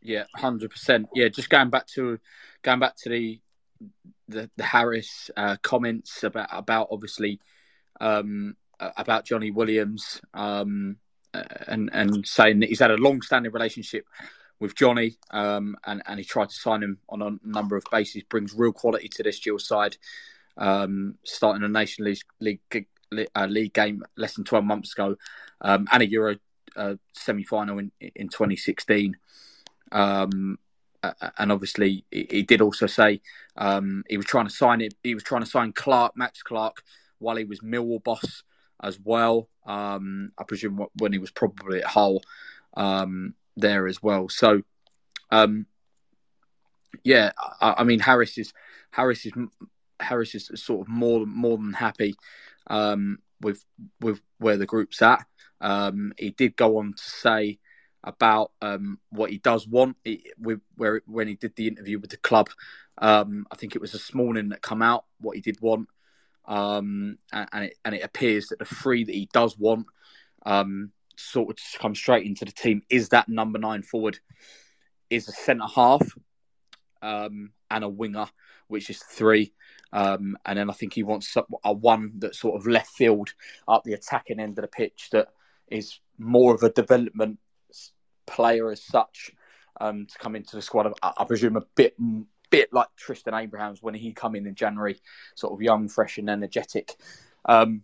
Yeah, 0.01 0.23
hundred 0.35 0.71
percent. 0.71 1.09
Yeah, 1.13 1.27
just 1.27 1.49
going 1.49 1.69
back 1.69 1.87
to 1.95 2.19
going 2.61 2.79
back 2.79 2.95
to 3.03 3.09
the 3.09 3.41
the, 4.27 4.49
the 4.55 4.63
Harris 4.63 5.29
uh, 5.35 5.57
comments 5.61 6.23
about 6.23 6.49
about 6.51 6.87
obviously 6.91 7.39
um, 7.99 8.55
about 8.79 9.25
Johnny 9.25 9.51
Williams 9.51 10.21
um, 10.33 10.97
and 11.33 11.89
and 11.93 12.25
saying 12.27 12.59
that 12.59 12.69
he's 12.69 12.79
had 12.79 12.91
a 12.91 12.97
long 12.97 13.21
standing 13.21 13.51
relationship 13.51 14.05
with 14.59 14.75
Johnny 14.75 15.17
um, 15.31 15.75
and 15.85 16.01
and 16.05 16.19
he 16.19 16.25
tried 16.25 16.49
to 16.49 16.55
sign 16.55 16.83
him 16.83 16.99
on 17.09 17.21
a 17.21 17.47
number 17.47 17.75
of 17.75 17.83
bases 17.91 18.23
brings 18.23 18.53
real 18.55 18.73
quality 18.73 19.09
to 19.09 19.23
this 19.23 19.39
dual 19.39 19.59
side. 19.59 19.97
Um, 20.57 21.15
starting 21.23 21.63
a 21.63 21.67
Nation 21.67 22.05
League 22.05 22.21
league, 22.39 22.87
uh, 23.35 23.45
league 23.45 23.73
game 23.73 24.03
less 24.15 24.33
than 24.35 24.43
twelve 24.43 24.65
months 24.65 24.93
ago 24.93 25.15
um, 25.61 25.87
and 25.91 26.01
a 26.01 26.09
Euro 26.09 26.37
uh, 26.77 26.95
semi 27.13 27.43
final 27.43 27.79
in 27.79 27.91
in 27.99 28.29
2016. 28.29 29.17
Um, 29.91 30.59
and 31.37 31.51
obviously, 31.51 32.05
he 32.11 32.43
did 32.43 32.61
also 32.61 32.87
say 32.87 33.21
um, 33.55 34.03
he 34.09 34.17
was 34.17 34.25
trying 34.25 34.47
to 34.47 34.53
sign 34.53 34.81
it. 34.81 34.93
He 35.03 35.13
was 35.13 35.23
trying 35.23 35.43
to 35.43 35.49
sign 35.49 35.73
Clark, 35.73 36.13
Max 36.15 36.41
Clark, 36.41 36.83
while 37.19 37.35
he 37.35 37.43
was 37.43 37.59
Millwall 37.61 38.03
boss 38.03 38.43
as 38.81 38.99
well. 39.03 39.49
Um, 39.65 40.31
I 40.37 40.43
presume 40.43 40.85
when 40.97 41.13
he 41.13 41.19
was 41.19 41.31
probably 41.31 41.79
at 41.79 41.85
Hull 41.85 42.21
um, 42.75 43.35
there 43.55 43.87
as 43.87 44.01
well. 44.01 44.29
So, 44.29 44.61
um, 45.31 45.65
yeah, 47.03 47.31
I, 47.61 47.75
I, 47.79 47.83
mean 47.83 47.99
Harris 47.99 48.37
is 48.37 48.53
Harris 48.91 49.25
is 49.25 49.33
Harris 49.99 50.35
is 50.35 50.51
sort 50.55 50.81
of 50.81 50.87
more 50.87 51.25
more 51.25 51.57
than 51.57 51.73
happy 51.73 52.15
um, 52.67 53.19
with 53.41 53.63
with 53.99 54.21
where 54.39 54.57
the 54.57 54.65
group's 54.65 55.01
at. 55.01 55.25
Um, 55.61 56.13
he 56.17 56.31
did 56.31 56.55
go 56.55 56.77
on 56.77 56.93
to 56.93 57.03
say 57.03 57.59
about 58.03 58.51
um, 58.61 58.99
what 59.09 59.31
he 59.31 59.37
does 59.37 59.67
want. 59.67 59.97
He, 60.03 60.31
with, 60.39 60.61
where 60.75 61.01
when 61.05 61.27
he 61.27 61.35
did 61.35 61.55
the 61.55 61.67
interview 61.67 61.99
with 61.99 62.11
the 62.11 62.17
club, 62.17 62.49
um, 62.99 63.45
I 63.51 63.55
think 63.55 63.75
it 63.75 63.81
was 63.81 63.91
this 63.91 64.13
morning 64.13 64.49
that 64.49 64.61
come 64.61 64.81
out 64.81 65.05
what 65.19 65.35
he 65.35 65.41
did 65.41 65.59
want, 65.61 65.89
um, 66.45 67.17
and, 67.31 67.49
and, 67.51 67.63
it 67.65 67.77
and 67.83 67.95
it 67.95 68.03
appears 68.03 68.47
that 68.47 68.59
the 68.59 68.65
three 68.65 69.03
that 69.03 69.15
he 69.15 69.29
does 69.33 69.57
want, 69.57 69.87
um, 70.45 70.91
sort 71.15 71.49
of 71.49 71.57
come 71.79 71.95
straight 71.95 72.25
into 72.25 72.45
the 72.45 72.51
team 72.51 72.81
is 72.89 73.09
that 73.09 73.27
number 73.27 73.59
nine 73.59 73.81
forward, 73.81 74.19
is 75.09 75.27
a 75.27 75.31
centre 75.31 75.67
half, 75.73 76.07
um, 77.01 77.51
and 77.69 77.83
a 77.83 77.89
winger, 77.89 78.27
which 78.67 78.89
is 78.89 78.99
three. 78.99 79.53
Um, 79.93 80.37
and 80.45 80.59
then 80.59 80.69
I 80.69 80.73
think 80.73 80.93
he 80.93 81.03
wants 81.03 81.35
a 81.63 81.73
one 81.73 82.13
that 82.19 82.35
sort 82.35 82.59
of 82.59 82.67
left 82.67 82.89
field 82.89 83.33
up 83.67 83.83
the 83.83 83.93
attacking 83.93 84.39
end 84.39 84.57
of 84.57 84.63
the 84.63 84.67
pitch 84.67 85.09
that 85.11 85.29
is 85.69 85.99
more 86.17 86.53
of 86.53 86.63
a 86.63 86.69
development 86.69 87.39
player 88.25 88.71
as 88.71 88.83
such 88.83 89.31
um, 89.79 90.05
to 90.05 90.17
come 90.17 90.35
into 90.35 90.55
the 90.55 90.61
squad. 90.61 90.91
I, 91.01 91.13
I, 91.17 91.23
presume 91.23 91.55
a 91.55 91.63
bit 91.75 91.95
bit 92.49 92.71
like 92.73 92.87
Tristan 92.97 93.33
Abrahams 93.33 93.81
when 93.81 93.93
he 93.93 94.13
come 94.13 94.35
in 94.35 94.47
in 94.47 94.55
January, 94.55 94.99
sort 95.35 95.53
of 95.53 95.61
young, 95.61 95.87
fresh, 95.87 96.17
and 96.17 96.29
energetic. 96.29 96.95
Um, 97.45 97.83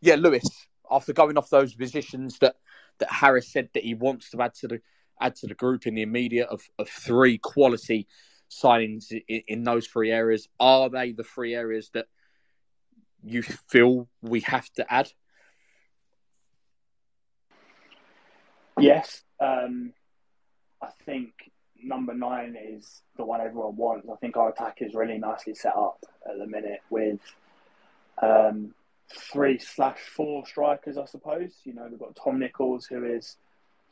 yeah, 0.00 0.16
Lewis. 0.16 0.48
After 0.88 1.12
going 1.12 1.36
off 1.36 1.50
those 1.50 1.74
positions 1.74 2.38
that 2.38 2.56
that 2.98 3.10
Harris 3.10 3.52
said 3.52 3.70
that 3.74 3.82
he 3.82 3.94
wants 3.94 4.30
to 4.30 4.40
add 4.40 4.54
to 4.54 4.68
the 4.68 4.80
add 5.20 5.34
to 5.36 5.46
the 5.46 5.54
group 5.54 5.86
in 5.86 5.94
the 5.94 6.02
immediate 6.02 6.48
of, 6.48 6.62
of 6.78 6.88
three 6.88 7.38
quality 7.38 8.06
signings 8.50 9.10
in, 9.10 9.42
in 9.48 9.64
those 9.64 9.86
three 9.86 10.10
areas, 10.10 10.48
are 10.60 10.88
they 10.88 11.12
the 11.12 11.24
three 11.24 11.54
areas 11.54 11.90
that 11.94 12.06
you 13.22 13.42
feel 13.42 14.08
we 14.22 14.40
have 14.40 14.68
to 14.74 14.92
add? 14.92 15.10
Yes, 18.78 19.22
um, 19.40 19.92
I 20.82 20.88
think 21.06 21.32
number 21.82 22.14
nine 22.14 22.56
is 22.60 23.02
the 23.16 23.24
one 23.24 23.40
everyone 23.40 23.76
wants. 23.76 24.08
I 24.10 24.16
think 24.16 24.36
our 24.36 24.50
attack 24.50 24.78
is 24.80 24.94
really 24.94 25.18
nicely 25.18 25.54
set 25.54 25.74
up 25.74 26.04
at 26.28 26.38
the 26.38 26.46
minute 26.46 26.80
with 26.90 27.20
um, 28.20 28.74
three 29.10 29.58
slash 29.58 29.98
four 29.98 30.46
strikers, 30.46 30.98
I 30.98 31.06
suppose. 31.06 31.52
You 31.64 31.74
know, 31.74 31.86
we've 31.88 31.98
got 31.98 32.16
Tom 32.16 32.38
Nichols, 32.38 32.86
who 32.86 33.04
is 33.04 33.36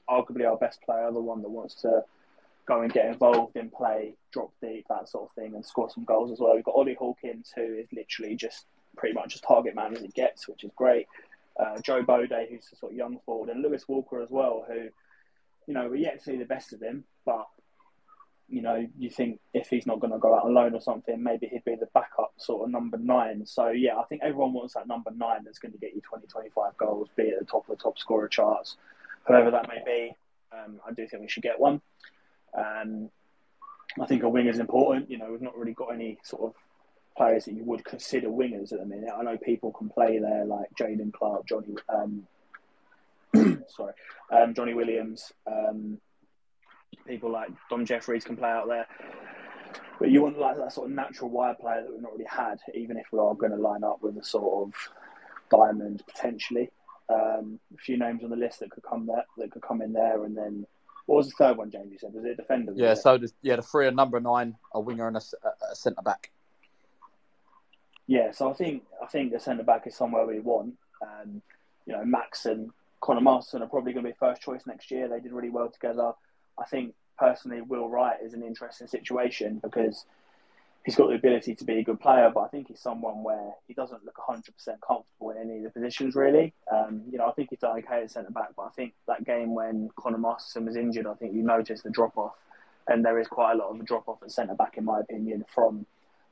arguably 0.09 0.49
our 0.49 0.57
best 0.57 0.83
player, 0.83 1.11
the 1.11 1.21
one 1.21 1.43
that 1.43 1.51
wants 1.51 1.77
to 1.83 2.03
go 2.67 2.81
and 2.81 2.93
get 2.93 3.07
involved 3.07 3.57
in 3.57 3.71
play, 3.71 4.15
drop 4.33 4.51
deep, 4.63 4.87
that 4.89 5.09
sort 5.09 5.29
of 5.29 5.35
thing, 5.35 5.55
and 5.55 5.65
score 5.65 5.91
some 5.91 6.05
goals 6.05 6.31
as 6.31 6.39
well. 6.39 6.55
We've 6.55 6.65
got 6.65 6.75
Ollie 6.75 6.95
Hawkins, 6.95 7.53
who 7.55 7.63
is 7.63 7.89
literally 7.93 8.37
just 8.37 8.67
pretty 8.97 9.15
much 9.15 9.35
as 9.35 9.41
target 9.41 9.75
man 9.75 9.97
as 9.97 10.03
it 10.03 10.15
gets, 10.15 10.49
which 10.49 10.65
is 10.65 10.71
great. 10.77 11.07
Uh, 11.59 11.79
Joe 11.81 12.03
Gbode, 12.03 12.49
who's 12.49 12.69
a 12.73 12.77
sort 12.77 12.93
of 12.93 12.99
young 12.99 13.19
forward, 13.25 13.51
and 13.51 13.63
Lewis 13.63 13.87
Walker 13.87 14.21
as 14.21 14.31
well, 14.31 14.65
who, 14.67 14.89
you 15.67 15.75
know, 15.75 15.89
we're 15.89 15.97
yet 15.97 16.19
to 16.19 16.25
see 16.25 16.37
the 16.37 16.45
best 16.45 16.73
of 16.73 16.81
him, 16.81 17.05
but 17.25 17.47
you 18.49 18.61
know, 18.61 18.87
you 18.99 19.09
think 19.09 19.41
if 19.55 19.69
he's 19.69 19.87
not 19.87 20.01
going 20.01 20.13
to 20.13 20.19
go 20.19 20.35
out 20.35 20.45
alone 20.45 20.75
or 20.75 20.81
something, 20.81 21.23
maybe 21.23 21.47
he'd 21.47 21.65
be 21.65 21.77
the 21.77 21.89
backup 21.95 22.33
sort 22.37 22.65
of 22.65 22.71
number 22.71 22.99
nine. 22.99 23.47
So, 23.47 23.69
yeah, 23.69 23.97
I 23.97 24.05
think 24.05 24.23
everyone 24.23 24.53
wants 24.53 24.75
that 24.75 24.87
number 24.87 25.11
nine 25.11 25.45
that's 25.45 25.59
going 25.59 25.73
to 25.73 25.79
get 25.79 25.95
you 25.95 26.03
20, 26.03 26.27
25 26.27 26.77
goals, 26.77 27.09
be 27.17 27.31
at 27.31 27.39
the 27.39 27.47
top 27.47 27.69
of 27.69 27.77
the 27.77 27.83
top 27.83 27.99
scorer 27.99 28.29
charts, 28.29 28.77
whoever 29.27 29.51
that 29.51 29.69
may 29.69 29.83
be. 29.85 30.15
Um, 30.53 30.79
I 30.87 30.93
do 30.93 31.07
think 31.07 31.23
we 31.23 31.29
should 31.29 31.43
get 31.43 31.59
one. 31.59 31.81
Um, 32.57 33.11
I 34.01 34.07
think 34.07 34.23
a 34.23 34.29
wing 34.29 34.47
is 34.47 34.59
important. 34.59 35.11
You 35.11 35.19
know, 35.19 35.31
we've 35.31 35.43
not 35.43 35.57
really 35.57 35.73
got 35.73 35.95
any 35.95 36.19
sort 36.23 36.43
of 36.43 36.55
players 37.17 37.45
that 37.45 37.55
you 37.55 37.65
would 37.65 37.85
consider 37.85 38.29
wingers 38.29 38.73
at 38.73 38.81
the 38.81 38.87
minute. 38.87 39.11
I 39.17 39.23
know 39.23 39.37
people 39.37 39.73
can 39.73 39.89
play 39.89 40.19
there 40.19 40.45
like 40.45 40.69
Jayden 40.79 41.13
Clark, 41.13 41.47
Johnny, 41.47 41.75
um, 41.89 42.27
sorry, 43.69 43.93
um, 44.33 44.55
Johnny 44.55 44.75
Williams, 44.75 45.33
um, 45.47 45.99
people 47.07 47.31
like 47.31 47.51
Dom 47.71 47.87
Jefferies 47.87 48.25
can 48.25 48.37
play 48.37 48.51
out 48.51 48.69
there. 48.69 48.87
But 50.01 50.11
you 50.11 50.23
want 50.23 50.39
like 50.39 50.57
that 50.57 50.73
sort 50.73 50.91
of 50.91 50.97
natural 50.97 51.31
wire 51.31 51.55
player 51.55 51.83
that 51.83 51.93
we've 51.93 52.03
not 52.03 52.13
really 52.13 52.27
had, 52.29 52.59
even 52.75 52.97
if 52.97 53.07
we 53.13 53.19
are 53.21 53.35
going 53.35 53.53
to 53.53 53.59
line 53.59 53.85
up 53.85 54.03
with 54.03 54.17
a 54.17 54.25
sort 54.25 54.69
of 54.69 54.75
diamond 55.51 56.03
potentially. 56.07 56.71
Um, 57.09 57.61
a 57.73 57.79
few 57.79 57.99
names 57.99 58.25
on 58.25 58.31
the 58.31 58.37
list 58.37 58.61
that 58.61 58.71
could 58.71 58.83
come 58.83 59.07
there, 59.07 59.25
that 59.39 59.53
could 59.53 59.63
come 59.63 59.83
in 59.83 59.93
there, 59.93 60.25
and 60.25 60.37
then 60.37 60.67
what 61.07 61.17
was 61.17 61.29
the 61.29 61.37
third 61.37 61.57
one, 61.57 61.71
James? 61.71 61.93
You 61.93 61.99
said 61.99 62.15
was 62.15 62.25
it 62.25 62.31
a 62.31 62.35
defender? 62.37 62.73
Yeah, 62.75 62.95
so 62.95 63.19
the, 63.19 63.31
yeah, 63.43 63.57
the 63.57 63.63
three 63.63 63.87
are 63.87 63.91
number 63.91 64.21
nine, 64.21 64.57
a 64.73 64.81
winger 64.81 65.07
and 65.07 65.17
a, 65.17 65.23
a 65.71 65.75
centre 65.75 66.03
back. 66.03 66.31
Yeah, 68.07 68.31
so 68.33 68.51
I 68.51 68.55
think 68.55 68.83
I 69.03 69.07
think 69.07 69.33
the 69.33 69.41
centre 69.41 69.63
back 69.63 69.87
is 69.87 69.95
somewhere 69.95 70.27
we 70.27 70.41
want. 70.41 70.75
Um, 71.03 71.43
you 71.87 71.93
know, 71.93 72.05
Max 72.05 72.47
and 72.47 72.71
Conor 73.01 73.21
Masterson 73.21 73.63
are 73.63 73.69
probably 73.69 73.93
going 73.93 74.05
to 74.05 74.11
be 74.11 74.17
first 74.19 74.41
choice 74.43 74.63
next 74.67 74.91
year. 74.91 75.09
They 75.09 75.21
did 75.21 75.33
really 75.33 75.51
well 75.51 75.69
together. 75.69 76.13
I 76.59 76.65
think 76.65 76.95
personally, 77.19 77.61
Will 77.61 77.89
Wright 77.89 78.17
is 78.23 78.35
an 78.35 78.43
interesting 78.43 78.87
situation 78.87 79.61
because 79.63 80.07
he's 80.85 80.97
got 80.97 81.09
the 81.09 81.15
ability 81.15 81.55
to 81.55 81.65
be 81.65 81.79
a 81.79 81.85
good 81.85 81.99
player, 81.99 82.31
but 82.33 82.41
I 82.41 82.49
think 82.49 82.69
he's 82.69 82.81
someone 82.81 83.23
where 83.23 83.55
he 83.67 83.75
doesn't 83.75 84.05
look 84.05 84.17
100% 84.17 84.43
comfortable 84.87 85.31
in 85.31 85.39
any 85.39 85.59
of 85.59 85.65
the 85.65 85.71
positions, 85.71 86.15
really. 86.15 86.53
Um, 86.71 87.03
you 87.11 87.17
know, 87.17 87.27
I 87.27 87.33
think 87.33 87.51
he's 87.51 87.61
done 87.61 87.79
okay 87.79 88.03
at 88.03 88.11
centre 88.11 88.31
back, 88.31 88.51
but 88.55 88.65
I 88.65 88.71
think 88.71 88.93
that 89.09 89.25
game 89.25 89.55
when 89.55 89.91
Conor 89.97 90.19
Masterson 90.19 90.67
was 90.67 90.77
injured, 90.77 91.07
I 91.07 91.15
think 91.15 91.35
you 91.35 91.43
noticed 91.43 91.85
the 91.85 91.91
drop 91.91 92.17
off. 92.19 92.35
And 92.87 93.03
there 93.03 93.19
is 93.19 93.27
quite 93.29 93.53
a 93.53 93.57
lot 93.57 93.71
of 93.71 93.81
a 93.81 93.83
drop 93.83 94.09
off 94.09 94.23
at 94.23 94.31
centre 94.31 94.55
back, 94.55 94.77
in 94.77 94.85
my 94.85 95.01
opinion, 95.01 95.47
from 95.55 95.87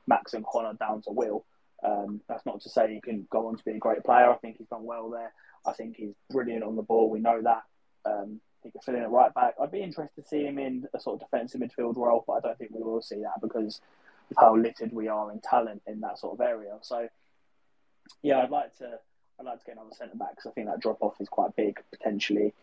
Max 0.05 0.35
and 0.35 0.45
Conor 0.45 0.73
down 0.73 1.01
to 1.03 1.11
Will. 1.11 1.43
Um, 1.83 2.21
that's 2.29 2.45
not 2.45 2.61
to 2.61 2.69
say 2.69 2.93
he 2.93 3.01
can 3.01 3.27
go 3.31 3.47
on 3.47 3.57
to 3.57 3.65
be 3.65 3.71
a 3.71 3.79
great 3.79 4.03
player. 4.03 4.29
I 4.29 4.35
think 4.35 4.57
he's 4.57 4.67
done 4.67 4.83
well 4.83 5.09
there. 5.09 5.33
I 5.65 5.73
think 5.73 5.95
he's 5.95 6.13
brilliant 6.29 6.63
on 6.63 6.75
the 6.75 6.83
ball. 6.83 7.09
We 7.09 7.19
know 7.19 7.41
that. 7.41 7.63
Um, 8.05 8.39
he 8.63 8.69
could 8.69 8.83
fill 8.83 8.95
in 8.95 9.01
at 9.01 9.09
right 9.09 9.33
back. 9.33 9.55
I'd 9.61 9.71
be 9.71 9.81
interested 9.81 10.21
to 10.21 10.27
see 10.27 10.45
him 10.45 10.59
in 10.59 10.87
a 10.93 10.99
sort 10.99 11.15
of 11.15 11.27
defensive 11.27 11.59
midfield 11.59 11.97
role, 11.97 12.23
but 12.25 12.33
I 12.33 12.39
don't 12.39 12.57
think 12.57 12.71
we 12.71 12.83
will 12.83 13.01
see 13.01 13.21
that 13.21 13.41
because 13.41 13.81
how 14.37 14.55
littered 14.55 14.91
we 14.91 15.07
are 15.07 15.31
in 15.31 15.39
talent 15.39 15.81
in 15.87 16.01
that 16.01 16.19
sort 16.19 16.33
of 16.33 16.41
area. 16.41 16.77
So, 16.81 17.07
yeah, 18.21 18.39
I'd 18.39 18.49
like 18.49 18.77
to 18.77 18.99
I'd 19.39 19.45
like 19.45 19.59
to 19.59 19.65
get 19.65 19.75
another 19.75 19.95
centre 19.95 20.15
back 20.15 20.31
because 20.31 20.49
I 20.49 20.51
think 20.51 20.67
that 20.67 20.79
drop 20.79 21.01
off 21.01 21.19
is 21.19 21.29
quite 21.29 21.55
big, 21.55 21.79
potentially 21.91 22.53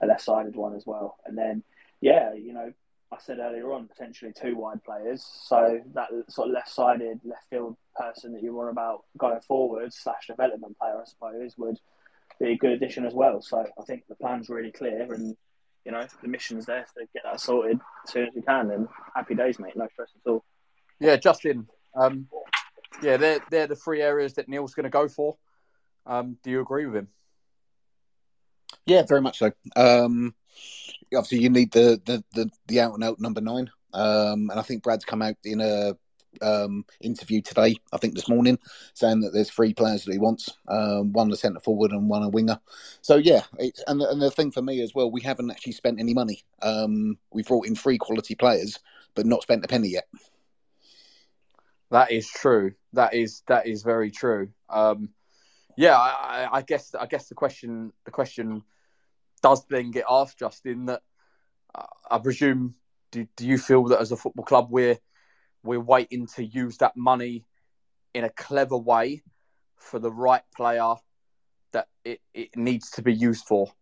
a 0.00 0.06
left 0.06 0.22
sided 0.22 0.56
one 0.56 0.74
as 0.74 0.86
well. 0.86 1.16
And 1.26 1.36
then, 1.36 1.62
yeah, 2.00 2.34
you 2.34 2.52
know, 2.52 2.72
I 3.12 3.16
said 3.18 3.38
earlier 3.38 3.72
on, 3.72 3.88
potentially 3.88 4.32
two 4.32 4.56
wide 4.56 4.84
players. 4.84 5.26
So 5.42 5.80
that 5.94 6.08
sort 6.28 6.48
of 6.48 6.54
left 6.54 6.68
sided, 6.68 7.20
left 7.24 7.50
field 7.50 7.76
person 7.96 8.32
that 8.32 8.42
you 8.42 8.54
want 8.54 8.70
about 8.70 9.04
going 9.18 9.40
forward 9.40 9.92
slash 9.92 10.28
development 10.28 10.78
player, 10.78 11.00
I 11.00 11.04
suppose, 11.04 11.58
would 11.58 11.78
be 12.38 12.52
a 12.52 12.56
good 12.56 12.72
addition 12.72 13.04
as 13.04 13.12
well. 13.12 13.42
So 13.42 13.66
I 13.78 13.82
think 13.84 14.04
the 14.08 14.14
plan's 14.14 14.48
really 14.48 14.70
clear 14.70 15.12
and 15.12 15.36
you 15.84 15.92
know, 15.92 16.06
the 16.22 16.28
mission's 16.28 16.66
there 16.66 16.86
to 16.96 17.06
get 17.14 17.22
that 17.24 17.40
sorted 17.40 17.80
as 18.04 18.12
soon 18.12 18.28
as 18.28 18.34
we 18.34 18.42
can. 18.42 18.70
And 18.70 18.88
happy 19.14 19.34
days, 19.34 19.58
mate. 19.58 19.76
No 19.76 19.88
stress 19.92 20.10
at 20.14 20.30
all. 20.30 20.44
Yeah, 21.00 21.16
Justin. 21.16 21.66
Um, 21.94 22.28
yeah, 23.02 23.16
they're 23.16 23.40
they're 23.50 23.66
the 23.66 23.76
three 23.76 24.02
areas 24.02 24.34
that 24.34 24.48
Neil's 24.48 24.74
going 24.74 24.84
to 24.84 24.90
go 24.90 25.08
for. 25.08 25.36
Um, 26.06 26.36
do 26.42 26.50
you 26.50 26.60
agree 26.60 26.86
with 26.86 26.96
him? 26.96 27.08
Yeah, 28.86 29.02
very 29.08 29.20
much 29.20 29.38
so. 29.38 29.52
Um, 29.76 30.34
obviously, 31.14 31.40
you 31.40 31.50
need 31.50 31.72
the 31.72 32.00
the 32.04 32.22
the, 32.34 32.50
the 32.66 32.80
out 32.80 32.94
and 32.94 33.02
out 33.02 33.18
number 33.20 33.40
nine, 33.40 33.70
um, 33.94 34.50
and 34.50 34.58
I 34.58 34.62
think 34.62 34.82
Brad's 34.82 35.04
come 35.04 35.22
out 35.22 35.36
in 35.44 35.60
a 35.60 35.96
um, 36.42 36.84
interview 37.00 37.40
today, 37.42 37.76
I 37.92 37.96
think 37.96 38.14
this 38.14 38.28
morning, 38.28 38.58
saying 38.94 39.20
that 39.20 39.30
there's 39.32 39.50
three 39.50 39.74
players 39.74 40.04
that 40.04 40.12
he 40.12 40.18
wants, 40.18 40.50
um, 40.68 41.12
one 41.12 41.30
a 41.32 41.36
centre 41.36 41.60
forward 41.60 41.92
and 41.92 42.08
one 42.08 42.22
a 42.22 42.28
winger. 42.28 42.60
So 43.02 43.16
yeah, 43.16 43.42
and 43.86 44.02
and 44.02 44.20
the 44.20 44.30
thing 44.30 44.50
for 44.50 44.62
me 44.62 44.80
as 44.82 44.94
well, 44.94 45.10
we 45.10 45.22
haven't 45.22 45.50
actually 45.50 45.72
spent 45.72 46.00
any 46.00 46.14
money. 46.14 46.44
Um, 46.62 47.18
we've 47.32 47.46
brought 47.46 47.66
in 47.66 47.74
three 47.74 47.98
quality 47.98 48.34
players, 48.34 48.78
but 49.14 49.26
not 49.26 49.42
spent 49.42 49.64
a 49.64 49.68
penny 49.68 49.88
yet. 49.88 50.08
That 51.90 52.12
is 52.12 52.28
true. 52.28 52.72
That 52.92 53.14
is 53.14 53.42
that 53.46 53.66
is 53.66 53.82
very 53.82 54.10
true. 54.10 54.50
Um, 54.68 55.10
yeah, 55.76 55.96
I, 55.96 56.48
I 56.52 56.62
guess 56.62 56.94
I 56.94 57.06
guess 57.06 57.28
the 57.28 57.34
question 57.34 57.92
the 58.04 58.10
question 58.10 58.62
does 59.42 59.64
then 59.66 59.90
get 59.90 60.04
asked, 60.08 60.38
Justin. 60.38 60.86
That 60.86 61.02
uh, 61.74 61.86
I 62.10 62.18
presume 62.18 62.74
do, 63.10 63.26
do 63.36 63.46
you 63.46 63.58
feel 63.58 63.84
that 63.84 64.00
as 64.00 64.12
a 64.12 64.16
football 64.16 64.44
club 64.44 64.68
we're 64.70 64.98
we're 65.62 65.80
waiting 65.80 66.26
to 66.36 66.44
use 66.44 66.78
that 66.78 66.96
money 66.96 67.44
in 68.14 68.24
a 68.24 68.30
clever 68.30 68.76
way 68.76 69.22
for 69.76 69.98
the 69.98 70.12
right 70.12 70.42
player 70.54 70.94
that 71.72 71.88
it, 72.04 72.20
it 72.34 72.56
needs 72.56 72.90
to 72.90 73.02
be 73.02 73.14
used 73.14 73.46
for. 73.46 73.72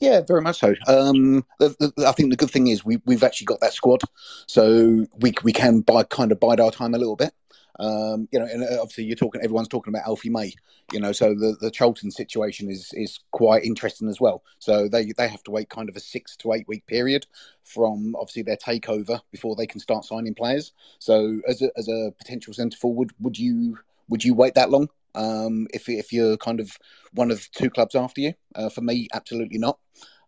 Yeah, 0.00 0.20
very 0.20 0.42
much 0.42 0.58
so. 0.58 0.74
Um, 0.86 1.44
the, 1.58 1.92
the, 1.96 2.06
I 2.06 2.12
think 2.12 2.30
the 2.30 2.36
good 2.36 2.50
thing 2.50 2.68
is 2.68 2.84
we, 2.84 2.98
we've 3.06 3.22
actually 3.22 3.46
got 3.46 3.60
that 3.60 3.72
squad, 3.72 4.02
so 4.46 5.06
we 5.20 5.34
we 5.42 5.52
can 5.52 5.80
buy 5.80 6.02
kind 6.04 6.32
of 6.32 6.40
bide 6.40 6.60
our 6.60 6.70
time 6.70 6.94
a 6.94 6.98
little 6.98 7.16
bit. 7.16 7.32
Um, 7.78 8.28
you 8.30 8.38
know, 8.38 8.44
and 8.44 8.62
uh, 8.62 8.80
obviously 8.80 9.04
you're 9.04 9.16
talking. 9.16 9.40
Everyone's 9.42 9.68
talking 9.68 9.92
about 9.92 10.06
Alfie 10.06 10.30
May. 10.30 10.54
You 10.92 11.00
know, 11.00 11.12
so 11.12 11.34
the 11.34 11.56
the 11.60 11.70
Charlton 11.70 12.10
situation 12.10 12.70
is 12.70 12.90
is 12.92 13.20
quite 13.30 13.64
interesting 13.64 14.08
as 14.08 14.20
well. 14.20 14.42
So 14.58 14.88
they 14.88 15.12
they 15.16 15.28
have 15.28 15.42
to 15.44 15.50
wait 15.50 15.68
kind 15.68 15.88
of 15.88 15.96
a 15.96 16.00
six 16.00 16.36
to 16.38 16.52
eight 16.52 16.68
week 16.68 16.86
period 16.86 17.26
from 17.64 18.14
obviously 18.16 18.42
their 18.42 18.56
takeover 18.56 19.20
before 19.30 19.56
they 19.56 19.66
can 19.66 19.80
start 19.80 20.04
signing 20.04 20.34
players. 20.34 20.72
So 20.98 21.40
as 21.48 21.62
a 21.62 21.70
as 21.76 21.88
a 21.88 22.12
potential 22.18 22.52
centre 22.52 22.76
forward, 22.76 23.10
would 23.20 23.38
you 23.38 23.78
would 24.08 24.24
you 24.24 24.34
wait 24.34 24.54
that 24.54 24.70
long? 24.70 24.88
Um, 25.14 25.66
if 25.74 25.88
if 25.88 26.12
you're 26.12 26.36
kind 26.36 26.60
of 26.60 26.70
one 27.12 27.30
of 27.30 27.50
two 27.52 27.70
clubs 27.70 27.94
after 27.94 28.20
you, 28.20 28.34
uh, 28.54 28.68
for 28.68 28.80
me, 28.80 29.08
absolutely 29.12 29.58
not. 29.58 29.78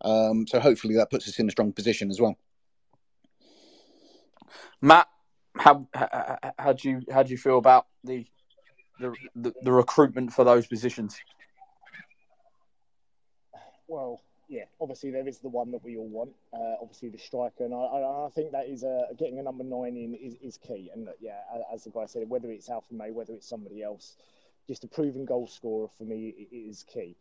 Um, 0.02 0.46
so 0.46 0.60
hopefully 0.60 0.94
that 0.96 1.10
puts 1.10 1.28
us 1.28 1.38
in 1.38 1.48
a 1.48 1.50
strong 1.50 1.72
position 1.72 2.10
as 2.10 2.20
well. 2.20 2.36
Matt, 4.80 5.08
how 5.56 5.88
how, 5.94 6.38
how 6.58 6.72
do 6.72 6.90
you 6.90 7.02
how 7.10 7.22
do 7.22 7.30
you 7.30 7.38
feel 7.38 7.58
about 7.58 7.86
the, 8.02 8.26
the 9.00 9.14
the, 9.34 9.54
the 9.62 9.72
recruitment 9.72 10.32
for 10.32 10.44
those 10.44 10.66
positions? 10.66 11.16
Well, 13.88 14.20
yeah, 14.48 14.64
obviously 14.80 15.10
there 15.10 15.26
is 15.26 15.38
the 15.38 15.48
one 15.48 15.70
that 15.70 15.82
we 15.82 15.96
all 15.96 16.08
want. 16.08 16.30
Uh, 16.52 16.76
obviously 16.80 17.08
the 17.08 17.18
striker, 17.18 17.64
and 17.64 17.74
I, 17.74 17.78
I 17.78 18.28
think 18.34 18.52
that 18.52 18.66
is 18.66 18.82
a, 18.82 19.08
getting 19.18 19.38
a 19.38 19.42
number 19.42 19.64
nine 19.64 19.96
in 19.96 20.14
is, 20.14 20.34
is 20.42 20.58
key. 20.58 20.90
And 20.92 21.08
yeah, 21.20 21.38
as 21.72 21.84
the 21.84 21.90
guy 21.90 22.06
said, 22.06 22.28
whether 22.28 22.50
it's 22.50 22.68
Alfie 22.68 22.94
May, 22.94 23.10
whether 23.10 23.32
it's 23.32 23.48
somebody 23.48 23.82
else, 23.82 24.16
just 24.66 24.84
a 24.84 24.88
proven 24.88 25.24
goal 25.24 25.46
scorer 25.46 25.88
for 25.98 26.04
me 26.04 26.28
is 26.50 26.82
key. 26.84 27.16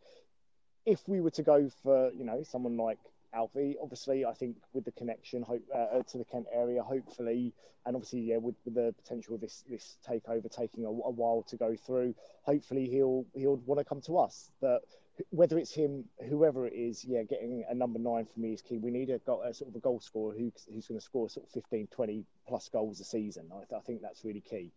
If 0.86 1.00
we 1.06 1.20
were 1.20 1.30
to 1.30 1.42
go 1.42 1.70
for 1.82 2.10
you 2.12 2.24
know 2.24 2.42
someone 2.42 2.76
like 2.76 2.98
Alfie. 3.34 3.76
Obviously, 3.82 4.24
I 4.24 4.32
think 4.32 4.56
with 4.72 4.84
the 4.84 4.92
connection 4.92 5.42
hope, 5.42 5.62
uh, 5.74 6.02
to 6.02 6.18
the 6.18 6.24
Kent 6.24 6.46
area, 6.52 6.82
hopefully, 6.82 7.52
and 7.84 7.96
obviously, 7.96 8.20
yeah, 8.20 8.38
with, 8.38 8.54
with 8.64 8.74
the 8.74 8.94
potential 9.02 9.34
of 9.34 9.40
this 9.40 9.64
this 9.68 9.98
takeover 10.08 10.50
taking 10.50 10.84
a, 10.84 10.88
a, 10.88 11.10
while 11.10 11.42
to 11.48 11.56
go 11.56 11.76
through, 11.76 12.14
hopefully 12.44 12.88
he'll 12.88 13.26
he'll 13.34 13.56
want 13.66 13.80
to 13.80 13.84
come 13.84 14.00
to 14.02 14.18
us. 14.18 14.50
But 14.60 14.82
whether 15.30 15.58
it's 15.58 15.72
him, 15.72 16.04
whoever 16.28 16.66
it 16.66 16.72
is, 16.72 17.04
yeah, 17.04 17.22
getting 17.22 17.64
a 17.68 17.74
number 17.74 17.98
nine 17.98 18.26
for 18.32 18.40
me 18.40 18.52
is 18.52 18.62
key. 18.62 18.78
We 18.78 18.90
need 18.90 19.10
a, 19.10 19.16
a 19.16 19.54
sort 19.54 19.70
of 19.70 19.76
a 19.76 19.80
goal 19.80 20.00
scorer 20.00 20.34
who, 20.34 20.52
who's 20.72 20.88
going 20.88 20.98
to 20.98 21.04
score 21.04 21.28
sort 21.28 21.46
of 21.46 21.52
15, 21.52 21.86
20 21.88 22.24
plus 22.48 22.68
goals 22.68 22.98
a 22.98 23.04
season. 23.04 23.48
I, 23.52 23.76
I 23.76 23.80
think 23.80 24.02
that's 24.02 24.24
really 24.24 24.40
key. 24.40 24.72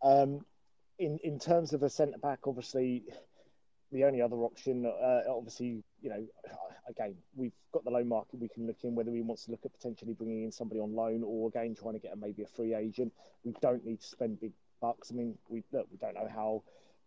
Um, 0.00 0.44
in 1.02 1.18
in 1.24 1.38
terms 1.38 1.72
of 1.72 1.82
a 1.82 1.90
centre 1.90 2.18
back, 2.18 2.46
obviously 2.46 3.02
the 3.90 4.04
only 4.04 4.22
other 4.22 4.36
option, 4.36 4.86
uh, 4.86 5.20
obviously, 5.28 5.84
you 6.00 6.08
know, 6.08 6.26
again, 6.88 7.14
we've 7.36 7.52
got 7.72 7.84
the 7.84 7.90
loan 7.90 8.08
market 8.08 8.40
we 8.40 8.48
can 8.48 8.66
look 8.66 8.78
in, 8.84 8.94
whether 8.94 9.12
he 9.12 9.20
wants 9.20 9.44
to 9.44 9.50
look 9.50 9.60
at 9.66 9.72
potentially 9.72 10.14
bringing 10.14 10.44
in 10.44 10.52
somebody 10.52 10.80
on 10.80 10.94
loan 10.94 11.22
or 11.22 11.48
again 11.48 11.74
trying 11.74 11.92
to 11.92 11.98
get 11.98 12.14
a, 12.14 12.16
maybe 12.16 12.42
a 12.42 12.46
free 12.46 12.74
agent. 12.74 13.12
We 13.44 13.54
don't 13.60 13.84
need 13.84 14.00
to 14.00 14.06
spend 14.06 14.40
big 14.40 14.52
bucks. 14.80 15.10
I 15.10 15.14
mean, 15.14 15.36
we 15.48 15.62
look, 15.72 15.88
we 15.90 15.98
don't 15.98 16.14
know 16.14 16.28
how 16.32 16.62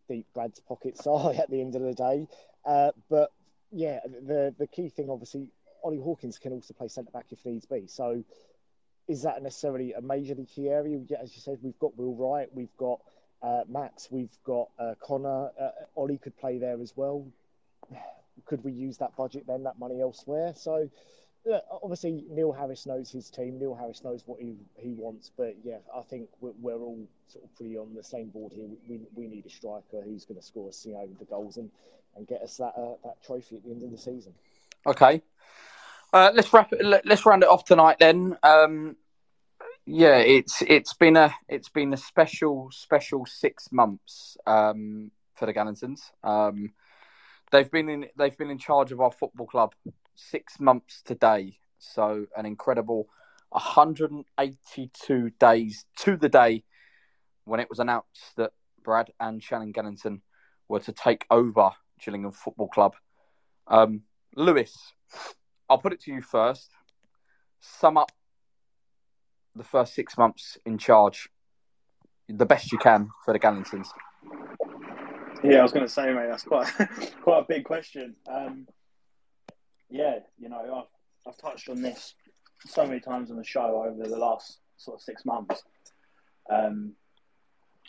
deep 0.07 0.27
Brad's 0.35 0.59
pockets 0.59 1.07
are 1.07 1.33
at 1.33 1.49
the 1.49 1.59
end 1.61 1.75
of 1.75 1.81
the 1.81 1.93
day, 1.93 2.27
uh, 2.65 2.91
but 3.09 3.31
yeah, 3.71 3.99
the 4.05 4.53
the 4.57 4.67
key 4.67 4.89
thing 4.89 5.09
obviously, 5.09 5.47
Ollie 5.83 5.97
Hawkins 5.97 6.37
can 6.37 6.51
also 6.53 6.73
play 6.73 6.89
centre 6.89 7.11
back 7.11 7.27
if 7.31 7.43
needs 7.45 7.65
be. 7.65 7.87
So, 7.87 8.23
is 9.07 9.23
that 9.23 9.41
necessarily 9.41 9.93
a 9.93 10.01
majorly 10.01 10.47
key 10.47 10.69
area? 10.69 10.99
As 11.19 11.33
you 11.35 11.41
said, 11.41 11.59
we've 11.63 11.79
got 11.79 11.97
Will 11.97 12.13
Wright, 12.13 12.49
we've 12.53 12.75
got 12.77 12.99
uh, 13.45 13.63
Max, 13.69 14.07
we've 14.09 14.35
got 14.43 14.69
uh, 14.79 14.95
Connor. 14.99 15.49
Uh, 15.59 15.69
Ollie 15.95 16.17
could 16.17 16.35
play 16.37 16.57
there 16.57 16.81
as 16.81 16.93
well. 16.95 17.27
Could 18.45 18.63
we 18.63 18.71
use 18.71 18.97
that 18.97 19.15
budget 19.15 19.45
then, 19.47 19.63
that 19.63 19.77
money 19.77 20.01
elsewhere? 20.01 20.53
So, 20.55 20.89
obviously, 21.69 22.25
Neil 22.29 22.51
Harris 22.51 22.87
knows 22.87 23.11
his 23.11 23.29
team. 23.29 23.59
Neil 23.59 23.75
Harris 23.75 24.03
knows 24.03 24.23
what 24.25 24.39
he, 24.39 24.55
he 24.77 24.93
wants. 24.93 25.31
But 25.37 25.57
yeah, 25.63 25.77
I 25.95 26.01
think 26.01 26.29
we're, 26.41 26.53
we're 26.59 26.81
all 26.81 27.07
sort 27.27 27.43
of 27.45 27.55
pretty 27.55 27.77
on 27.77 27.93
the 27.93 28.03
same 28.03 28.29
board 28.29 28.51
here. 28.51 28.67
We, 28.89 29.01
we 29.13 29.27
need 29.27 29.45
a 29.45 29.49
striker 29.49 30.01
who's 30.03 30.25
going 30.25 30.39
to 30.39 30.45
score 30.45 30.69
us, 30.69 30.85
you 30.85 30.93
know, 30.93 31.07
the 31.19 31.25
goals 31.25 31.57
and, 31.57 31.69
and 32.15 32.27
get 32.27 32.41
us 32.41 32.57
that 32.57 32.73
uh, 32.75 32.95
that 33.03 33.23
trophy 33.23 33.57
at 33.57 33.63
the 33.63 33.71
end 33.71 33.83
of 33.83 33.91
the 33.91 33.97
season. 33.97 34.33
Okay. 34.87 35.21
Uh, 36.11 36.31
let's 36.33 36.51
wrap. 36.51 36.73
Let's 36.81 37.25
round 37.25 37.43
it 37.43 37.49
off 37.49 37.63
tonight 37.65 37.97
then. 37.99 38.37
Um, 38.41 38.95
yeah, 39.85 40.17
it's 40.17 40.61
it's 40.63 40.93
been 40.93 41.15
a 41.15 41.33
it's 41.47 41.69
been 41.69 41.93
a 41.93 41.97
special 41.97 42.69
special 42.71 43.25
six 43.25 43.71
months 43.71 44.37
um, 44.47 45.11
for 45.35 45.45
the 45.45 45.53
Galinsons. 45.53 46.11
Um, 46.23 46.73
they've 47.51 47.69
been 47.69 47.89
in 47.89 48.05
they've 48.17 48.37
been 48.37 48.49
in 48.49 48.57
charge 48.57 48.91
of 48.91 48.99
our 48.99 49.11
football 49.11 49.45
club 49.45 49.75
six 50.15 50.59
months 50.59 51.01
today. 51.03 51.59
So 51.77 52.25
an 52.35 52.45
incredible 52.45 53.07
182 53.49 55.29
days 55.39 55.85
to 55.97 56.17
the 56.17 56.29
day 56.29 56.63
when 57.43 57.59
it 57.59 57.69
was 57.69 57.79
announced 57.79 58.35
that 58.37 58.53
Brad 58.83 59.11
and 59.19 59.41
Shannon 59.41 59.71
Galinson 59.71 60.21
were 60.67 60.79
to 60.79 60.91
take 60.91 61.25
over 61.29 61.71
Gillingham 62.03 62.31
Football 62.31 62.69
Club. 62.69 62.95
Um, 63.67 64.01
Lewis, 64.35 64.93
I'll 65.69 65.77
put 65.77 65.93
it 65.93 66.01
to 66.01 66.11
you 66.11 66.21
first. 66.21 66.71
Sum 67.59 67.97
up 67.97 68.11
the 69.55 69.63
first 69.63 69.93
six 69.93 70.17
months 70.17 70.57
in 70.65 70.77
charge 70.77 71.29
the 72.27 72.45
best 72.45 72.71
you 72.71 72.77
can 72.77 73.09
for 73.23 73.33
the 73.33 73.39
Galinsons. 73.39 73.89
Yeah, 75.43 75.59
I 75.59 75.61
was 75.61 75.71
going 75.71 75.85
to 75.85 75.91
say, 75.91 76.11
mate, 76.11 76.27
that's 76.29 76.43
quite 76.43 76.67
quite 77.21 77.39
a 77.39 77.45
big 77.47 77.65
question. 77.65 78.15
Um, 78.27 78.67
yeah, 79.89 80.19
you 80.39 80.49
know, 80.49 80.85
I've, 81.27 81.31
I've 81.31 81.37
touched 81.37 81.69
on 81.69 81.81
this 81.81 82.15
so 82.65 82.85
many 82.85 82.99
times 82.99 83.29
on 83.29 83.37
the 83.37 83.43
show 83.43 83.85
over 83.87 84.07
the 84.09 84.17
last 84.17 84.59
sort 84.77 84.97
of 84.97 85.01
six 85.01 85.23
months. 85.25 85.61
Um, 86.49 86.93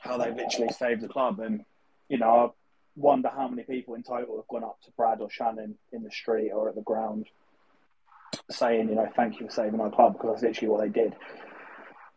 how 0.00 0.18
they've 0.18 0.34
literally 0.34 0.72
saved 0.72 1.00
the 1.00 1.08
club, 1.08 1.40
and 1.40 1.64
you 2.08 2.18
know, 2.18 2.28
I 2.28 2.48
wonder 2.96 3.30
how 3.34 3.48
many 3.48 3.62
people 3.62 3.94
in 3.94 4.02
total 4.02 4.36
have 4.36 4.48
gone 4.48 4.64
up 4.64 4.78
to 4.84 4.90
Brad 4.96 5.20
or 5.20 5.30
Shannon 5.30 5.76
in 5.92 6.02
the 6.02 6.10
street 6.10 6.50
or 6.50 6.68
at 6.68 6.74
the 6.74 6.82
ground, 6.82 7.26
saying, 8.50 8.88
you 8.88 8.94
know, 8.94 9.08
thank 9.16 9.40
you 9.40 9.46
for 9.46 9.52
saving 9.52 9.80
our 9.80 9.90
club 9.90 10.14
because 10.14 10.32
that's 10.32 10.42
literally 10.42 10.68
what 10.68 10.80
they 10.80 10.88
did. 10.88 11.14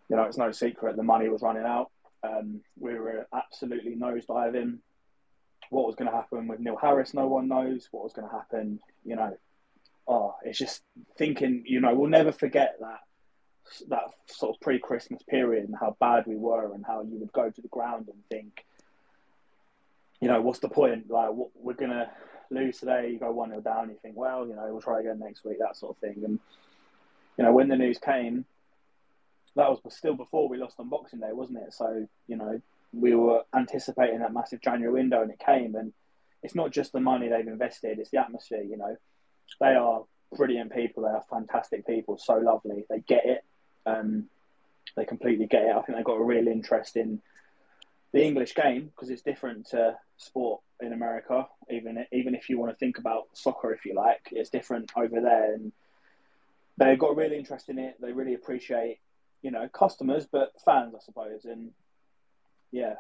You 0.10 0.16
know, 0.16 0.24
it's 0.24 0.38
no 0.38 0.52
secret 0.52 0.96
the 0.96 1.04
money 1.04 1.30
was 1.30 1.42
running 1.42 1.66
out. 1.66 1.92
Um, 2.24 2.62
we 2.78 2.96
were 2.96 3.28
absolutely 3.34 3.96
nosediving. 3.96 4.80
What 5.70 5.86
was 5.86 5.96
going 5.96 6.10
to 6.10 6.16
happen 6.16 6.48
with 6.48 6.60
Neil 6.60 6.76
Harris, 6.76 7.14
no 7.14 7.28
one 7.28 7.48
knows. 7.48 7.88
What 7.92 8.04
was 8.04 8.14
going 8.14 8.28
to 8.28 8.34
happen, 8.34 8.80
you 9.06 9.16
know, 9.16 9.38
oh, 10.08 10.36
it's 10.44 10.58
just 10.58 10.82
thinking, 11.18 11.64
you 11.68 11.80
know, 11.80 11.94
we'll 11.94 12.10
never 12.10 12.32
forget 12.32 12.76
that 12.80 13.00
that 13.88 14.06
sort 14.26 14.56
of 14.56 14.60
pre-Christmas 14.62 15.22
period 15.22 15.66
and 15.66 15.76
how 15.80 15.96
bad 16.00 16.26
we 16.26 16.36
were 16.36 16.74
and 16.74 16.84
how 16.84 17.04
you 17.04 17.20
would 17.20 17.32
go 17.32 17.52
to 17.52 17.62
the 17.62 17.68
ground 17.68 18.08
and 18.08 18.18
think, 18.28 18.66
you 20.20 20.28
know, 20.28 20.42
what's 20.42 20.58
the 20.58 20.70
point? 20.70 21.10
Like, 21.10 21.32
what, 21.32 21.50
we're 21.56 21.74
gonna 21.74 22.10
lose 22.50 22.80
today. 22.80 23.12
You 23.12 23.20
go 23.20 23.32
one 23.32 23.50
0 23.50 23.62
down. 23.62 23.90
You 23.90 23.98
think, 24.02 24.18
well, 24.18 24.48
you 24.48 24.56
know, 24.56 24.68
we'll 24.72 24.82
try 24.82 25.02
again 25.02 25.20
next 25.20 25.46
week. 25.46 25.60
That 25.60 25.78
sort 25.78 25.96
of 25.96 26.00
thing. 26.00 26.24
And 26.26 26.40
you 27.38 27.44
know, 27.44 27.54
when 27.54 27.68
the 27.68 27.78
news 27.78 28.00
came, 28.00 28.46
that 29.60 29.70
was 29.70 29.80
still 29.90 30.16
before 30.16 30.50
we 30.50 30.58
lost 30.58 30.80
on 30.80 30.90
Boxing 30.90 31.20
Day, 31.20 31.32
wasn't 31.32 31.60
it? 31.60 31.74
So 31.74 32.08
you 32.28 32.36
know, 32.36 32.62
we 32.94 33.16
were 33.16 33.44
anticipating 33.56 34.20
that 34.20 34.34
massive 34.34 34.62
January 34.62 34.94
window, 34.94 35.22
and 35.22 35.32
it 35.32 35.40
came. 35.40 35.76
And 35.76 35.94
it's 36.44 36.56
not 36.56 36.72
just 36.72 36.92
the 36.94 37.00
money 37.00 37.30
they've 37.30 37.48
invested; 37.48 38.00
it's 38.00 38.12
the 38.12 38.20
atmosphere. 38.20 38.64
You 38.64 38.78
know, 38.78 38.98
they 39.60 39.76
are 39.76 40.04
brilliant 40.36 40.74
people. 40.74 41.04
They 41.04 41.10
are 41.10 41.24
fantastic 41.30 41.86
people. 41.86 42.18
So 42.18 42.36
lovely. 42.38 42.86
They 42.90 43.00
get 43.00 43.26
it. 43.26 43.44
Um, 43.86 44.26
they 44.96 45.06
completely 45.06 45.46
get 45.46 45.64
it. 45.64 45.76
I 45.76 45.82
think 45.82 45.98
they've 45.98 46.06
got 46.06 46.20
a 46.20 46.24
real 46.24 46.48
interest 46.48 46.96
in 46.96 47.22
the 48.12 48.24
English 48.24 48.56
game 48.56 48.86
because 48.86 49.10
it's 49.10 49.22
different 49.22 49.68
to 49.68 49.98
sport 50.18 50.62
in 50.82 50.94
America. 50.94 51.48
Even 51.70 52.06
even 52.12 52.36
if 52.36 52.50
you 52.50 52.58
want 52.58 52.72
to 52.72 52.78
think 52.78 52.98
about 52.98 53.28
soccer, 53.34 53.74
if 53.74 53.86
you 53.86 53.94
like, 53.94 54.30
it's 54.32 54.50
different 54.50 54.92
over 54.96 55.22
there, 55.22 55.54
and 55.54 55.72
they've 56.78 57.00
got 57.00 57.12
a 57.12 57.16
real 57.16 57.32
interest 57.32 57.70
in 57.70 57.78
it. 57.78 57.96
They 58.02 58.12
really 58.12 58.34
appreciate, 58.34 59.00
you 59.42 59.52
know, 59.52 59.68
customers, 59.70 60.28
but 60.32 60.54
fans, 60.64 60.94
I 60.96 61.00
suppose. 61.00 61.46
And 61.46 61.72
yeah, 62.72 62.96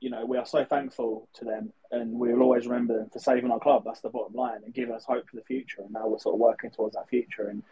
you 0.00 0.10
know, 0.10 0.24
we 0.24 0.38
are 0.38 0.46
so 0.46 0.64
thankful 0.64 1.28
to 1.34 1.44
them 1.44 1.72
and 1.90 2.12
we 2.18 2.32
will 2.32 2.42
always 2.42 2.66
remember 2.66 2.96
them 2.96 3.10
for 3.10 3.18
saving 3.18 3.50
our 3.50 3.60
club. 3.60 3.82
That's 3.84 4.00
the 4.00 4.08
bottom 4.08 4.34
line 4.34 4.60
and 4.64 4.72
giving 4.72 4.94
us 4.94 5.04
hope 5.04 5.28
for 5.28 5.36
the 5.36 5.42
future. 5.42 5.82
And 5.82 5.92
now 5.92 6.08
we're 6.08 6.18
sort 6.18 6.34
of 6.34 6.40
working 6.40 6.70
towards 6.70 6.94
that 6.94 7.08
future. 7.08 7.48
And, 7.48 7.62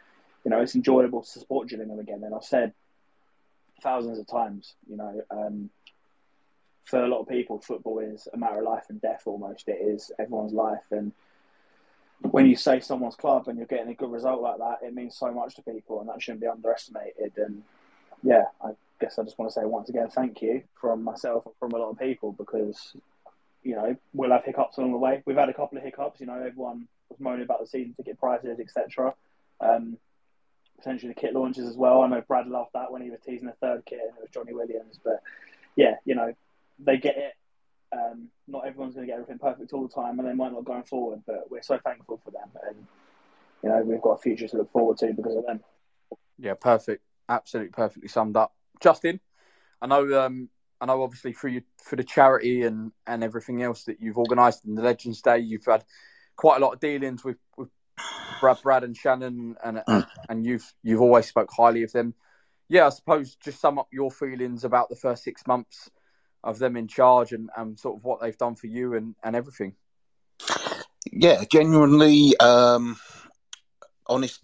you 0.44 0.50
know, 0.50 0.60
it's 0.60 0.74
enjoyable 0.74 1.22
to 1.22 1.28
support 1.28 1.68
Gillingham 1.68 1.98
again. 1.98 2.22
And 2.24 2.34
I've 2.34 2.44
said 2.44 2.72
thousands 3.82 4.18
of 4.18 4.26
times, 4.26 4.74
you 4.88 4.96
know, 4.96 5.22
um, 5.30 5.70
for 6.84 7.04
a 7.04 7.08
lot 7.08 7.20
of 7.20 7.28
people, 7.28 7.60
football 7.60 8.00
is 8.00 8.28
a 8.32 8.36
matter 8.36 8.58
of 8.58 8.64
life 8.64 8.84
and 8.88 9.00
death 9.00 9.22
almost. 9.26 9.68
It 9.68 9.78
is 9.80 10.10
everyone's 10.18 10.52
life. 10.52 10.84
And 10.90 11.12
when 12.22 12.46
you 12.46 12.56
save 12.56 12.84
someone's 12.84 13.14
club 13.14 13.48
and 13.48 13.56
you're 13.56 13.66
getting 13.66 13.90
a 13.90 13.94
good 13.94 14.10
result 14.10 14.42
like 14.42 14.58
that, 14.58 14.78
it 14.82 14.94
means 14.94 15.16
so 15.16 15.32
much 15.32 15.54
to 15.56 15.62
people 15.62 16.00
and 16.00 16.08
that 16.08 16.20
shouldn't 16.20 16.40
be 16.40 16.46
underestimated. 16.46 17.32
And 17.36 17.62
yeah, 18.22 18.44
I 18.62 18.70
guess 19.00 19.18
I 19.18 19.22
just 19.22 19.38
want 19.38 19.50
to 19.50 19.60
say 19.60 19.64
once 19.64 19.88
again 19.88 20.08
thank 20.08 20.42
you 20.42 20.62
from 20.80 21.02
myself 21.02 21.46
and 21.46 21.54
from 21.58 21.72
a 21.72 21.78
lot 21.78 21.90
of 21.90 21.98
people 21.98 22.32
because 22.32 22.94
you 23.62 23.74
know 23.74 23.96
we'll 24.12 24.32
have 24.32 24.44
hiccups 24.44 24.78
along 24.78 24.92
the 24.92 24.98
way. 24.98 25.22
We've 25.24 25.36
had 25.36 25.48
a 25.48 25.54
couple 25.54 25.78
of 25.78 25.84
hiccups. 25.84 26.20
You 26.20 26.26
know, 26.26 26.34
everyone 26.34 26.88
was 27.08 27.20
moaning 27.20 27.44
about 27.44 27.60
the 27.60 27.66
season 27.66 27.94
ticket 27.94 28.18
prices, 28.18 28.58
etc. 28.60 29.14
Um, 29.60 29.98
potentially 30.78 31.12
the 31.12 31.20
kit 31.20 31.34
launches 31.34 31.66
as 31.68 31.76
well. 31.76 32.02
I 32.02 32.08
know 32.08 32.22
Brad 32.26 32.46
loved 32.46 32.70
that 32.74 32.92
when 32.92 33.02
he 33.02 33.10
was 33.10 33.20
teasing 33.24 33.48
a 33.48 33.52
third 33.52 33.84
kit 33.84 34.00
and 34.00 34.16
it 34.16 34.20
was 34.20 34.30
Johnny 34.30 34.54
Williams. 34.54 34.98
But 35.02 35.22
yeah, 35.76 35.96
you 36.04 36.14
know, 36.14 36.32
they 36.78 36.96
get 36.96 37.16
it. 37.16 37.34
Um, 37.92 38.28
not 38.46 38.66
everyone's 38.66 38.94
going 38.94 39.06
to 39.06 39.10
get 39.10 39.20
everything 39.20 39.38
perfect 39.38 39.72
all 39.72 39.86
the 39.86 39.94
time, 39.94 40.18
and 40.18 40.28
they 40.28 40.34
might 40.34 40.52
not 40.52 40.64
going 40.64 40.82
forward. 40.82 41.22
But 41.26 41.50
we're 41.50 41.62
so 41.62 41.78
thankful 41.78 42.20
for 42.24 42.30
them, 42.30 42.48
and 42.66 42.86
you 43.62 43.70
know 43.70 43.82
we've 43.82 44.02
got 44.02 44.12
a 44.12 44.18
future 44.18 44.46
to 44.46 44.58
look 44.58 44.72
forward 44.72 44.98
to 44.98 45.12
because 45.12 45.36
of 45.36 45.46
them. 45.46 45.60
Yeah, 46.38 46.54
perfect. 46.54 47.02
Absolutely 47.28 47.70
perfectly 47.70 48.08
summed 48.08 48.36
up. 48.36 48.54
Justin, 48.80 49.20
I 49.82 49.86
know, 49.86 50.20
um, 50.20 50.48
I 50.80 50.86
know, 50.86 51.02
obviously 51.02 51.32
for 51.32 51.48
you 51.48 51.62
for 51.82 51.96
the 51.96 52.04
charity 52.04 52.62
and 52.62 52.92
and 53.06 53.24
everything 53.24 53.62
else 53.62 53.84
that 53.84 54.00
you've 54.00 54.18
organised 54.18 54.64
in 54.64 54.74
the 54.74 54.82
Legends 54.82 55.22
Day, 55.22 55.38
you've 55.38 55.64
had 55.64 55.84
quite 56.36 56.56
a 56.56 56.64
lot 56.64 56.72
of 56.72 56.80
dealings 56.80 57.24
with, 57.24 57.38
with 57.56 57.68
Brad, 58.40 58.58
Brad 58.62 58.84
and 58.84 58.96
Shannon, 58.96 59.56
and 59.62 59.82
mm. 59.88 60.06
and 60.28 60.46
you've 60.46 60.72
you've 60.82 61.00
always 61.00 61.26
spoke 61.26 61.50
highly 61.50 61.82
of 61.82 61.92
them. 61.92 62.14
Yeah, 62.68 62.86
I 62.86 62.90
suppose 62.90 63.36
just 63.36 63.60
sum 63.60 63.78
up 63.78 63.88
your 63.90 64.10
feelings 64.10 64.64
about 64.64 64.88
the 64.88 64.96
first 64.96 65.24
six 65.24 65.46
months 65.46 65.90
of 66.44 66.58
them 66.58 66.76
in 66.76 66.86
charge 66.86 67.32
and, 67.32 67.50
and 67.56 67.78
sort 67.78 67.96
of 67.96 68.04
what 68.04 68.20
they've 68.20 68.36
done 68.36 68.54
for 68.54 68.66
you 68.66 68.94
and, 68.94 69.14
and 69.24 69.34
everything. 69.34 69.74
Yeah, 71.10 71.44
genuinely 71.50 72.36
um, 72.38 72.96
honest, 74.06 74.42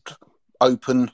open, 0.61 1.11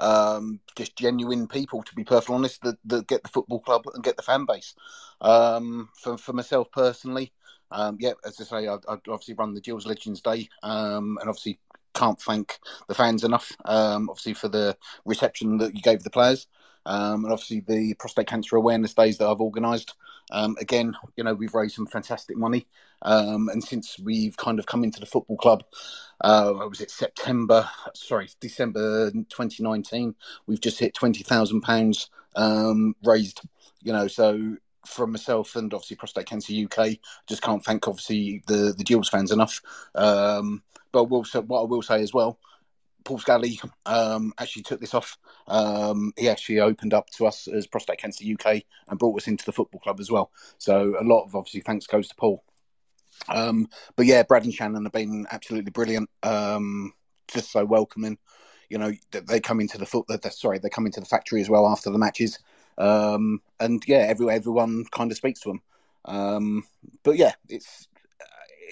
um, 0.00 0.60
just 0.76 0.96
genuine 0.96 1.46
people, 1.46 1.82
to 1.82 1.94
be 1.94 2.04
perfectly 2.04 2.34
honest, 2.34 2.62
that, 2.62 2.76
that, 2.86 3.06
get 3.06 3.22
the 3.22 3.28
football 3.28 3.60
club 3.60 3.82
and 3.94 4.02
get 4.02 4.16
the 4.16 4.22
fan 4.22 4.46
base. 4.46 4.74
Um, 5.20 5.88
for, 5.94 6.16
for 6.16 6.32
myself 6.32 6.70
personally, 6.72 7.32
um, 7.70 7.98
yeah, 8.00 8.12
as 8.24 8.40
I 8.40 8.44
say, 8.44 8.68
I, 8.68 8.74
I 8.74 8.98
obviously 9.08 9.34
run 9.34 9.54
the 9.54 9.60
Gills 9.60 9.86
Legends 9.86 10.20
Day, 10.20 10.48
um, 10.62 11.18
and 11.20 11.28
obviously 11.28 11.58
can't 11.94 12.20
thank 12.20 12.58
the 12.88 12.94
fans 12.94 13.24
enough, 13.24 13.52
um, 13.64 14.08
obviously 14.08 14.34
for 14.34 14.48
the 14.48 14.76
reception 15.04 15.58
that 15.58 15.74
you 15.74 15.82
gave 15.82 16.02
the 16.02 16.10
players. 16.10 16.46
Um, 16.86 17.24
and 17.24 17.32
obviously 17.32 17.60
the 17.60 17.94
prostate 17.94 18.26
cancer 18.26 18.56
awareness 18.56 18.94
days 18.94 19.18
that 19.18 19.28
I've 19.28 19.40
organised. 19.40 19.94
Um, 20.32 20.56
again, 20.60 20.94
you 21.16 21.24
know, 21.24 21.34
we've 21.34 21.54
raised 21.54 21.74
some 21.74 21.86
fantastic 21.86 22.36
money, 22.36 22.66
um, 23.02 23.48
and 23.48 23.62
since 23.62 23.98
we've 23.98 24.36
kind 24.36 24.58
of 24.58 24.66
come 24.66 24.84
into 24.84 25.00
the 25.00 25.06
football 25.06 25.36
club, 25.36 25.64
uh, 26.22 26.52
was 26.68 26.80
it 26.80 26.90
September? 26.90 27.68
Sorry, 27.94 28.28
December 28.40 29.10
2019. 29.10 30.14
We've 30.46 30.60
just 30.60 30.78
hit 30.78 30.94
twenty 30.94 31.22
thousand 31.22 31.62
pounds 31.62 32.10
um, 32.36 32.94
raised. 33.04 33.40
You 33.82 33.92
know, 33.92 34.08
so 34.08 34.56
from 34.86 35.12
myself 35.12 35.56
and 35.56 35.72
obviously 35.72 35.96
Prostate 35.96 36.26
Cancer 36.26 36.52
UK, 36.52 36.98
just 37.28 37.42
can't 37.42 37.64
thank 37.64 37.86
obviously 37.88 38.42
the 38.46 38.74
the 38.76 38.84
Gills 38.84 39.08
fans 39.08 39.32
enough. 39.32 39.60
Um, 39.94 40.62
but 40.92 41.04
will 41.04 41.24
what 41.46 41.60
I 41.62 41.64
will 41.64 41.82
say 41.82 42.02
as 42.02 42.12
well, 42.12 42.38
Paul 43.04 43.18
Scally 43.18 43.60
um, 43.86 44.32
actually 44.38 44.62
took 44.62 44.80
this 44.80 44.94
off. 44.94 45.16
Um, 45.46 46.12
he 46.16 46.28
actually 46.28 46.60
opened 46.60 46.94
up 46.94 47.10
to 47.10 47.26
us 47.26 47.48
as 47.48 47.66
Prostate 47.66 47.98
Cancer 47.98 48.24
UK 48.24 48.62
and 48.88 48.98
brought 48.98 49.20
us 49.20 49.28
into 49.28 49.44
the 49.44 49.52
football 49.52 49.80
club 49.80 50.00
as 50.00 50.10
well. 50.10 50.30
So 50.58 50.96
a 51.00 51.04
lot 51.04 51.24
of 51.24 51.34
obviously 51.34 51.60
thanks 51.60 51.86
goes 51.86 52.08
to 52.08 52.14
Paul. 52.14 52.42
Um, 53.28 53.68
but 53.96 54.06
yeah, 54.06 54.22
Brad 54.22 54.44
and 54.44 54.54
Shannon 54.54 54.84
have 54.84 54.92
been 54.92 55.26
absolutely 55.30 55.70
brilliant. 55.70 56.08
Um, 56.22 56.92
just 57.28 57.52
so 57.52 57.64
welcoming. 57.64 58.18
You 58.68 58.78
know, 58.78 58.92
they 59.10 59.40
come 59.40 59.60
into 59.60 59.78
the 59.78 59.86
foot. 59.86 60.06
Sorry, 60.32 60.58
they 60.58 60.68
come 60.68 60.86
into 60.86 61.00
the 61.00 61.06
factory 61.06 61.40
as 61.40 61.50
well 61.50 61.66
after 61.66 61.90
the 61.90 61.98
matches. 61.98 62.38
Um, 62.78 63.42
and 63.58 63.82
yeah, 63.86 64.06
every, 64.08 64.30
everyone 64.30 64.84
kind 64.92 65.10
of 65.10 65.16
speaks 65.16 65.40
to 65.40 65.50
them. 65.50 65.62
Um, 66.04 66.64
but 67.02 67.16
yeah, 67.16 67.32
it's 67.48 67.88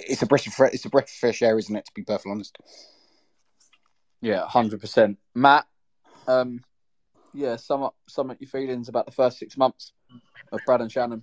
it's 0.07 0.23
a 0.23 0.27
breath 0.27 0.47
of 0.47 0.73
it's 0.73 0.85
a 0.85 0.89
breath 0.91 1.09
of 1.09 1.11
fresh 1.11 1.43
air, 1.43 1.59
isn't 1.59 1.75
it? 1.75 1.87
To 1.87 1.93
be 1.95 2.03
perfectly 2.03 2.33
honest. 2.33 2.57
Yeah, 4.21 4.47
hundred 4.47 4.81
percent. 4.81 5.19
Matt, 5.35 5.67
um, 6.27 6.63
yeah, 7.33 7.57
sum 7.57 7.83
up 7.83 7.95
sum 8.09 8.31
up 8.31 8.41
your 8.41 8.49
feelings 8.49 8.89
about 8.89 9.07
the 9.07 9.13
first 9.13 9.39
six 9.39 9.57
months 9.57 9.93
of 10.53 10.61
Brad 10.67 10.81
and 10.81 10.91
Shannon. 10.91 11.23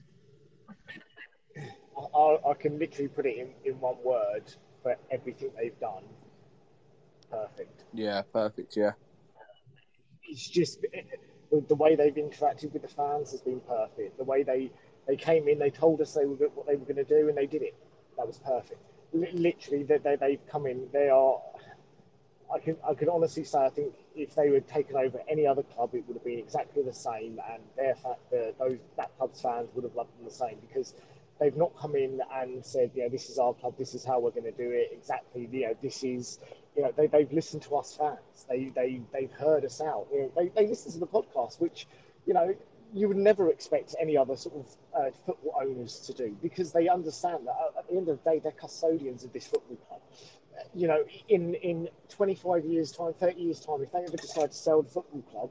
I, 2.15 2.37
I 2.49 2.53
can 2.53 2.77
literally 2.77 3.07
put 3.07 3.25
it 3.25 3.37
in, 3.37 3.49
in 3.63 3.79
one 3.79 3.95
word 4.03 4.43
for 4.83 4.95
everything 5.11 5.51
they've 5.57 5.79
done. 5.79 6.03
Perfect. 7.31 7.83
Yeah, 7.93 8.21
perfect. 8.33 8.77
Yeah. 8.77 8.91
It's 10.27 10.47
just 10.47 10.79
the, 11.51 11.75
way 11.75 11.95
they've 11.95 12.13
interacted 12.13 12.73
with 12.73 12.81
the 12.81 12.87
fans 12.87 13.31
has 13.31 13.41
been 13.41 13.61
perfect. 13.61 14.17
The 14.17 14.23
way 14.23 14.43
they 14.43 14.71
they 15.07 15.15
came 15.15 15.47
in, 15.47 15.59
they 15.59 15.69
told 15.69 16.01
us 16.01 16.13
they 16.13 16.25
were 16.25 16.35
what 16.35 16.67
they 16.67 16.75
were 16.75 16.85
going 16.85 16.95
to 16.95 17.03
do, 17.03 17.29
and 17.29 17.37
they 17.37 17.45
did 17.45 17.61
it. 17.61 17.75
That 18.17 18.27
was 18.27 18.39
perfect. 18.39 18.79
Literally, 19.13 19.83
they, 19.83 19.97
they 19.97 20.15
they've 20.15 20.47
come 20.47 20.65
in. 20.65 20.87
They 20.91 21.09
are. 21.09 21.39
I 22.53 22.59
can 22.59 22.77
I 22.87 22.93
can 22.93 23.09
honestly 23.09 23.43
say 23.43 23.59
I 23.59 23.69
think 23.69 23.93
if 24.15 24.35
they 24.35 24.49
were 24.49 24.61
taken 24.61 24.95
over 24.95 25.19
any 25.27 25.47
other 25.47 25.63
club, 25.63 25.93
it 25.93 26.03
would 26.07 26.15
have 26.15 26.23
been 26.23 26.39
exactly 26.39 26.83
the 26.83 26.93
same, 26.93 27.39
and 27.51 27.61
their 27.75 27.95
fact 27.95 28.29
the, 28.29 28.53
those 28.59 28.77
that 28.97 29.15
club's 29.17 29.41
fans 29.41 29.69
would 29.73 29.83
have 29.83 29.95
loved 29.95 30.17
them 30.17 30.25
the 30.25 30.31
same 30.33 30.57
because 30.67 30.93
they've 31.39 31.57
not 31.57 31.75
come 31.77 31.95
in 31.95 32.21
and 32.33 32.65
said, 32.65 32.91
you 32.95 33.03
know, 33.03 33.09
this 33.09 33.29
is 33.29 33.37
our 33.37 33.53
club, 33.53 33.75
this 33.77 33.93
is 33.93 34.05
how 34.05 34.19
we're 34.19 34.31
going 34.31 34.43
to 34.43 34.51
do 34.51 34.69
it. 34.71 34.89
Exactly, 34.93 35.49
you 35.51 35.67
know, 35.67 35.75
this 35.81 36.03
is, 36.03 36.39
you 36.75 36.83
know, 36.83 36.93
they, 36.95 37.07
they've 37.07 37.31
listened 37.33 37.61
to 37.63 37.75
us 37.75 37.95
fans. 37.95 38.45
They, 38.49 38.71
they, 38.73 39.01
they've 39.11 39.31
heard 39.31 39.65
us 39.65 39.81
out. 39.81 40.07
You 40.13 40.21
know, 40.21 40.31
they, 40.35 40.47
they 40.49 40.67
listen 40.67 40.91
to 40.93 40.99
the 40.99 41.07
podcast, 41.07 41.59
which, 41.59 41.87
you 42.25 42.33
know, 42.33 42.55
you 42.93 43.09
would 43.09 43.17
never 43.17 43.49
expect 43.49 43.95
any 43.99 44.15
other 44.15 44.37
sort 44.37 44.55
of 44.55 44.65
uh, 44.97 45.11
football 45.25 45.55
owners 45.61 45.99
to 46.01 46.13
do 46.13 46.37
because 46.41 46.71
they 46.71 46.87
understand 46.87 47.45
that 47.47 47.55
at 47.77 47.89
the 47.89 47.97
end 47.97 48.07
of 48.07 48.23
the 48.23 48.29
day, 48.31 48.39
they're 48.39 48.53
custodians 48.53 49.25
of 49.25 49.33
this 49.33 49.47
football 49.47 49.75
club. 49.89 50.01
You 50.75 50.87
know, 50.87 51.03
in, 51.29 51.55
in 51.55 51.89
25 52.09 52.65
years' 52.65 52.91
time, 52.91 53.13
30 53.13 53.41
years' 53.41 53.59
time, 53.59 53.81
if 53.81 53.91
they 53.91 53.99
ever 53.99 54.17
decide 54.17 54.51
to 54.51 54.57
sell 54.57 54.81
the 54.81 54.89
football 54.89 55.21
club, 55.21 55.49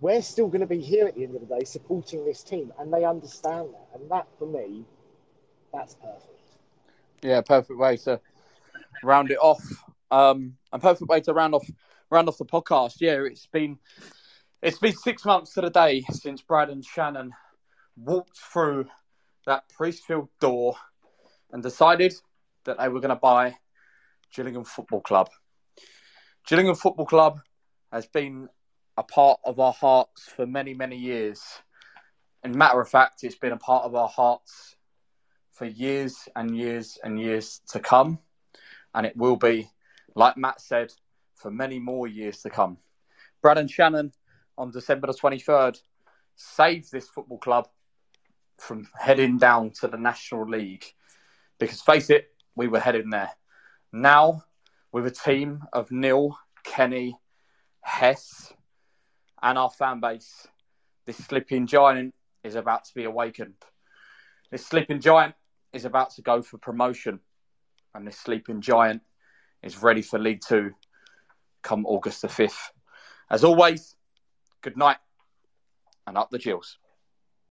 we're 0.00 0.22
still 0.22 0.48
going 0.48 0.60
to 0.60 0.66
be 0.66 0.80
here 0.80 1.06
at 1.06 1.14
the 1.14 1.24
end 1.24 1.34
of 1.34 1.46
the 1.46 1.54
day 1.54 1.64
supporting 1.64 2.24
this 2.24 2.42
team. 2.42 2.72
And 2.78 2.92
they 2.92 3.04
understand 3.04 3.68
that. 3.74 4.00
And 4.00 4.10
that, 4.10 4.26
for 4.38 4.46
me, 4.46 4.84
that's 5.72 5.94
perfect. 5.94 6.26
Yeah, 7.22 7.40
perfect 7.42 7.78
way 7.78 7.96
to 7.98 8.20
round 9.02 9.30
it 9.30 9.38
off. 9.40 9.62
Um, 10.10 10.56
and 10.72 10.82
perfect 10.82 11.08
way 11.08 11.20
to 11.20 11.32
round 11.32 11.54
off 11.54 11.66
round 12.10 12.28
off 12.28 12.38
the 12.38 12.44
podcast. 12.44 12.96
Yeah, 13.00 13.22
it's 13.22 13.46
been 13.46 13.78
it's 14.60 14.78
been 14.78 14.92
six 14.92 15.24
months 15.24 15.54
to 15.54 15.60
the 15.62 15.70
day 15.70 16.04
since 16.10 16.42
Brad 16.42 16.68
and 16.68 16.84
Shannon 16.84 17.32
walked 17.96 18.36
through 18.36 18.86
that 19.46 19.64
Priestfield 19.76 20.28
door 20.40 20.76
and 21.50 21.62
decided 21.62 22.14
that 22.64 22.78
they 22.78 22.88
were 22.88 23.00
going 23.00 23.10
to 23.10 23.16
buy 23.16 23.56
Gillingham 24.34 24.64
Football 24.64 25.02
Club. 25.02 25.30
Gillingham 26.46 26.74
Football 26.74 27.06
Club 27.06 27.40
has 27.92 28.06
been 28.06 28.48
a 28.96 29.02
part 29.02 29.38
of 29.44 29.60
our 29.60 29.72
hearts 29.72 30.24
for 30.24 30.46
many, 30.46 30.74
many 30.74 30.96
years. 30.96 31.42
And 32.42 32.54
matter 32.54 32.80
of 32.80 32.88
fact, 32.88 33.24
it's 33.24 33.36
been 33.36 33.52
a 33.52 33.58
part 33.58 33.84
of 33.84 33.94
our 33.94 34.08
hearts 34.08 34.76
for 35.52 35.66
years 35.66 36.28
and 36.34 36.56
years 36.56 36.98
and 37.04 37.20
years 37.20 37.60
to 37.68 37.78
come. 37.78 38.18
And 38.94 39.06
it 39.06 39.16
will 39.16 39.36
be, 39.36 39.68
like 40.14 40.36
Matt 40.36 40.60
said, 40.60 40.92
for 41.34 41.50
many 41.50 41.78
more 41.78 42.06
years 42.06 42.40
to 42.42 42.50
come. 42.50 42.78
Brad 43.42 43.58
and 43.58 43.70
Shannon 43.70 44.12
on 44.56 44.70
December 44.70 45.08
the 45.08 45.14
23rd 45.14 45.78
saved 46.36 46.90
this 46.90 47.08
football 47.08 47.38
club 47.38 47.68
from 48.58 48.88
heading 48.98 49.38
down 49.38 49.70
to 49.80 49.88
the 49.88 49.96
National 49.96 50.48
League. 50.48 50.84
Because 51.58 51.82
face 51.82 52.10
it, 52.10 52.28
we 52.56 52.68
were 52.68 52.80
heading 52.80 53.10
there. 53.10 53.30
Now, 53.92 54.44
with 54.90 55.06
a 55.06 55.10
team 55.10 55.62
of 55.72 55.90
Neil, 55.90 56.38
Kenny, 56.64 57.16
Hess, 57.82 58.52
and 59.42 59.58
our 59.58 59.70
fan 59.70 60.00
base, 60.00 60.46
this 61.04 61.18
sleeping 61.18 61.66
giant 61.66 62.14
is 62.42 62.54
about 62.54 62.84
to 62.86 62.94
be 62.94 63.04
awakened. 63.04 63.54
This 64.50 64.66
sleeping 64.66 65.00
giant 65.00 65.34
is 65.72 65.84
about 65.84 66.10
to 66.14 66.22
go 66.22 66.42
for 66.42 66.58
promotion, 66.58 67.20
and 67.94 68.06
this 68.06 68.18
sleeping 68.18 68.60
giant 68.60 69.02
is 69.62 69.82
ready 69.82 70.02
for 70.02 70.18
League 70.18 70.42
Two 70.46 70.72
come 71.62 71.86
August 71.86 72.22
the 72.22 72.28
5th. 72.28 72.70
As 73.30 73.44
always, 73.44 73.94
good 74.62 74.76
night 74.76 74.98
and 76.06 76.18
up 76.18 76.30
the 76.30 76.38
Gills. 76.38 76.78